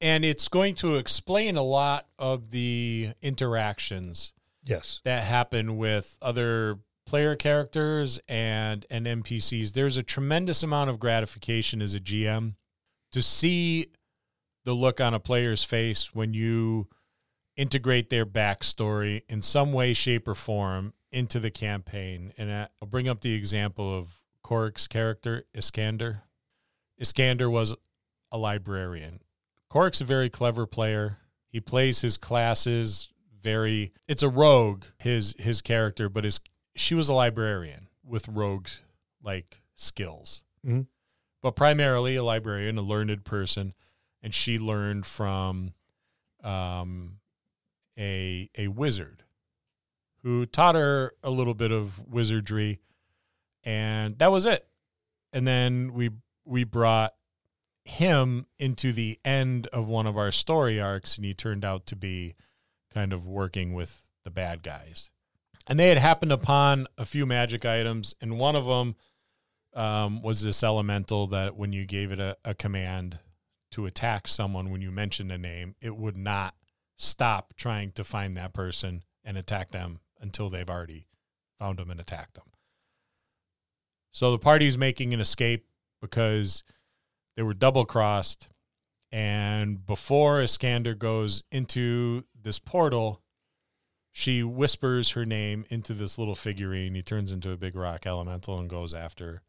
and 0.00 0.24
it's 0.24 0.48
going 0.48 0.74
to 0.76 0.96
explain 0.96 1.56
a 1.56 1.62
lot 1.62 2.06
of 2.18 2.50
the 2.50 3.12
interactions 3.22 4.32
Yes. 4.64 5.00
that 5.04 5.24
happen 5.24 5.76
with 5.76 6.16
other 6.22 6.78
player 7.06 7.36
characters 7.36 8.18
and 8.28 8.86
and 8.90 9.06
NPCs. 9.06 9.72
There's 9.74 9.98
a 9.98 10.02
tremendous 10.02 10.62
amount 10.62 10.88
of 10.90 10.98
gratification 10.98 11.82
as 11.82 11.94
a 11.94 12.00
GM 12.00 12.54
to 13.12 13.20
see 13.22 13.88
the 14.64 14.72
look 14.72 15.00
on 15.00 15.12
a 15.12 15.20
player's 15.20 15.62
face 15.62 16.14
when 16.14 16.32
you 16.32 16.88
integrate 17.56 18.10
their 18.10 18.26
backstory 18.26 19.22
in 19.28 19.42
some 19.42 19.72
way, 19.72 19.94
shape, 19.94 20.26
or 20.28 20.34
form 20.34 20.92
into 21.12 21.38
the 21.38 21.50
campaign. 21.50 22.32
And 22.36 22.52
I- 22.52 22.68
I'll 22.82 22.88
bring 22.88 23.08
up 23.08 23.20
the 23.20 23.34
example 23.34 23.96
of 23.96 24.20
Korik's 24.44 24.86
character, 24.88 25.44
Iskander. 25.54 26.22
Iskander 26.98 27.48
was 27.48 27.74
a 28.32 28.38
librarian. 28.38 29.20
Korik's 29.70 30.00
a 30.00 30.04
very 30.04 30.28
clever 30.30 30.66
player. 30.66 31.18
He 31.48 31.60
plays 31.60 32.00
his 32.00 32.16
classes 32.18 33.10
very 33.40 33.92
it's 34.08 34.22
a 34.22 34.28
rogue, 34.28 34.84
his 34.98 35.34
his 35.38 35.60
character, 35.60 36.08
but 36.08 36.24
his 36.24 36.40
she 36.74 36.94
was 36.94 37.08
a 37.08 37.14
librarian 37.14 37.88
with 38.02 38.26
rogue 38.28 38.68
like 39.22 39.62
skills. 39.76 40.42
Mhm. 40.66 40.86
But 41.42 41.52
primarily 41.56 42.16
a 42.16 42.24
librarian, 42.24 42.78
a 42.78 42.82
learned 42.82 43.24
person, 43.24 43.74
and 44.22 44.34
she 44.34 44.58
learned 44.58 45.06
from 45.06 45.74
um 46.42 47.20
a 47.98 48.50
a 48.56 48.68
wizard 48.68 49.24
who 50.22 50.46
taught 50.46 50.74
her 50.74 51.12
a 51.22 51.30
little 51.30 51.54
bit 51.54 51.70
of 51.70 52.00
wizardry 52.08 52.80
and 53.64 54.18
that 54.18 54.30
was 54.30 54.46
it. 54.46 54.66
And 55.32 55.46
then 55.46 55.92
we 55.94 56.10
we 56.44 56.64
brought 56.64 57.14
him 57.84 58.46
into 58.58 58.92
the 58.92 59.18
end 59.24 59.66
of 59.68 59.86
one 59.86 60.06
of 60.06 60.16
our 60.16 60.30
story 60.30 60.80
arcs 60.80 61.16
and 61.16 61.24
he 61.24 61.34
turned 61.34 61.64
out 61.64 61.86
to 61.86 61.96
be 61.96 62.34
kind 62.92 63.12
of 63.12 63.26
working 63.26 63.74
with 63.74 64.08
the 64.24 64.30
bad 64.30 64.62
guys. 64.62 65.10
And 65.66 65.78
they 65.78 65.88
had 65.88 65.98
happened 65.98 66.32
upon 66.32 66.86
a 66.96 67.06
few 67.06 67.26
magic 67.26 67.64
items 67.64 68.14
and 68.20 68.38
one 68.38 68.56
of 68.56 68.66
them 68.66 68.96
um, 69.74 70.22
was 70.22 70.42
this 70.42 70.62
elemental 70.62 71.26
that 71.28 71.56
when 71.56 71.72
you 71.72 71.84
gave 71.84 72.12
it 72.12 72.20
a, 72.20 72.36
a 72.44 72.54
command 72.54 73.18
to 73.72 73.86
attack 73.86 74.28
someone 74.28 74.70
when 74.70 74.80
you 74.80 74.92
mentioned 74.92 75.32
a 75.32 75.38
name, 75.38 75.74
it 75.80 75.96
would 75.96 76.16
not 76.16 76.54
stop 76.96 77.54
trying 77.56 77.92
to 77.92 78.04
find 78.04 78.36
that 78.36 78.54
person 78.54 79.02
and 79.24 79.36
attack 79.36 79.70
them 79.70 80.00
until 80.20 80.48
they've 80.48 80.70
already 80.70 81.06
found 81.58 81.78
them 81.78 81.90
and 81.90 82.00
attacked 82.00 82.34
them. 82.34 82.44
So 84.12 84.30
the 84.30 84.38
party's 84.38 84.78
making 84.78 85.12
an 85.12 85.20
escape 85.20 85.66
because 86.00 86.62
they 87.36 87.42
were 87.42 87.54
double 87.54 87.84
crossed. 87.84 88.48
And 89.10 89.84
before 89.84 90.40
Iskander 90.40 90.94
goes 90.94 91.44
into 91.50 92.24
this 92.40 92.58
portal, 92.58 93.22
she 94.12 94.42
whispers 94.42 95.10
her 95.10 95.26
name 95.26 95.64
into 95.70 95.92
this 95.92 96.18
little 96.18 96.36
figurine. 96.36 96.94
He 96.94 97.02
turns 97.02 97.32
into 97.32 97.50
a 97.50 97.56
big 97.56 97.74
rock 97.74 98.06
elemental 98.06 98.58
and 98.58 98.70
goes 98.70 98.94
after 98.94 99.42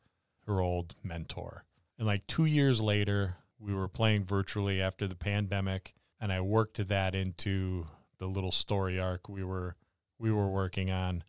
her 0.48 0.60
old 0.60 0.96
mentor. 1.04 1.66
And 1.98 2.08
like 2.08 2.26
two 2.28 2.46
years 2.46 2.82
later, 2.82 3.38
we 3.60 3.74
were 3.74 3.88
playing 3.88 4.26
virtually 4.26 4.82
after 4.82 5.08
the 5.08 5.16
pandemic, 5.16 5.94
and 6.26 6.34
I 6.34 6.42
worked 6.42 6.88
that 6.88 7.14
into 7.14 7.86
the 8.18 8.26
little 8.26 8.52
story 8.52 9.00
arc 9.00 9.30
we 9.30 9.44
were 9.44 9.76
we 10.18 10.32
were 10.32 10.50
working 10.50 10.90
on. 10.90 11.24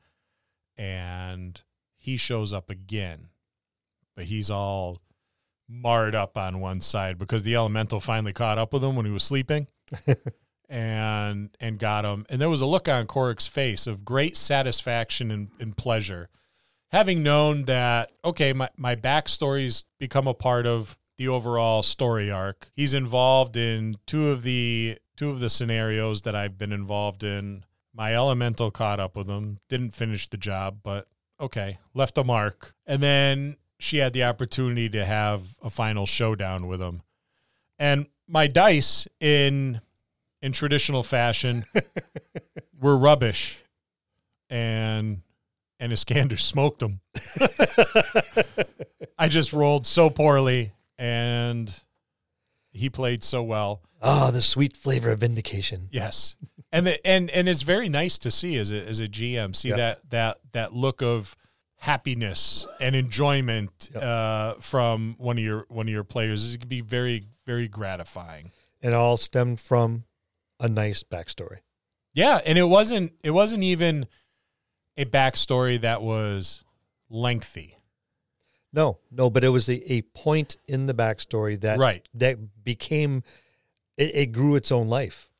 And 0.78 1.60
he 1.98 2.16
shows 2.16 2.54
up 2.54 2.70
again, 2.70 3.28
but 4.14 4.24
he's 4.24 4.50
all 4.50 5.02
marred 5.68 6.14
up 6.14 6.38
on 6.38 6.60
one 6.60 6.80
side 6.80 7.18
because 7.18 7.42
the 7.42 7.56
elemental 7.56 8.00
finally 8.00 8.32
caught 8.32 8.56
up 8.56 8.72
with 8.72 8.82
him 8.82 8.96
when 8.96 9.04
he 9.04 9.12
was 9.12 9.22
sleeping 9.22 9.66
and 10.70 11.50
and 11.60 11.78
got 11.78 12.06
him. 12.06 12.24
And 12.30 12.40
there 12.40 12.48
was 12.48 12.62
a 12.62 12.66
look 12.66 12.88
on 12.88 13.06
Korik's 13.06 13.46
face 13.46 13.86
of 13.86 14.02
great 14.02 14.34
satisfaction 14.34 15.30
and, 15.30 15.50
and 15.60 15.76
pleasure. 15.76 16.30
Having 16.90 17.22
known 17.22 17.64
that, 17.64 18.12
okay, 18.24 18.54
my, 18.54 18.70
my 18.78 18.96
backstory's 18.96 19.84
become 19.98 20.26
a 20.26 20.32
part 20.32 20.64
of 20.64 20.96
the 21.16 21.28
overall 21.28 21.82
story 21.82 22.30
arc. 22.30 22.68
He's 22.74 22.94
involved 22.94 23.56
in 23.56 23.96
two 24.06 24.30
of 24.30 24.42
the 24.42 24.98
two 25.16 25.30
of 25.30 25.40
the 25.40 25.50
scenarios 25.50 26.22
that 26.22 26.34
I've 26.34 26.58
been 26.58 26.72
involved 26.72 27.24
in. 27.24 27.64
My 27.94 28.14
elemental 28.14 28.70
caught 28.70 29.00
up 29.00 29.16
with 29.16 29.26
him, 29.26 29.58
didn't 29.68 29.92
finish 29.92 30.28
the 30.28 30.36
job, 30.36 30.78
but 30.82 31.08
okay, 31.40 31.78
left 31.94 32.18
a 32.18 32.24
mark. 32.24 32.74
And 32.86 33.02
then 33.02 33.56
she 33.78 33.98
had 33.98 34.12
the 34.12 34.24
opportunity 34.24 34.88
to 34.90 35.04
have 35.04 35.56
a 35.62 35.70
final 35.70 36.06
showdown 36.06 36.66
with 36.66 36.80
him. 36.80 37.02
And 37.78 38.08
my 38.28 38.46
dice 38.46 39.06
in 39.20 39.80
in 40.42 40.52
traditional 40.52 41.02
fashion 41.02 41.64
were 42.80 42.96
rubbish. 42.96 43.58
And 44.50 45.22
and 45.78 45.92
Iskander 45.92 46.36
smoked 46.36 46.80
them. 46.80 47.00
I 49.18 49.28
just 49.28 49.52
rolled 49.52 49.86
so 49.86 50.10
poorly 50.10 50.72
and 50.98 51.80
he 52.70 52.90
played 52.90 53.22
so 53.24 53.42
well. 53.42 53.82
Ah, 54.02 54.30
the 54.30 54.42
sweet 54.42 54.76
flavor 54.76 55.10
of 55.10 55.20
vindication. 55.20 55.88
Yes. 55.90 56.36
And 56.72 56.86
the, 56.86 57.06
and 57.06 57.30
and 57.30 57.48
it's 57.48 57.62
very 57.62 57.88
nice 57.88 58.18
to 58.18 58.30
see 58.30 58.56
as 58.56 58.70
a 58.70 58.82
as 58.86 59.00
a 59.00 59.06
GM 59.08 59.54
see 59.56 59.70
that 59.70 60.00
that 60.10 60.38
that 60.52 60.72
look 60.74 61.00
of 61.02 61.34
happiness 61.78 62.66
and 62.80 62.96
enjoyment 62.96 63.90
Yep. 63.94 64.02
uh, 64.02 64.54
from 64.60 65.14
one 65.18 65.38
of 65.38 65.44
your 65.44 65.64
one 65.68 65.86
of 65.86 65.92
your 65.92 66.04
players. 66.04 66.54
It 66.54 66.58
could 66.58 66.68
be 66.68 66.80
very 66.82 67.22
very 67.46 67.68
gratifying. 67.68 68.50
It 68.82 68.92
all 68.92 69.16
stemmed 69.16 69.60
from 69.60 70.04
a 70.60 70.68
nice 70.68 71.02
backstory. 71.02 71.58
Yeah, 72.12 72.40
and 72.44 72.58
it 72.58 72.64
wasn't 72.64 73.12
it 73.22 73.30
wasn't 73.30 73.62
even 73.62 74.06
a 74.96 75.04
backstory 75.04 75.80
that 75.80 76.02
was 76.02 76.64
lengthy. 77.08 77.75
No, 78.76 78.98
no, 79.10 79.30
but 79.30 79.42
it 79.42 79.48
was 79.48 79.70
a, 79.70 79.92
a 79.92 80.02
point 80.02 80.58
in 80.68 80.84
the 80.84 80.92
backstory 80.94 81.58
that 81.62 81.78
Right. 81.78 82.06
that 82.14 82.62
became 82.62 83.24
it, 83.96 84.14
it 84.14 84.26
grew 84.32 84.54
its 84.54 84.70
own 84.70 84.88
life. 84.88 85.30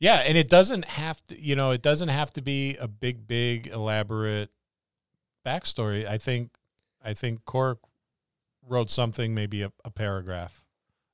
Yeah, 0.00 0.16
and 0.16 0.36
it 0.36 0.48
doesn't 0.48 0.86
have 0.86 1.24
to, 1.28 1.40
you 1.40 1.54
know, 1.54 1.70
it 1.70 1.82
doesn't 1.82 2.08
have 2.08 2.32
to 2.32 2.42
be 2.42 2.76
a 2.78 2.88
big, 2.88 3.26
big, 3.28 3.68
elaborate 3.68 4.50
backstory. 5.46 6.06
I 6.08 6.18
think, 6.18 6.50
I 7.04 7.12
think 7.14 7.44
Cork 7.44 7.78
wrote 8.66 8.90
something, 8.90 9.34
maybe 9.34 9.62
a, 9.62 9.70
a 9.84 9.90
paragraph, 9.90 10.64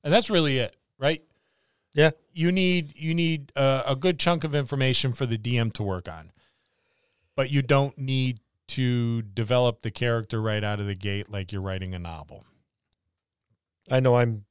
and 0.03 0.11
that's 0.11 0.29
really 0.29 0.57
it, 0.57 0.75
right? 0.97 1.21
Yeah. 1.93 2.11
You 2.33 2.51
need 2.51 2.93
you 2.95 3.13
need 3.13 3.51
a, 3.55 3.83
a 3.87 3.95
good 3.95 4.17
chunk 4.19 4.43
of 4.43 4.55
information 4.55 5.13
for 5.13 5.25
the 5.25 5.37
DM 5.37 5.73
to 5.73 5.83
work 5.83 6.07
on, 6.09 6.31
but 7.35 7.51
you 7.51 7.61
don't 7.61 7.97
need 7.97 8.39
to 8.69 9.21
develop 9.21 9.81
the 9.81 9.91
character 9.91 10.41
right 10.41 10.63
out 10.63 10.79
of 10.79 10.85
the 10.85 10.95
gate 10.95 11.29
like 11.31 11.51
you're 11.51 11.61
writing 11.61 11.93
a 11.93 11.99
novel. 11.99 12.45
I 13.89 13.99
know 13.99 14.15
I'm 14.17 14.45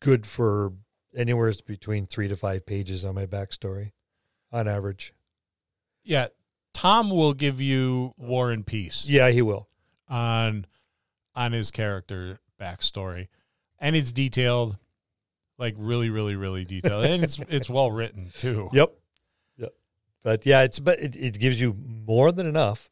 good 0.00 0.26
for 0.26 0.72
anywhere 1.16 1.52
between 1.66 2.06
three 2.06 2.28
to 2.28 2.36
five 2.36 2.66
pages 2.66 3.04
on 3.04 3.14
my 3.14 3.26
backstory 3.26 3.92
on 4.52 4.68
average. 4.68 5.14
Yeah, 6.02 6.28
Tom 6.74 7.08
will 7.10 7.32
give 7.32 7.60
you 7.60 8.12
War 8.18 8.50
and 8.50 8.66
Peace. 8.66 9.08
Yeah, 9.08 9.30
he 9.30 9.40
will. 9.42 9.68
on 10.08 10.66
on 11.34 11.52
his 11.52 11.70
character 11.70 12.38
backstory, 12.60 13.28
and 13.78 13.96
it's 13.96 14.12
detailed. 14.12 14.76
like 15.56 15.74
really, 15.78 16.10
really, 16.10 16.36
really 16.36 16.64
detailed, 16.64 17.06
and 17.06 17.24
it's 17.24 17.38
it's 17.48 17.70
well 17.70 17.90
written 17.90 18.30
too. 18.36 18.68
Yep. 18.72 18.92
Yep. 19.56 19.72
But 20.22 20.44
yeah, 20.44 20.62
it's 20.62 20.78
but 20.78 21.00
it, 21.00 21.16
it 21.16 21.38
gives 21.38 21.60
you 21.60 21.74
more 22.06 22.30
than 22.32 22.46
enough 22.46 22.90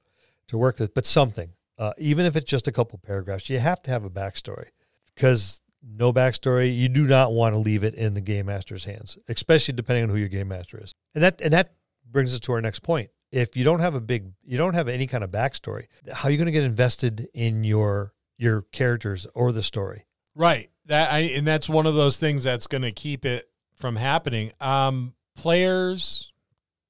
to 0.52 0.58
work 0.58 0.78
with, 0.78 0.94
but 0.94 1.04
something. 1.04 1.50
Uh, 1.78 1.92
even 1.98 2.24
if 2.24 2.36
it's 2.36 2.48
just 2.48 2.68
a 2.68 2.72
couple 2.72 2.98
paragraphs, 2.98 3.50
you 3.50 3.58
have 3.58 3.82
to 3.82 3.90
have 3.90 4.04
a 4.04 4.10
backstory 4.10 4.68
because 5.14 5.60
no 5.82 6.12
backstory, 6.12 6.76
you 6.76 6.88
do 6.88 7.06
not 7.08 7.32
want 7.32 7.54
to 7.54 7.58
leave 7.58 7.82
it 7.82 7.94
in 7.94 8.14
the 8.14 8.20
game 8.20 8.46
master's 8.46 8.84
hands, 8.84 9.18
especially 9.28 9.74
depending 9.74 10.04
on 10.04 10.10
who 10.10 10.16
your 10.16 10.28
game 10.28 10.48
master 10.48 10.78
is. 10.80 10.94
And 11.14 11.24
that 11.24 11.40
and 11.40 11.52
that 11.52 11.74
brings 12.08 12.32
us 12.34 12.40
to 12.40 12.52
our 12.52 12.60
next 12.60 12.80
point. 12.80 13.10
If 13.32 13.56
you 13.56 13.64
don't 13.64 13.80
have 13.80 13.94
a 13.94 14.00
big, 14.00 14.32
you 14.44 14.58
don't 14.58 14.74
have 14.74 14.86
any 14.88 15.06
kind 15.06 15.24
of 15.24 15.30
backstory, 15.30 15.86
how 16.12 16.28
are 16.28 16.30
you 16.30 16.36
going 16.36 16.46
to 16.46 16.52
get 16.52 16.62
invested 16.64 17.28
in 17.34 17.64
your 17.64 18.12
your 18.38 18.62
characters 18.62 19.26
or 19.34 19.50
the 19.50 19.62
story? 19.62 20.06
Right. 20.36 20.68
That 20.86 21.10
I 21.10 21.20
and 21.20 21.46
that's 21.46 21.68
one 21.68 21.86
of 21.86 21.94
those 21.94 22.16
things 22.18 22.44
that's 22.44 22.66
going 22.66 22.82
to 22.82 22.92
keep 22.92 23.24
it 23.24 23.48
from 23.76 23.96
happening. 23.96 24.52
Um, 24.60 25.14
players, 25.36 26.30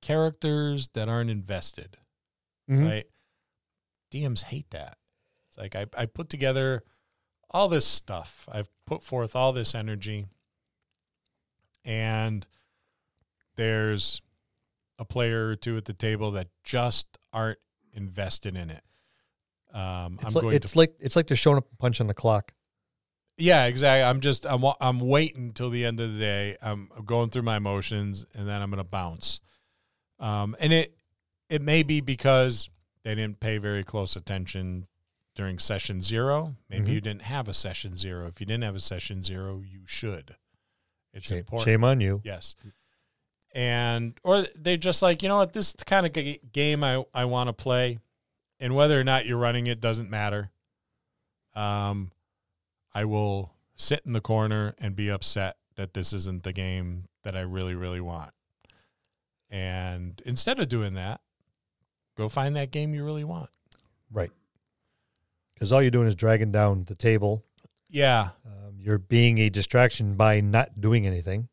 characters 0.02 0.88
that 0.94 1.08
aren't 1.08 1.30
invested, 1.30 1.96
Mhm. 2.68 2.84
right? 2.84 3.06
DMs 4.12 4.42
hate 4.44 4.70
that. 4.70 4.98
It's 5.48 5.58
like 5.58 5.74
I, 5.74 5.86
I 5.96 6.06
put 6.06 6.28
together 6.28 6.82
all 7.50 7.68
this 7.68 7.86
stuff. 7.86 8.48
I've 8.50 8.68
put 8.86 9.02
forth 9.02 9.34
all 9.36 9.52
this 9.52 9.74
energy, 9.74 10.26
and 11.84 12.46
there's 13.56 14.22
a 14.98 15.04
player 15.04 15.48
or 15.48 15.56
two 15.56 15.76
at 15.76 15.84
the 15.84 15.92
table 15.92 16.30
that 16.32 16.48
just 16.64 17.18
aren't 17.32 17.58
invested 17.92 18.56
in 18.56 18.70
it. 18.70 18.82
Um, 19.74 20.18
It's 20.20 20.24
I'm 20.26 20.32
like 20.34 20.42
going 20.42 20.56
it's 20.56 20.72
to 20.72 20.78
like 20.78 20.94
it's 21.00 21.16
like 21.16 21.26
they're 21.26 21.36
showing 21.36 21.58
up 21.58 21.68
and 21.68 21.78
punching 21.78 22.06
the 22.06 22.14
clock. 22.14 22.52
yeah, 23.38 23.64
exactly. 23.64 24.04
I'm 24.04 24.20
just 24.20 24.46
I'm 24.46 24.62
I'm 24.80 25.00
waiting 25.00 25.52
till 25.52 25.70
the 25.70 25.84
end 25.84 25.98
of 26.00 26.12
the 26.12 26.18
day. 26.18 26.56
I'm 26.62 26.90
going 27.04 27.30
through 27.30 27.42
my 27.42 27.56
emotions, 27.56 28.26
and 28.34 28.46
then 28.46 28.60
I'm 28.62 28.70
going 28.70 28.78
to 28.78 28.88
bounce. 28.88 29.40
Um, 30.20 30.54
and 30.60 30.72
it 30.72 30.94
it 31.48 31.62
may 31.62 31.82
be 31.82 32.00
because 32.00 32.68
they 33.04 33.14
didn't 33.14 33.40
pay 33.40 33.58
very 33.58 33.82
close 33.84 34.16
attention 34.16 34.86
during 35.34 35.58
session 35.58 36.00
zero. 36.02 36.56
Maybe 36.68 36.90
Mhm. 36.90 36.94
you 36.94 37.00
didn't 37.00 37.22
have 37.22 37.48
a 37.48 37.54
session 37.54 37.96
zero. 37.96 38.26
If 38.26 38.38
you 38.40 38.46
didn't 38.46 38.64
have 38.64 38.74
a 38.76 38.80
session 38.80 39.22
zero, 39.22 39.60
you 39.60 39.86
should. 39.86 40.36
It's 41.12 41.26
Shame, 41.28 41.38
important. 41.38 41.64
shame 41.64 41.84
on 41.84 42.00
you. 42.00 42.20
Yes. 42.24 42.54
And 43.54 44.18
or 44.22 44.46
they 44.58 44.76
just 44.76 45.02
like, 45.02 45.22
you 45.22 45.28
know 45.28 45.36
what, 45.38 45.52
this 45.52 45.68
is 45.68 45.72
the 45.74 45.84
kind 45.84 46.06
of 46.06 46.12
g- 46.12 46.40
game 46.52 46.82
I, 46.84 47.04
I 47.12 47.24
want 47.26 47.48
to 47.48 47.52
play. 47.52 47.98
And 48.60 48.74
whether 48.74 48.98
or 48.98 49.04
not 49.04 49.26
you're 49.26 49.38
running 49.38 49.66
it 49.66 49.80
doesn't 49.80 50.08
matter. 50.10 50.50
Um 51.54 52.12
I 52.94 53.04
will 53.04 53.52
sit 53.74 54.02
in 54.06 54.12
the 54.12 54.20
corner 54.20 54.74
and 54.78 54.94
be 54.94 55.10
upset 55.10 55.56
that 55.76 55.94
this 55.94 56.12
isn't 56.12 56.42
the 56.44 56.52
game 56.52 57.08
that 57.24 57.34
I 57.36 57.40
really, 57.40 57.74
really 57.74 58.00
want. 58.00 58.32
And 59.50 60.20
instead 60.24 60.58
of 60.60 60.68
doing 60.68 60.94
that, 60.94 61.20
go 62.16 62.28
find 62.28 62.56
that 62.56 62.70
game 62.70 62.94
you 62.94 63.04
really 63.04 63.24
want. 63.24 63.50
Right. 64.10 64.30
Because 65.54 65.72
all 65.72 65.82
you're 65.82 65.90
doing 65.90 66.08
is 66.08 66.14
dragging 66.14 66.52
down 66.52 66.84
the 66.84 66.94
table. 66.94 67.44
Yeah. 67.88 68.30
Um, 68.44 68.78
you're 68.78 68.98
being 68.98 69.38
a 69.38 69.48
distraction 69.48 70.14
by 70.14 70.40
not 70.40 70.80
doing 70.80 71.06
anything, 71.06 71.48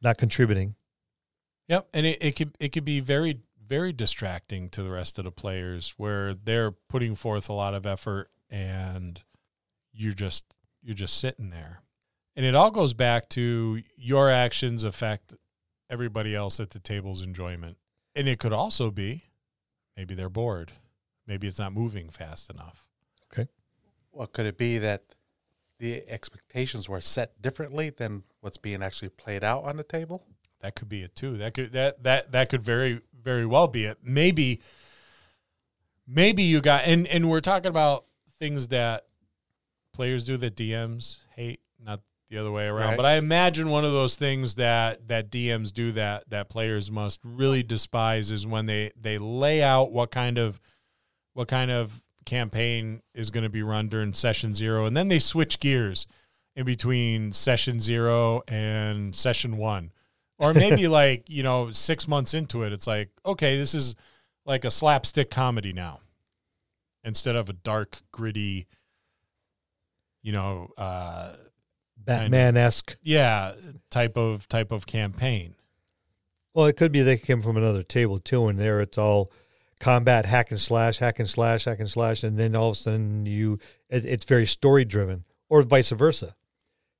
not 0.00 0.18
contributing. 0.18 0.76
Yep, 1.68 1.88
and 1.94 2.04
it, 2.04 2.18
it 2.20 2.36
could 2.36 2.56
it 2.58 2.70
could 2.70 2.84
be 2.84 2.98
very 2.98 3.40
very 3.64 3.92
distracting 3.92 4.68
to 4.70 4.82
the 4.82 4.90
rest 4.90 5.18
of 5.18 5.24
the 5.24 5.30
players 5.30 5.94
where 5.96 6.34
they're 6.34 6.72
putting 6.72 7.14
forth 7.14 7.48
a 7.48 7.52
lot 7.52 7.74
of 7.74 7.86
effort 7.86 8.28
and 8.50 9.22
you're 9.92 10.12
just 10.12 10.44
you're 10.82 10.96
just 10.96 11.18
sitting 11.18 11.50
there. 11.50 11.82
And 12.34 12.44
it 12.44 12.54
all 12.54 12.70
goes 12.70 12.94
back 12.94 13.28
to 13.30 13.82
your 13.96 14.30
actions 14.30 14.82
affect 14.82 15.34
everybody 15.88 16.34
else 16.34 16.58
at 16.58 16.70
the 16.70 16.78
table's 16.80 17.22
enjoyment. 17.22 17.76
And 18.16 18.28
it 18.28 18.38
could 18.38 18.52
also 18.52 18.90
be 18.90 19.24
maybe 20.00 20.14
they're 20.14 20.30
bored. 20.30 20.72
Maybe 21.26 21.46
it's 21.46 21.58
not 21.58 21.74
moving 21.74 22.08
fast 22.08 22.48
enough. 22.48 22.86
Okay. 23.30 23.46
Well, 24.12 24.26
could 24.26 24.46
it 24.46 24.56
be 24.56 24.78
that 24.78 25.02
the 25.78 26.08
expectations 26.08 26.88
were 26.88 27.02
set 27.02 27.42
differently 27.42 27.90
than 27.90 28.22
what's 28.40 28.56
being 28.56 28.82
actually 28.82 29.10
played 29.10 29.44
out 29.44 29.64
on 29.64 29.76
the 29.76 29.82
table? 29.82 30.24
That 30.60 30.74
could 30.74 30.88
be 30.88 31.02
it 31.02 31.14
too. 31.14 31.36
That 31.36 31.52
could 31.52 31.72
that 31.72 32.02
that 32.04 32.32
that 32.32 32.48
could 32.48 32.62
very 32.62 33.02
very 33.22 33.44
well 33.44 33.68
be 33.68 33.84
it. 33.84 33.98
Maybe 34.02 34.62
maybe 36.08 36.44
you 36.44 36.62
got 36.62 36.84
and 36.86 37.06
and 37.06 37.28
we're 37.28 37.42
talking 37.42 37.68
about 37.68 38.06
things 38.38 38.68
that 38.68 39.04
players 39.92 40.24
do 40.24 40.38
that 40.38 40.56
DMs 40.56 41.18
hate, 41.36 41.60
not 41.78 42.00
the 42.30 42.38
other 42.38 42.52
way 42.52 42.66
around. 42.66 42.90
Right. 42.90 42.96
But 42.96 43.06
I 43.06 43.14
imagine 43.16 43.68
one 43.68 43.84
of 43.84 43.92
those 43.92 44.16
things 44.16 44.54
that 44.54 45.08
that 45.08 45.30
DMs 45.30 45.72
do 45.72 45.92
that 45.92 46.30
that 46.30 46.48
players 46.48 46.90
must 46.90 47.20
really 47.24 47.62
despise 47.62 48.30
is 48.30 48.46
when 48.46 48.66
they 48.66 48.92
they 48.98 49.18
lay 49.18 49.62
out 49.62 49.92
what 49.92 50.10
kind 50.10 50.38
of 50.38 50.60
what 51.34 51.48
kind 51.48 51.70
of 51.70 52.02
campaign 52.24 53.02
is 53.14 53.30
going 53.30 53.42
to 53.42 53.50
be 53.50 53.62
run 53.62 53.88
during 53.88 54.12
session 54.12 54.54
0 54.54 54.84
and 54.84 54.96
then 54.96 55.08
they 55.08 55.18
switch 55.18 55.58
gears 55.58 56.06
in 56.54 56.64
between 56.64 57.32
session 57.32 57.80
0 57.80 58.42
and 58.46 59.16
session 59.16 59.56
1 59.56 59.90
or 60.38 60.54
maybe 60.54 60.86
like 60.88 61.28
you 61.28 61.42
know 61.42 61.72
six 61.72 62.06
months 62.06 62.34
into 62.34 62.62
it 62.62 62.72
it's 62.72 62.86
like 62.86 63.08
okay 63.24 63.56
this 63.56 63.74
is 63.74 63.96
like 64.44 64.64
a 64.64 64.70
slapstick 64.70 65.30
comedy 65.30 65.72
now 65.72 66.00
instead 67.02 67.34
of 67.34 67.48
a 67.48 67.54
dark 67.54 68.00
gritty 68.12 68.66
you 70.22 70.30
know 70.30 70.68
uh 70.76 71.32
Batman 72.04 72.56
esque. 72.56 72.96
yeah 73.02 73.52
type 73.90 74.16
of 74.16 74.48
type 74.48 74.72
of 74.72 74.86
campaign 74.86 75.54
Well, 76.54 76.66
it 76.66 76.76
could 76.76 76.92
be 76.92 77.02
they 77.02 77.16
came 77.18 77.42
from 77.42 77.56
another 77.56 77.82
table 77.82 78.18
too, 78.18 78.48
and 78.48 78.58
there 78.58 78.80
it's 78.80 78.98
all 78.98 79.30
combat, 79.78 80.26
hack 80.26 80.50
and 80.50 80.60
slash, 80.60 80.98
hack 80.98 81.18
and 81.18 81.28
slash, 81.28 81.64
hack 81.64 81.78
and 81.80 81.90
slash, 81.90 82.22
and 82.22 82.38
then 82.38 82.54
all 82.56 82.70
of 82.70 82.76
a 82.76 82.78
sudden 82.78 83.26
you 83.26 83.58
it, 83.88 84.04
it's 84.04 84.24
very 84.24 84.46
story 84.46 84.84
driven, 84.84 85.24
or 85.48 85.62
vice 85.62 85.90
versa. 85.90 86.34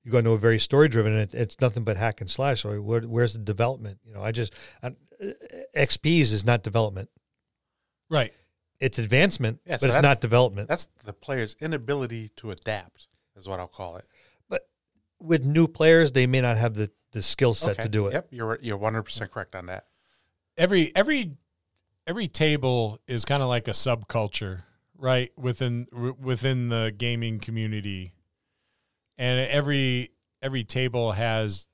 You 0.03 0.11
go 0.11 0.19
into 0.19 0.31
a 0.31 0.39
very 0.39 0.59
story 0.59 0.89
driven, 0.89 1.13
and 1.13 1.23
it, 1.23 1.35
it's 1.35 1.61
nothing 1.61 1.85
but 1.85 1.99
hack 1.99 2.23
and 2.23 2.31
slash. 2.31 2.65
Or 2.65 2.81
where, 2.81 3.03
where's 3.03 3.35
the 3.35 3.39
development? 3.39 3.99
You 4.03 4.15
know, 4.15 4.23
I 4.23 4.33
just 4.33 4.55
I, 4.83 4.87
uh, 4.89 5.27
XP's 5.77 6.33
is 6.33 6.43
not 6.45 6.63
development. 6.63 7.11
right 8.09 8.33
It's 8.81 8.99
advancement, 8.99 9.61
Yeah, 9.67 9.77
but 9.79 9.87
it's 9.89 9.97
that- 9.97 10.03
not 10.03 10.21
development. 10.23 10.69
That's 10.69 10.89
the 11.05 11.13
player's 11.13 11.55
inability 11.61 12.31
to 12.37 12.51
adapt, 12.51 13.09
is 13.37 13.47
what 13.47 13.61
I'll 13.61 13.69
call 13.69 13.97
it. 13.97 14.05
With 15.21 15.45
new 15.45 15.69
players, 15.69 16.13
they 16.13 16.27
may 16.27 16.41
not 16.41 16.57
have 16.57 16.75
the, 16.75 16.91
the 17.13 17.23
skill 17.23 17.55
set 17.55 17.73
Okay. 17.73 17.83
to 17.85 17.89
do 17.89 18.07
it. 18.07 18.13
Yep, 18.15 18.29
you're 18.31 18.59
you're 18.63 18.77
100 18.77 19.03
percent 19.03 19.31
correct 19.31 19.55
on 19.55 19.67
that. 19.67 19.85
every 20.57 20.95
every 20.97 21.33
every 22.07 22.27
table 22.29 22.99
is 23.07 23.25
kind 23.25 23.43
of 23.43 23.49
like 23.49 23.69
a 23.69 23.73
subculture 23.73 24.63
right 24.97 25.31
within 25.37 25.87
w- 25.93 26.17
within 26.21 26.69
the 26.71 26.93
gaming 26.97 27.39
community 27.39 28.13
and 29.19 29.49
every 29.51 30.11
every 30.43 30.65
table 30.65 31.13
has 31.13 31.69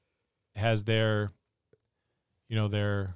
has 0.56 0.84
their 0.84 1.30
you 2.48 2.56
know 2.56 2.68
their 2.68 3.14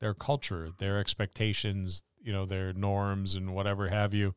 their 0.00 0.14
culture 0.14 0.70
their 0.78 0.98
expectations 0.98 2.02
you 2.20 2.32
know 2.32 2.44
their 2.44 2.72
norms 2.72 3.34
and 3.34 3.54
whatever 3.54 3.88
have 3.88 4.12
you 4.14 4.34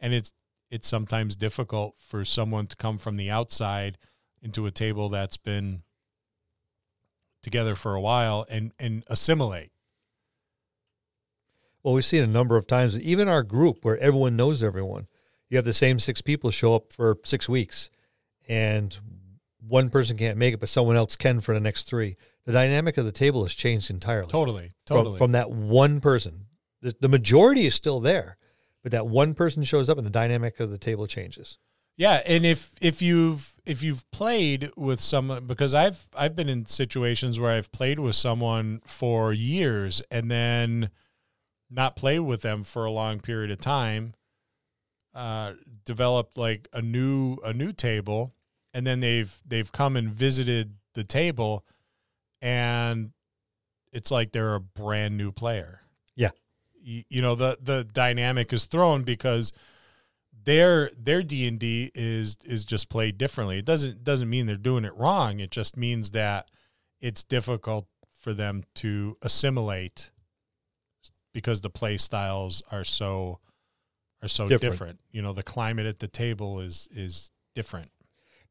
and 0.00 0.12
it's 0.14 0.32
it's 0.70 0.88
sometimes 0.88 1.36
difficult 1.36 1.94
for 1.98 2.24
someone 2.24 2.66
to 2.66 2.76
come 2.76 2.98
from 2.98 3.16
the 3.16 3.30
outside 3.30 3.98
into 4.42 4.66
a 4.66 4.70
table 4.70 5.08
that's 5.08 5.36
been 5.36 5.82
together 7.42 7.74
for 7.74 7.94
a 7.94 8.00
while 8.00 8.46
and 8.48 8.72
and 8.78 9.04
assimilate 9.08 9.70
Well, 11.82 11.94
we've 11.94 12.04
seen 12.04 12.22
a 12.22 12.26
number 12.28 12.56
of 12.56 12.66
times, 12.66 12.98
even 12.98 13.28
our 13.28 13.42
group 13.42 13.84
where 13.84 13.98
everyone 13.98 14.36
knows 14.36 14.62
everyone. 14.62 15.06
You 15.48 15.56
have 15.58 15.64
the 15.64 15.72
same 15.72 15.98
six 15.98 16.22
people 16.22 16.50
show 16.50 16.74
up 16.74 16.92
for 16.92 17.18
six 17.24 17.48
weeks, 17.48 17.90
and 18.48 18.96
one 19.66 19.90
person 19.90 20.16
can't 20.16 20.38
make 20.38 20.54
it, 20.54 20.60
but 20.60 20.68
someone 20.68 20.96
else 20.96 21.16
can 21.16 21.40
for 21.40 21.54
the 21.54 21.60
next 21.60 21.84
three. 21.84 22.16
The 22.46 22.52
dynamic 22.52 22.96
of 22.98 23.04
the 23.04 23.12
table 23.12 23.42
has 23.44 23.52
changed 23.54 23.90
entirely. 23.90 24.28
Totally, 24.28 24.72
From- 24.86 24.96
totally. 24.96 25.18
From, 25.18 25.32
that 25.32 25.50
one 25.50 26.00
person. 26.00 26.46
The, 26.80 26.94
the 27.00 27.08
majority 27.08 27.66
is 27.66 27.74
still 27.74 28.00
there, 28.00 28.36
but 28.82 28.92
that 28.92 29.06
one 29.06 29.34
person 29.34 29.62
shows 29.62 29.90
up 29.90 29.98
and 29.98 30.06
the 30.06 30.10
dynamic 30.10 30.58
of 30.58 30.70
the 30.70 30.78
table 30.78 31.06
changes. 31.06 31.58
yeah, 31.96 32.22
and 32.26 32.46
if 32.46 32.72
if 32.80 33.02
you've 33.02 33.51
if 33.64 33.82
you've 33.82 34.10
played 34.10 34.70
with 34.76 35.00
someone 35.00 35.46
because 35.46 35.74
I've 35.74 36.08
I've 36.16 36.34
been 36.34 36.48
in 36.48 36.66
situations 36.66 37.38
where 37.38 37.52
I've 37.52 37.70
played 37.72 37.98
with 37.98 38.14
someone 38.14 38.80
for 38.84 39.32
years 39.32 40.02
and 40.10 40.30
then 40.30 40.90
not 41.70 41.96
played 41.96 42.20
with 42.20 42.42
them 42.42 42.62
for 42.64 42.84
a 42.84 42.90
long 42.90 43.20
period 43.20 43.50
of 43.50 43.60
time, 43.60 44.14
uh, 45.14 45.52
developed 45.84 46.36
like 46.36 46.68
a 46.72 46.82
new 46.82 47.38
a 47.44 47.52
new 47.52 47.72
table, 47.72 48.32
and 48.74 48.86
then 48.86 49.00
they've 49.00 49.40
they've 49.46 49.70
come 49.70 49.96
and 49.96 50.10
visited 50.10 50.74
the 50.94 51.04
table, 51.04 51.64
and 52.40 53.12
it's 53.92 54.10
like 54.10 54.32
they're 54.32 54.54
a 54.54 54.60
brand 54.60 55.16
new 55.16 55.32
player. 55.32 55.80
Yeah. 56.16 56.30
you, 56.82 57.04
you 57.08 57.22
know 57.22 57.34
the 57.34 57.58
the 57.60 57.84
dynamic 57.84 58.52
is 58.52 58.66
thrown 58.66 59.02
because 59.02 59.52
their 60.44 60.90
their 60.98 61.22
D 61.22 61.46
and 61.46 61.58
D 61.58 61.90
is 61.94 62.36
is 62.44 62.64
just 62.64 62.88
played 62.88 63.18
differently. 63.18 63.58
It 63.58 63.64
doesn't 63.64 64.04
doesn't 64.04 64.28
mean 64.28 64.46
they're 64.46 64.56
doing 64.56 64.84
it 64.84 64.94
wrong. 64.96 65.40
It 65.40 65.50
just 65.50 65.76
means 65.76 66.10
that 66.10 66.50
it's 67.00 67.22
difficult 67.22 67.86
for 68.20 68.32
them 68.32 68.64
to 68.76 69.16
assimilate 69.22 70.10
because 71.32 71.60
the 71.60 71.70
play 71.70 71.98
styles 71.98 72.62
are 72.70 72.84
so 72.84 73.40
are 74.22 74.28
so 74.28 74.46
Different. 74.46 74.72
different. 74.72 75.00
You 75.10 75.22
know, 75.22 75.32
the 75.32 75.42
climate 75.42 75.86
at 75.86 75.98
the 75.98 76.08
table 76.08 76.60
is 76.60 76.88
is 76.94 77.30
different. 77.54 77.90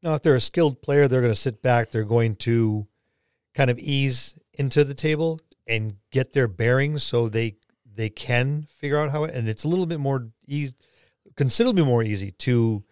Now, 0.02 0.14
if 0.14 0.22
they're 0.22 0.34
a 0.34 0.40
skilled 0.40 0.82
player, 0.82 1.08
they're 1.08 1.20
going 1.20 1.32
to 1.32 1.38
sit 1.38 1.62
back. 1.62 1.90
They're 1.90 2.04
going 2.04 2.36
to 2.36 2.86
kind 3.54 3.70
of 3.70 3.78
ease 3.78 4.36
into 4.54 4.84
the 4.84 4.94
table 4.94 5.40
and 5.66 5.94
get 6.10 6.32
their 6.32 6.48
bearings 6.48 7.02
so 7.02 7.28
they 7.28 7.56
they 7.94 8.08
can 8.10 8.66
figure 8.76 8.98
out 8.98 9.10
how 9.10 9.24
it. 9.24 9.34
And 9.34 9.48
it's 9.48 9.64
a 9.64 9.68
little 9.68 9.86
bit 9.86 10.00
more 10.00 10.28
easy, 10.46 10.74
considerably 11.36 11.84
more 11.84 12.02
easy 12.02 12.30
to 12.32 12.84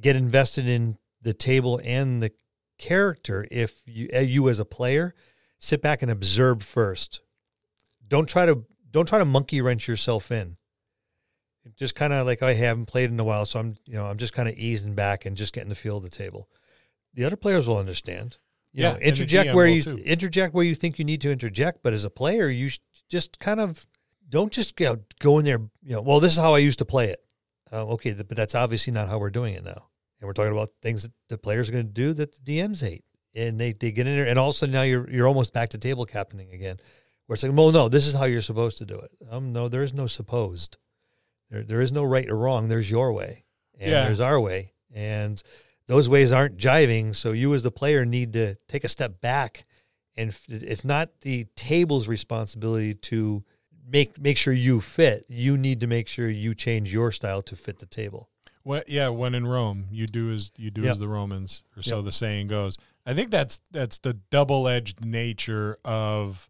get 0.00 0.16
invested 0.16 0.66
in 0.66 0.98
the 1.20 1.32
table 1.34 1.80
and 1.84 2.22
the 2.22 2.32
character 2.78 3.46
if 3.50 3.82
you 3.86 4.08
uh, 4.14 4.18
you 4.18 4.48
as 4.48 4.58
a 4.58 4.64
player 4.64 5.14
sit 5.58 5.80
back 5.80 6.02
and 6.02 6.10
observe 6.10 6.62
first. 6.62 7.20
Don't 8.06 8.28
try 8.28 8.46
to 8.46 8.64
don't 8.90 9.08
try 9.08 9.18
to 9.18 9.24
monkey 9.24 9.60
wrench 9.60 9.86
yourself 9.88 10.30
in. 10.30 10.56
Just 11.76 11.94
kind 11.94 12.12
of 12.12 12.26
like 12.26 12.42
I 12.42 12.54
haven't 12.54 12.86
played 12.86 13.10
in 13.10 13.20
a 13.20 13.24
while, 13.24 13.46
so 13.46 13.60
I'm 13.60 13.76
you 13.86 13.94
know 13.94 14.06
I'm 14.06 14.18
just 14.18 14.34
kind 14.34 14.48
of 14.48 14.56
easing 14.56 14.94
back 14.94 15.24
and 15.24 15.36
just 15.36 15.52
getting 15.52 15.68
the 15.68 15.74
feel 15.76 15.96
of 15.98 16.02
the 16.02 16.10
table. 16.10 16.48
The 17.14 17.24
other 17.24 17.36
players 17.36 17.68
will 17.68 17.78
understand. 17.78 18.38
You 18.72 18.82
Yeah, 18.84 18.92
know, 18.94 18.98
interject 18.98 19.54
where 19.54 19.66
you 19.68 19.82
too. 19.82 19.98
interject 19.98 20.54
where 20.54 20.64
you 20.64 20.74
think 20.74 20.98
you 20.98 21.04
need 21.04 21.20
to 21.20 21.30
interject, 21.30 21.82
but 21.82 21.92
as 21.92 22.04
a 22.04 22.10
player, 22.10 22.48
you 22.48 22.70
sh- 22.70 22.80
just 23.08 23.38
kind 23.38 23.60
of 23.60 23.86
don't 24.28 24.50
just 24.50 24.78
you 24.80 24.86
know, 24.86 24.98
go 25.20 25.38
in 25.38 25.44
there. 25.44 25.60
You 25.84 25.94
know, 25.96 26.00
well, 26.02 26.18
this 26.20 26.32
is 26.32 26.38
how 26.38 26.54
I 26.54 26.58
used 26.58 26.78
to 26.80 26.84
play 26.84 27.10
it. 27.10 27.22
Uh, 27.72 27.86
okay, 27.86 28.12
th- 28.12 28.28
but 28.28 28.36
that's 28.36 28.54
obviously 28.54 28.92
not 28.92 29.08
how 29.08 29.18
we're 29.18 29.30
doing 29.30 29.54
it 29.54 29.64
now. 29.64 29.86
And 30.20 30.26
we're 30.28 30.34
talking 30.34 30.52
about 30.52 30.70
things 30.82 31.02
that 31.04 31.12
the 31.28 31.38
players 31.38 31.68
are 31.68 31.72
going 31.72 31.86
to 31.86 31.92
do 31.92 32.12
that 32.14 32.44
the 32.44 32.58
DMs 32.58 32.80
hate, 32.80 33.04
and 33.34 33.58
they, 33.58 33.72
they 33.72 33.90
get 33.90 34.06
in 34.06 34.14
there, 34.16 34.26
and 34.26 34.38
all 34.38 34.50
of 34.50 34.54
a 34.54 34.58
sudden 34.58 34.72
now 34.72 34.82
you're 34.82 35.08
you're 35.10 35.26
almost 35.26 35.52
back 35.52 35.70
to 35.70 35.78
table 35.78 36.04
captaining 36.06 36.52
again, 36.52 36.76
where 37.26 37.34
it's 37.34 37.42
like, 37.42 37.52
well, 37.54 37.72
no, 37.72 37.88
this 37.88 38.06
is 38.06 38.14
how 38.14 38.24
you're 38.26 38.42
supposed 38.42 38.78
to 38.78 38.84
do 38.86 38.98
it. 38.98 39.10
Um, 39.30 39.52
no, 39.52 39.68
there 39.68 39.82
is 39.82 39.92
no 39.94 40.06
supposed. 40.06 40.76
There 41.50 41.62
there 41.64 41.80
is 41.80 41.92
no 41.92 42.04
right 42.04 42.28
or 42.28 42.36
wrong. 42.36 42.68
There's 42.68 42.90
your 42.90 43.12
way, 43.12 43.44
and 43.78 43.90
Yeah. 43.90 44.04
there's 44.04 44.20
our 44.20 44.38
way, 44.38 44.72
and 44.92 45.42
those 45.86 46.08
ways 46.08 46.30
aren't 46.30 46.56
jiving. 46.58 47.16
So 47.16 47.32
you 47.32 47.52
as 47.54 47.62
the 47.64 47.72
player 47.72 48.04
need 48.04 48.32
to 48.34 48.54
take 48.68 48.84
a 48.84 48.88
step 48.88 49.20
back, 49.20 49.64
and 50.16 50.28
f- 50.30 50.44
it's 50.48 50.84
not 50.84 51.22
the 51.22 51.46
table's 51.56 52.06
responsibility 52.06 52.94
to 52.94 53.44
make 53.86 54.18
make 54.20 54.36
sure 54.36 54.52
you 54.52 54.80
fit. 54.80 55.24
You 55.28 55.56
need 55.56 55.80
to 55.80 55.86
make 55.86 56.08
sure 56.08 56.28
you 56.28 56.54
change 56.54 56.92
your 56.92 57.12
style 57.12 57.42
to 57.42 57.56
fit 57.56 57.78
the 57.78 57.86
table. 57.86 58.28
Yeah, 58.86 59.08
when 59.08 59.34
in 59.34 59.46
Rome, 59.46 59.86
you 59.90 60.06
do 60.06 60.30
as 60.32 60.52
you 60.56 60.70
do 60.70 60.82
Yep. 60.82 60.92
as 60.92 60.98
the 61.00 61.08
Romans, 61.08 61.64
or 61.76 61.82
so 61.82 61.96
Yep. 61.96 62.04
the 62.04 62.12
saying 62.12 62.46
goes. 62.48 62.78
I 63.04 63.12
think 63.14 63.30
that's 63.30 63.60
that's 63.72 63.98
the 63.98 64.14
double 64.14 64.68
edged 64.68 65.04
nature 65.04 65.78
of 65.84 66.48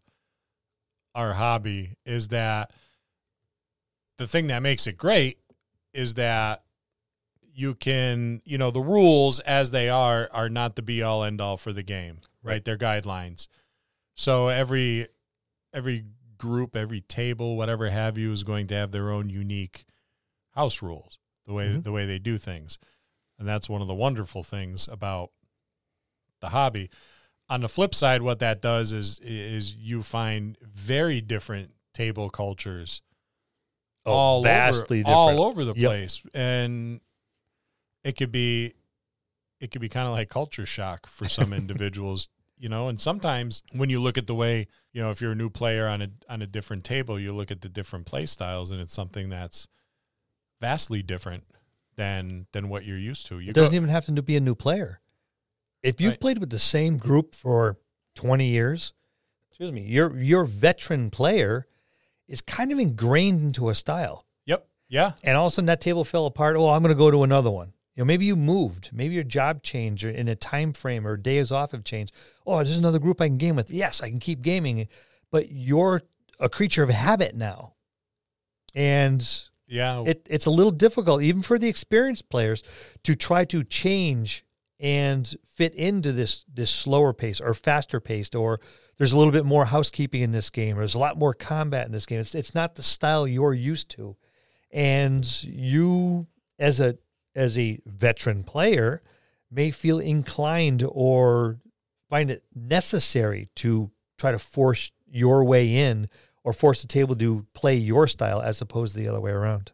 our 1.15 1.33
hobby 1.33 1.97
is 2.05 2.27
that 2.29 2.71
the 4.17 4.27
thing 4.27 4.47
that 4.47 4.61
makes 4.61 4.85
it 4.87 4.97
great 4.97 5.39
is 5.93 6.15
that 6.15 6.63
you 7.55 7.75
can 7.75 8.41
you 8.45 8.57
know 8.57 8.71
the 8.71 8.81
rules 8.81 9.39
as 9.41 9.71
they 9.71 9.89
are 9.89 10.27
are 10.31 10.49
not 10.49 10.75
the 10.75 10.81
be 10.81 11.03
all 11.03 11.23
end 11.23 11.39
all 11.39 11.55
for 11.57 11.71
the 11.71 11.83
game 11.83 12.19
right, 12.41 12.53
Right. 12.53 12.65
they're 12.65 12.77
guidelines 12.77 13.47
so 14.15 14.47
every 14.47 15.07
every 15.71 16.05
group 16.43 16.75
every 16.75 16.99
table 17.01 17.55
whatever 17.55 17.89
have 17.89 18.17
you 18.17 18.31
is 18.33 18.43
going 18.43 18.67
to 18.67 18.75
have 18.75 18.91
their 18.91 19.09
own 19.11 19.29
unique 19.29 19.85
house 20.51 20.81
rules 20.81 21.17
the 21.47 21.53
way 21.53 21.67
Mhm. 21.69 21.83
the 21.83 21.91
way 21.93 22.05
they 22.05 22.19
do 22.19 22.37
things 22.37 22.77
and 23.39 23.47
that's 23.47 23.69
one 23.69 23.81
of 23.81 23.87
the 23.87 23.93
wonderful 23.93 24.43
things 24.43 24.87
about 24.89 25.31
the 26.41 26.49
hobby 26.49 26.89
on 27.49 27.61
the 27.61 27.69
flip 27.69 27.95
side 27.95 28.21
what 28.21 28.39
that 28.39 28.61
does 28.61 28.91
is 28.91 29.19
is 29.19 29.73
you 29.75 30.03
find 30.03 30.57
very 30.61 31.21
different 31.21 31.71
table 31.93 32.29
cultures 32.29 33.01
all 34.05 34.39
Oh, 34.41 34.43
vastly 34.43 34.99
over, 34.99 35.03
different. 35.03 35.17
all 35.39 35.43
over 35.45 35.63
the 35.63 35.73
Yep. 35.75 35.89
place 35.89 36.21
and 36.33 36.99
it 38.03 38.17
could 38.17 38.31
be 38.33 38.73
it 39.61 39.71
could 39.71 39.79
be 39.81 39.87
kind 39.87 40.07
of 40.07 40.13
like 40.13 40.29
culture 40.29 40.65
shock 40.65 41.07
for 41.07 41.29
some 41.29 41.53
individuals 41.61 42.27
you 42.63 42.69
know 42.69 42.87
and 42.87 42.99
sometimes 42.99 43.61
when 43.73 43.89
you 43.89 43.99
look 44.01 44.17
at 44.17 44.25
the 44.25 44.33
way 44.43 44.67
you 44.93 45.01
know 45.01 45.11
if 45.11 45.19
you're 45.21 45.33
a 45.33 45.35
new 45.43 45.49
player 45.49 45.85
on 45.85 46.01
a 46.01 46.07
on 46.29 46.41
a 46.41 46.47
different 46.47 46.83
table 46.85 47.19
you 47.19 47.33
look 47.33 47.51
at 47.51 47.59
the 47.61 47.67
different 47.69 48.05
play 48.05 48.25
styles 48.25 48.71
and 48.71 48.79
it's 48.79 48.93
something 48.93 49.27
that's 49.29 49.67
vastly 50.61 51.01
different 51.03 51.43
than 51.95 52.47
than 52.53 52.69
what 52.69 52.85
you're 52.85 52.97
used 52.97 53.27
to 53.27 53.39
you 53.39 53.49
It 53.49 53.53
doesn't 53.55 53.73
go- 53.73 53.75
even 53.77 53.89
have 53.89 54.05
to 54.05 54.21
be 54.21 54.35
a 54.37 54.39
new 54.39 54.55
player. 54.55 55.01
If 55.83 55.99
you've 55.99 56.13
Right. 56.13 56.21
played 56.21 56.37
with 56.37 56.49
the 56.49 56.59
same 56.59 56.95
group 56.97 57.35
for 57.35 57.77
20 58.15 58.47
years, 58.47 58.93
excuse 59.49 59.71
me, 59.73 59.81
your 59.81 60.17
your 60.17 60.45
veteran 60.45 61.09
player 61.09 61.67
is 62.27 62.39
kind 62.41 62.71
of 62.71 62.79
ingrained 62.79 63.41
into 63.41 63.67
a 63.69 63.75
style. 63.75 64.23
yep 64.45 64.65
yeah 64.87 65.11
And 65.23 65.35
all 65.37 65.47
of 65.47 65.51
a 65.51 65.55
sudden 65.55 65.67
that 65.67 65.81
table 65.81 66.05
fell 66.05 66.25
apart. 66.25 66.55
Oh, 66.55 66.69
I'm 66.69 66.81
going 66.81 66.95
to 66.95 66.97
go 66.97 67.11
to 67.11 67.23
another 67.23 67.51
one. 67.51 67.73
You 67.95 68.01
know, 68.01 68.05
maybe 68.05 68.25
you 68.25 68.35
moved, 68.35 68.89
maybe 68.91 69.13
your 69.13 69.23
job 69.23 69.61
changed 69.61 70.03
or 70.03 70.09
in 70.09 70.27
a 70.27 70.35
time 70.35 70.73
frame 70.73 71.05
or 71.05 71.15
days 71.15 71.51
off 71.51 71.71
have 71.71 71.83
changed. 71.83 72.13
Oh, 72.45 72.57
there's 72.57 72.77
another 72.77 72.99
group 72.99 73.21
I 73.21 73.27
can 73.27 73.37
game 73.37 73.55
with. 73.55 73.69
Yes, 73.69 74.01
I 74.01 74.09
can 74.09 74.19
keep 74.19 74.41
gaming, 74.41 74.87
but 75.31 75.51
you're 75.51 76.01
a 76.39 76.49
creature 76.49 76.81
of 76.81 76.89
habit 76.89 77.35
now. 77.35 77.73
And 78.73 79.21
yeah 79.67 80.03
it, 80.05 80.27
it's 80.29 80.47
a 80.47 80.51
little 80.51 80.71
difficult, 80.71 81.21
even 81.21 81.41
for 81.43 81.59
the 81.59 81.67
experienced 81.67 82.29
players, 82.29 82.63
to 83.03 83.15
try 83.15 83.45
to 83.45 83.63
change 83.63 84.43
and 84.79 85.35
fit 85.55 85.73
into 85.75 86.11
this 86.11 86.45
this 86.51 86.71
slower 86.71 87.13
pace 87.13 87.39
or 87.39 87.53
faster 87.53 87.99
paced, 87.99 88.35
or 88.35 88.59
there's 88.97 89.13
a 89.13 89.17
little 89.17 89.31
bit 89.31 89.45
more 89.45 89.65
housekeeping 89.65 90.21
in 90.21 90.31
this 90.31 90.49
game, 90.49 90.77
or 90.77 90.79
there's 90.79 90.95
a 90.95 90.99
lot 90.99 91.17
more 91.17 91.33
combat 91.33 91.85
in 91.85 91.91
this 91.91 92.05
game. 92.05 92.19
It's 92.19 92.35
it's 92.35 92.55
not 92.55 92.75
the 92.75 92.83
style 92.83 93.27
you're 93.27 93.53
used 93.53 93.89
to, 93.91 94.17
and 94.71 95.43
you 95.43 96.27
as 96.59 96.79
a 96.79 96.97
as 97.35 97.57
a 97.57 97.79
veteran 97.85 98.43
player 98.43 99.01
may 99.51 99.71
feel 99.71 99.99
inclined 99.99 100.83
or 100.87 101.59
find 102.09 102.29
it 102.31 102.43
necessary 102.55 103.49
to 103.55 103.91
try 104.17 104.31
to 104.31 104.39
force 104.39 104.91
your 105.09 105.43
way 105.43 105.75
in 105.75 106.07
or 106.43 106.53
force 106.53 106.81
the 106.81 106.87
table 106.87 107.15
to 107.15 107.45
play 107.53 107.75
your 107.75 108.07
style 108.07 108.41
as 108.41 108.61
opposed 108.61 108.93
to 108.93 108.99
the 108.99 109.07
other 109.07 109.21
way 109.21 109.31
around. 109.31 109.71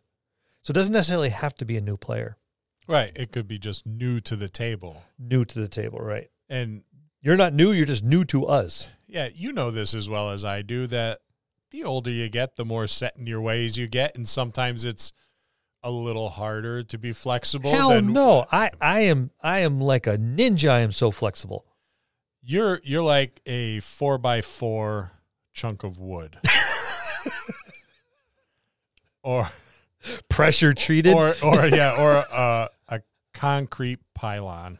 So 0.61 0.71
it 0.71 0.75
doesn't 0.75 0.93
necessarily 0.93 1.29
have 1.29 1.55
to 1.55 1.65
be 1.65 1.77
a 1.77 1.81
new 1.81 1.97
player, 1.97 2.37
right 2.87 3.11
it 3.15 3.31
could 3.31 3.47
be 3.47 3.57
just 3.57 3.85
new 3.85 4.19
to 4.21 4.35
the 4.35 4.49
table 4.49 5.01
new 5.17 5.45
to 5.45 5.59
the 5.59 5.67
table, 5.67 5.99
right? 5.99 6.29
and 6.49 6.83
You're 7.21 7.37
not 7.37 7.53
new, 7.53 7.71
you're 7.71 7.85
just 7.85 8.03
new 8.03 8.23
to 8.25 8.45
us. 8.45 8.87
yeah 9.07 9.29
you 9.33 9.51
know 9.53 9.71
this 9.71 9.93
as 9.95 10.07
well 10.09 10.29
as 10.31 10.43
i 10.45 10.61
do 10.61 10.87
that 10.87 11.19
the 11.71 11.83
older 11.83 12.09
you 12.11 12.29
get 12.29 12.55
the 12.55 12.65
more 12.65 12.87
set 12.87 13.15
in 13.17 13.25
your 13.27 13.41
ways 13.41 13.77
you 13.77 13.87
get 13.87 14.15
and 14.15 14.27
sometimes 14.27 14.85
it's 14.85 15.11
a 15.83 15.91
little 15.91 16.29
harder 16.29 16.83
to 16.83 16.97
be 16.97 17.13
flexible 17.13 17.71
Hell 17.71 17.89
than 17.89 18.13
no. 18.13 18.45
I, 18.51 18.71
I 18.81 19.01
am 19.01 19.31
I 19.41 19.59
am 19.59 19.79
like 19.79 20.07
a 20.07 20.17
ninja. 20.17 20.69
I 20.69 20.79
am 20.81 20.91
so 20.91 21.11
flexible. 21.11 21.65
you're 22.41 22.81
you're 22.83 23.03
like 23.03 23.41
a 23.45 23.79
four 23.79 24.17
by 24.17 24.41
four 24.41 25.11
chunk 25.53 25.83
of 25.83 25.97
wood 25.99 26.37
or 29.23 29.49
Pressure 30.29 30.73
treated. 30.73 31.13
or 31.13 31.35
or 31.43 31.65
yeah 31.67 31.95
or 31.99 32.23
a, 32.31 32.69
a 32.87 33.01
concrete 33.33 33.99
pylon 34.13 34.79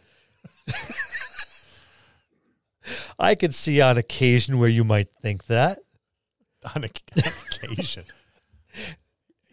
I 3.20 3.36
could 3.36 3.54
see 3.54 3.82
on 3.82 3.98
occasion 3.98 4.60
where 4.60 4.70
you 4.70 4.84
might 4.84 5.10
think 5.22 5.46
that. 5.48 5.80
on, 6.76 6.84
a, 6.86 6.90
on 7.18 7.24
occasion 7.52 8.04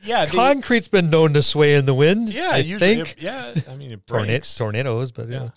yeah 0.07 0.25
the- 0.27 0.33
Concrete's 0.33 0.89
been 0.89 1.11
known 1.11 1.33
to 1.35 1.43
sway 1.43 1.75
in 1.75 1.85
the 1.87 1.95
wind. 1.95 2.33
yeah 2.33 2.51
I 2.53 2.63
think. 2.63 3.11
it- 3.13 3.23
yeah 3.23 3.55
i 3.71 3.77
mean 3.77 3.91
it 3.93 4.07
breaks. 4.07 4.55
tornadoes, 4.55 5.13
but 5.13 5.29
yeah. 5.29 5.43
Yeah. 5.45 5.49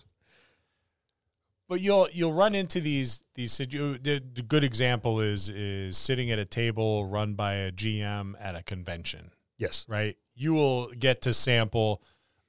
but 1.68 1.82
you'll 1.82 2.08
you'll 2.12 2.34
run 2.34 2.56
into 2.56 2.82
these 2.82 3.24
these 3.36 3.58
the, 3.58 4.22
the 4.34 4.42
good 4.42 4.64
example 4.64 5.22
is 5.22 5.50
is 5.50 5.98
sitting 5.98 6.32
at 6.32 6.40
a 6.40 6.46
table 6.46 7.06
run 7.06 7.36
by 7.36 7.54
a 7.54 7.72
GM 7.72 8.34
at 8.40 8.56
a 8.56 8.64
convention, 8.64 9.32
Yes. 9.58 9.86
right? 9.88 10.16
You 10.36 10.54
will 10.54 10.88
get 10.98 11.22
to 11.24 11.34
sample 11.34 12.02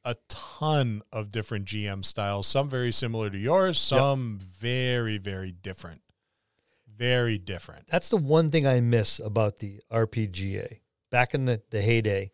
a 0.04 0.16
ton 0.28 1.02
of 1.12 1.30
different 1.30 1.66
GM 1.66 2.04
styles, 2.04 2.46
some 2.46 2.68
very 2.68 2.92
similar 2.92 3.28
to 3.30 3.36
yours, 3.38 3.78
some 3.78 4.38
very 4.40 5.18
very 5.18 5.52
different. 5.52 6.00
Very 6.96 7.38
different. 7.38 7.86
That's 7.88 8.10
the 8.10 8.18
one 8.18 8.50
thing 8.50 8.66
I 8.66 8.80
miss 8.80 9.18
about 9.20 9.58
the 9.58 9.80
RPGA. 9.90 10.80
Back 11.10 11.34
in 11.34 11.44
the, 11.44 11.60
the 11.70 11.82
heyday, 11.82 12.32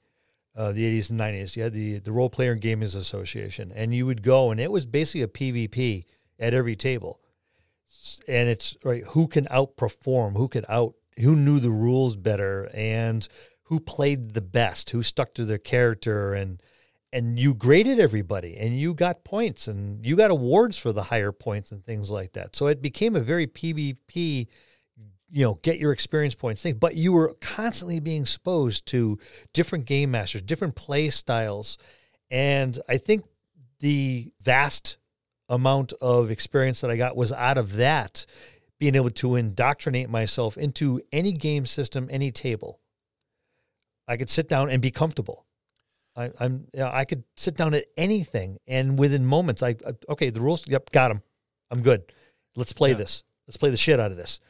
uh, 0.55 0.73
the 0.73 0.99
80s 0.99 1.11
and 1.11 1.21
90s, 1.21 1.57
you 1.57 1.63
had 1.63 1.73
the, 1.73 1.99
the 1.99 2.13
Role 2.13 2.31
Player 2.31 2.53
and 2.53 2.61
Gamers 2.61 2.97
Association, 2.97 3.73
and 3.75 3.95
you 3.95 4.07
would 4.07 4.23
go, 4.23 4.51
and 4.51 4.61
it 4.61 4.71
was 4.71 4.87
basically 4.87 5.23
a 5.23 5.29
PvP 5.29 6.05
at 6.39 6.55
every 6.55 6.77
table. 6.77 7.21
And 8.29 8.49
it's 8.49 8.77
right 8.85 9.05
who 9.05 9.29
can 9.29 9.47
outperform, 9.47 10.37
who 10.37 10.49
could 10.49 10.65
out, 10.69 10.95
who 11.19 11.35
knew 11.35 11.61
the 11.61 11.71
rules 11.71 12.17
better, 12.17 12.71
and 12.75 13.27
who 13.65 13.81
played 13.81 14.35
the 14.35 14.41
best, 14.41 14.91
who 14.91 15.03
stuck 15.03 15.35
to 15.35 15.45
their 15.45 15.59
character, 15.59 16.35
and 16.35 16.61
and 17.13 17.39
you 17.39 17.55
graded 17.55 17.99
everybody 17.99 18.57
and 18.57 18.79
you 18.79 18.93
got 18.93 19.25
points 19.25 19.69
and 19.69 20.05
you 20.05 20.17
got 20.17 20.31
awards 20.31 20.77
for 20.77 20.93
the 20.93 21.05
higher 21.05 21.33
points 21.33 21.73
and 21.73 21.85
things 21.85 22.11
like 22.11 22.33
that. 22.33 22.55
So 22.55 22.67
it 22.67 22.83
became 22.83 23.17
a 23.17 23.21
very 23.21 23.47
PvP, 23.47 24.49
you 25.31 25.45
know, 25.45 25.55
get 25.63 25.79
your 25.79 25.93
experience 25.93 26.35
points 26.35 26.63
thing. 26.63 26.75
But 26.75 26.95
you 26.95 27.13
were 27.13 27.35
constantly 27.41 28.01
being 28.01 28.23
exposed 28.23 28.87
to 28.87 29.19
different 29.53 29.85
game 29.87 30.11
masters, 30.11 30.43
different 30.43 30.77
play 30.77 31.11
styles. 31.11 31.79
And 32.31 32.79
I 32.89 32.97
think 32.97 33.25
the 33.81 34.31
vast 34.41 34.99
amount 35.49 35.93
of 36.01 36.31
experience 36.31 36.81
that 36.81 36.91
I 36.91 36.97
got 36.97 37.17
was 37.17 37.33
out 37.33 37.59
of 37.59 37.75
that, 37.75 38.27
being 38.79 38.95
able 38.95 39.11
to 39.11 39.37
indoctrinate 39.37 40.11
myself 40.11 40.57
into 40.57 41.01
any 41.13 41.33
game 41.33 41.67
system, 41.67 42.09
any 42.11 42.31
table. 42.31 42.81
I 44.09 44.17
could 44.17 44.31
sit 44.31 44.49
down 44.49 44.71
and 44.71 44.81
be 44.81 44.91
comfortable. 44.91 45.45
I, 46.15 46.31
am 46.41 46.67
you 46.73 46.81
know, 46.81 46.91
I 46.93 47.05
could 47.05 47.25
sit 47.37 47.57
down 47.57 47.75
at 47.75 47.87
anything, 47.97 48.59
and 48.67 48.99
within 48.99 49.27
moments, 49.27 49.63
I, 49.63 49.71
I 49.87 49.93
okay, 50.09 50.31
the 50.31 50.41
rules. 50.41 50.67
Yep, 50.67 50.91
got 50.91 51.09
them. 51.09 51.23
I'm 51.71 51.83
good. 51.83 52.13
Let's 52.55 52.73
play 52.73 52.91
Yeah. 52.91 52.97
this. 52.97 53.25
Let's 53.47 53.57
play 53.59 53.71
the 53.71 53.77
shit 53.77 54.01
out 54.01 54.11
of 54.13 54.17
this. 54.17 54.41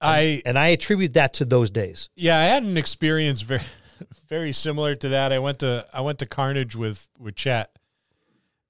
Um, 0.00 0.10
I 0.10 0.42
And 0.44 0.58
I 0.58 0.68
attribute 0.68 1.14
that 1.14 1.34
to 1.34 1.44
those 1.44 1.70
days. 1.70 2.10
yeah, 2.16 2.38
I 2.38 2.44
had 2.44 2.62
an 2.62 2.76
experience 2.76 3.42
very 3.42 3.62
very 4.28 4.52
similar 4.52 4.94
to 4.96 5.08
that. 5.10 5.32
I 5.32 5.38
went 5.38 5.60
to 5.60 5.86
I 5.92 6.00
went 6.00 6.18
to 6.20 6.26
Carnage 6.26 6.76
with 6.76 7.08
with 7.18 7.34
Chet, 7.34 7.76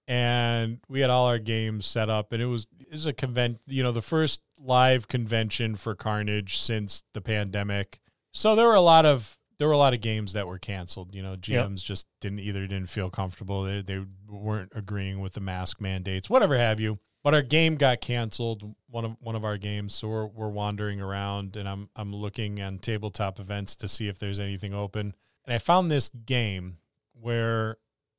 and 0.08 0.78
we 0.88 1.00
had 1.00 1.10
all 1.10 1.26
our 1.26 1.38
games 1.38 1.86
set 1.86 2.08
up, 2.08 2.32
and 2.32 2.42
it 2.42 2.46
was 2.46 2.66
it 2.80 2.92
was 2.92 3.06
a 3.06 3.12
convent, 3.12 3.58
you 3.66 3.82
know, 3.82 3.92
the 3.92 4.02
first 4.02 4.40
live 4.58 5.08
convention 5.08 5.74
for 5.76 5.94
Carnage 5.94 6.58
since 6.58 7.02
the 7.12 7.20
pandemic. 7.20 8.00
So 8.32 8.54
there 8.54 8.66
were 8.66 8.74
a 8.74 8.80
lot 8.80 9.04
of 9.04 9.38
there 9.58 9.66
were 9.66 9.74
a 9.74 9.78
lot 9.78 9.94
of 9.94 10.00
games 10.00 10.34
that 10.34 10.46
were 10.46 10.58
canceled. 10.58 11.14
You 11.14 11.22
know, 11.22 11.36
GMs 11.36 11.82
just 11.82 12.06
didn't 12.20 12.40
either 12.40 12.60
didn't 12.66 12.90
feel 12.90 13.10
comfortable. 13.10 13.62
They 13.62 13.82
they 13.82 14.04
weren't 14.28 14.72
agreeing 14.74 15.20
with 15.20 15.32
the 15.32 15.40
mask 15.40 15.80
mandates, 15.80 16.30
whatever 16.30 16.56
have 16.56 16.78
you. 16.78 16.98
But 17.26 17.34
our 17.34 17.42
game 17.42 17.74
got 17.74 18.00
canceled. 18.00 18.76
One 18.88 19.04
of 19.04 19.16
one 19.18 19.34
of 19.34 19.44
our 19.44 19.58
games, 19.58 19.96
so 19.96 20.06
we're 20.06 20.26
we're 20.26 20.48
wandering 20.48 21.00
around, 21.00 21.56
and 21.56 21.68
I'm 21.68 21.88
I'm 21.96 22.14
looking 22.14 22.62
on 22.62 22.78
tabletop 22.78 23.40
events 23.40 23.74
to 23.76 23.88
see 23.88 24.06
if 24.06 24.16
there's 24.16 24.38
anything 24.38 24.72
open. 24.72 25.12
And 25.44 25.52
I 25.52 25.58
found 25.58 25.90
this 25.90 26.08
game 26.08 26.76
where, 27.20 27.78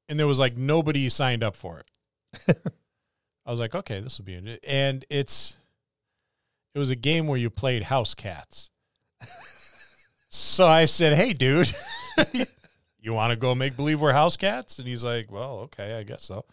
and 0.10 0.20
there 0.20 0.28
was 0.28 0.40
like 0.40 0.58
nobody 0.58 1.08
signed 1.08 1.42
up 1.42 1.56
for 1.56 1.80
it. 1.80 2.58
I 3.46 3.50
was 3.50 3.62
like, 3.62 3.76
okay, 3.76 4.02
this 4.02 4.18
will 4.18 4.26
be 4.26 4.34
it. 4.34 4.62
And 4.68 5.06
it's 5.10 5.56
it 6.76 6.80
was 6.80 6.90
a 6.90 6.96
game 6.98 7.28
where 7.28 7.40
you 7.40 7.50
played 7.50 7.84
house 7.84 8.14
cats. 8.14 8.72
so 10.30 10.68
I 10.68 10.84
said, 10.84 11.14
hey, 11.14 11.32
dude, 11.32 11.72
you 13.00 13.14
want 13.14 13.32
to 13.32 13.38
go 13.38 13.56
make 13.56 13.78
believe 13.78 14.02
we're 14.02 14.12
house 14.12 14.36
cats? 14.36 14.80
And 14.80 14.86
he's 14.86 15.06
like, 15.06 15.32
well, 15.32 15.60
okay, 15.60 15.98
I 15.98 16.04
guess 16.04 16.26
so. 16.26 16.44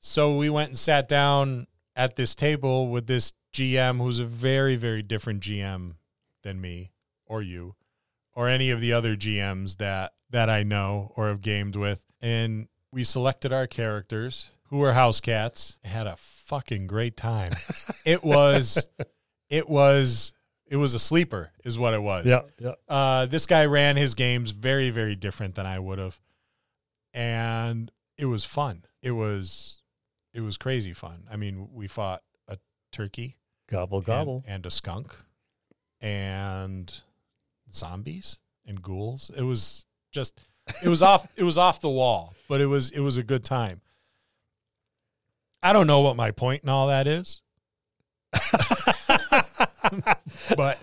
So 0.00 0.36
we 0.36 0.48
went 0.50 0.70
and 0.70 0.78
sat 0.78 1.08
down 1.08 1.66
at 1.96 2.16
this 2.16 2.34
table 2.34 2.88
with 2.88 3.06
this 3.06 3.32
GM 3.52 3.98
who's 3.98 4.18
a 4.18 4.24
very, 4.24 4.76
very 4.76 5.02
different 5.02 5.40
GM 5.42 5.94
than 6.42 6.60
me 6.60 6.92
or 7.26 7.42
you 7.42 7.74
or 8.34 8.48
any 8.48 8.70
of 8.70 8.80
the 8.80 8.92
other 8.92 9.16
GMs 9.16 9.78
that 9.78 10.12
that 10.30 10.50
I 10.50 10.62
know 10.62 11.12
or 11.16 11.28
have 11.28 11.40
gamed 11.40 11.74
with. 11.76 12.04
And 12.20 12.68
we 12.92 13.04
selected 13.04 13.52
our 13.52 13.66
characters 13.66 14.50
who 14.68 14.78
were 14.78 14.92
house 14.92 15.20
cats. 15.20 15.78
Had 15.84 16.06
a 16.06 16.16
fucking 16.16 16.86
great 16.86 17.16
time. 17.16 17.52
it 18.04 18.22
was 18.22 18.86
it 19.48 19.68
was 19.68 20.32
it 20.70 20.76
was 20.76 20.94
a 20.94 20.98
sleeper 20.98 21.52
is 21.64 21.78
what 21.78 21.94
it 21.94 22.02
was. 22.02 22.26
yeah. 22.58 22.72
Uh, 22.88 23.26
this 23.26 23.46
guy 23.46 23.64
ran 23.64 23.96
his 23.96 24.14
games 24.14 24.50
very, 24.50 24.90
very 24.90 25.16
different 25.16 25.54
than 25.54 25.66
I 25.66 25.78
would 25.78 25.98
have, 25.98 26.20
and 27.14 27.90
it 28.16 28.26
was 28.26 28.44
fun. 28.44 28.84
It 29.02 29.12
was, 29.12 29.77
it 30.38 30.42
was 30.42 30.56
crazy 30.56 30.92
fun. 30.92 31.24
I 31.30 31.34
mean, 31.36 31.68
we 31.72 31.88
fought 31.88 32.22
a 32.46 32.58
turkey, 32.92 33.36
Gobble 33.68 33.98
and- 33.98 34.06
gobble. 34.06 34.44
and, 34.46 34.64
a 34.64 34.70
skunk, 34.70 35.16
and 36.00 37.00
zombies 37.72 38.38
and 38.64 38.80
ghouls. 38.80 39.32
It 39.36 39.42
was 39.42 39.84
just, 40.12 40.40
it 40.82 40.88
was 40.88 41.02
off, 41.02 41.26
it 41.36 41.42
was 41.42 41.58
off 41.58 41.80
the 41.80 41.90
wall, 41.90 42.34
but 42.48 42.60
it 42.60 42.66
was, 42.66 42.90
it 42.90 43.00
was 43.00 43.16
a 43.16 43.24
good 43.24 43.44
time. 43.44 43.80
I 45.60 45.72
don't 45.72 45.88
know 45.88 46.00
what 46.00 46.14
my 46.14 46.30
point 46.30 46.62
in 46.62 46.68
all 46.68 46.86
that 46.86 47.08
is, 47.08 47.42
but 50.56 50.78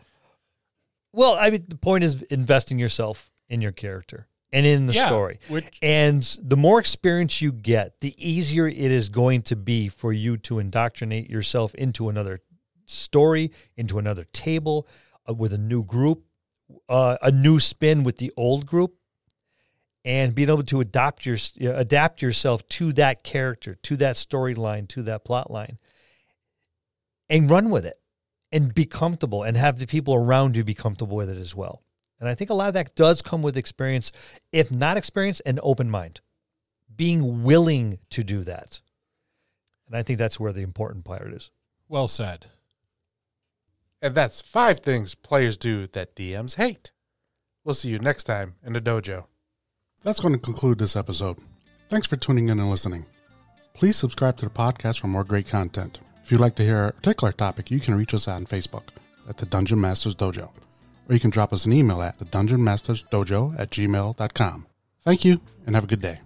Well, 1.14 1.38
I 1.40 1.50
mean, 1.50 1.64
the 1.68 1.78
point 1.78 2.04
is 2.04 2.22
investing 2.24 2.78
yourself 2.78 3.32
in 3.48 3.62
your 3.62 3.72
character 3.72 4.28
and 4.56 4.66
in 4.66 4.86
the 4.86 4.94
yeah, 4.94 5.08
story. 5.08 5.40
which 5.50 5.66
And 5.82 6.24
the 6.42 6.56
more 6.56 6.80
experience 6.80 7.42
you 7.42 7.52
get, 7.52 8.00
the 8.00 8.16
easier 8.18 8.68
it 8.68 8.78
is 8.78 9.10
going 9.10 9.42
to 9.44 9.56
be 9.58 9.90
for 9.90 10.14
you 10.14 10.38
to 10.38 10.60
indoctrinate 10.60 11.30
yourself 11.30 11.76
into 11.76 12.08
another 12.08 12.40
story, 12.86 13.52
into 13.76 14.00
another 14.00 14.24
table 14.32 14.88
uh, 15.30 15.34
with 15.34 15.52
a 15.52 15.58
new 15.58 15.84
group, 15.84 16.24
uh, 16.88 17.18
a 17.22 17.32
new 17.32 17.60
spin 17.60 18.06
with 18.06 18.18
the 18.18 18.32
old 18.38 18.66
group, 18.66 18.96
and 20.06 20.34
being 20.34 20.50
able 20.50 20.64
to 20.64 20.80
adopt 20.80 21.26
your 21.26 21.38
adapt 21.60 22.22
yourself 22.22 22.66
to 22.70 22.94
that 22.94 23.24
character, 23.24 23.76
to 23.84 23.98
that 23.98 24.16
storyline, 24.16 24.88
to 24.88 25.04
that 25.04 25.26
plot 25.26 25.52
line, 25.52 25.80
and 27.30 27.52
run 27.52 27.70
with 27.70 27.86
it, 27.86 28.00
and 28.54 28.74
be 28.74 28.86
comfortable, 28.86 29.44
and 29.44 29.58
have 29.58 29.80
the 29.80 29.88
people 29.88 30.16
around 30.16 30.56
you 30.56 30.64
be 30.64 30.74
comfortable 30.74 31.18
with 31.18 31.30
it 31.30 31.38
as 31.38 31.54
well. 31.54 31.82
And 32.20 32.30
I 32.30 32.36
think 32.36 32.50
a 32.50 32.54
lot 32.54 32.70
of 32.70 32.74
that 32.76 32.96
does 32.96 33.22
come 33.22 33.42
with 33.42 33.58
experience, 33.58 34.12
if 34.52 34.72
not 34.72 34.98
experience, 34.98 35.42
an 35.42 35.60
open 35.62 35.90
mind, 35.90 36.22
being 36.96 37.44
willing 37.44 38.00
to 38.12 38.24
do 38.24 38.44
that. 38.44 38.82
And 39.88 39.96
I 39.98 40.04
think 40.04 40.18
that's 40.18 40.40
where 40.40 40.54
the 40.54 40.62
important 40.62 41.06
part 41.06 41.34
is. 41.34 41.52
well 41.88 42.08
said. 42.08 42.48
And 44.02 44.16
that's 44.16 44.42
five 44.42 44.80
things 44.80 45.16
players 45.16 45.58
do 45.58 45.88
that 45.88 46.16
DMs 46.16 46.56
hate. 46.56 46.92
We'll 47.64 47.76
see 47.76 47.90
you 47.90 48.00
next 48.00 48.26
time 48.26 48.56
in 48.64 48.74
the 48.74 48.82
dojo. 48.82 49.26
That's 50.04 50.20
going 50.20 50.34
to 50.34 50.40
conclude 50.40 50.78
this 50.78 50.96
episode. 50.96 51.38
Thanks 51.90 52.06
for 52.08 52.16
tuning 52.16 52.50
in 52.50 52.60
and 52.60 52.70
listening. 52.70 53.08
Please 53.74 53.98
subscribe 53.98 54.38
to 54.38 54.46
the 54.46 54.52
podcast 54.52 55.00
for 55.00 55.08
more 55.08 55.24
great 55.24 55.48
content. 55.48 56.00
If 56.24 56.32
you'd 56.32 56.42
like 56.42 56.56
to 56.56 56.64
hear 56.64 56.86
a 56.86 56.94
particular 56.94 57.32
topic, 57.32 57.70
you 57.72 57.80
can 57.80 57.96
reach 57.96 58.14
us 58.14 58.28
on 58.28 58.46
Facebook 58.46 58.90
at 59.28 59.38
the 59.38 59.46
Dungeon 59.46 59.82
Masters 59.82 60.16
Dojo, 60.16 60.50
or 61.08 61.14
you 61.14 61.20
can 61.20 61.30
drop 61.30 61.54
us 61.54 61.66
an 61.66 61.74
email 61.74 62.02
at 62.02 62.20
the 62.20 62.26
Dungeon 62.26 62.64
Masters 62.64 63.04
Dojo 63.12 63.58
at 63.60 63.70
gmail.com. 63.70 64.66
Thank 65.04 65.26
you 65.26 65.40
and 65.66 65.76
have 65.76 65.84
a 65.84 65.88
good 65.88 66.02
day. 66.02 66.20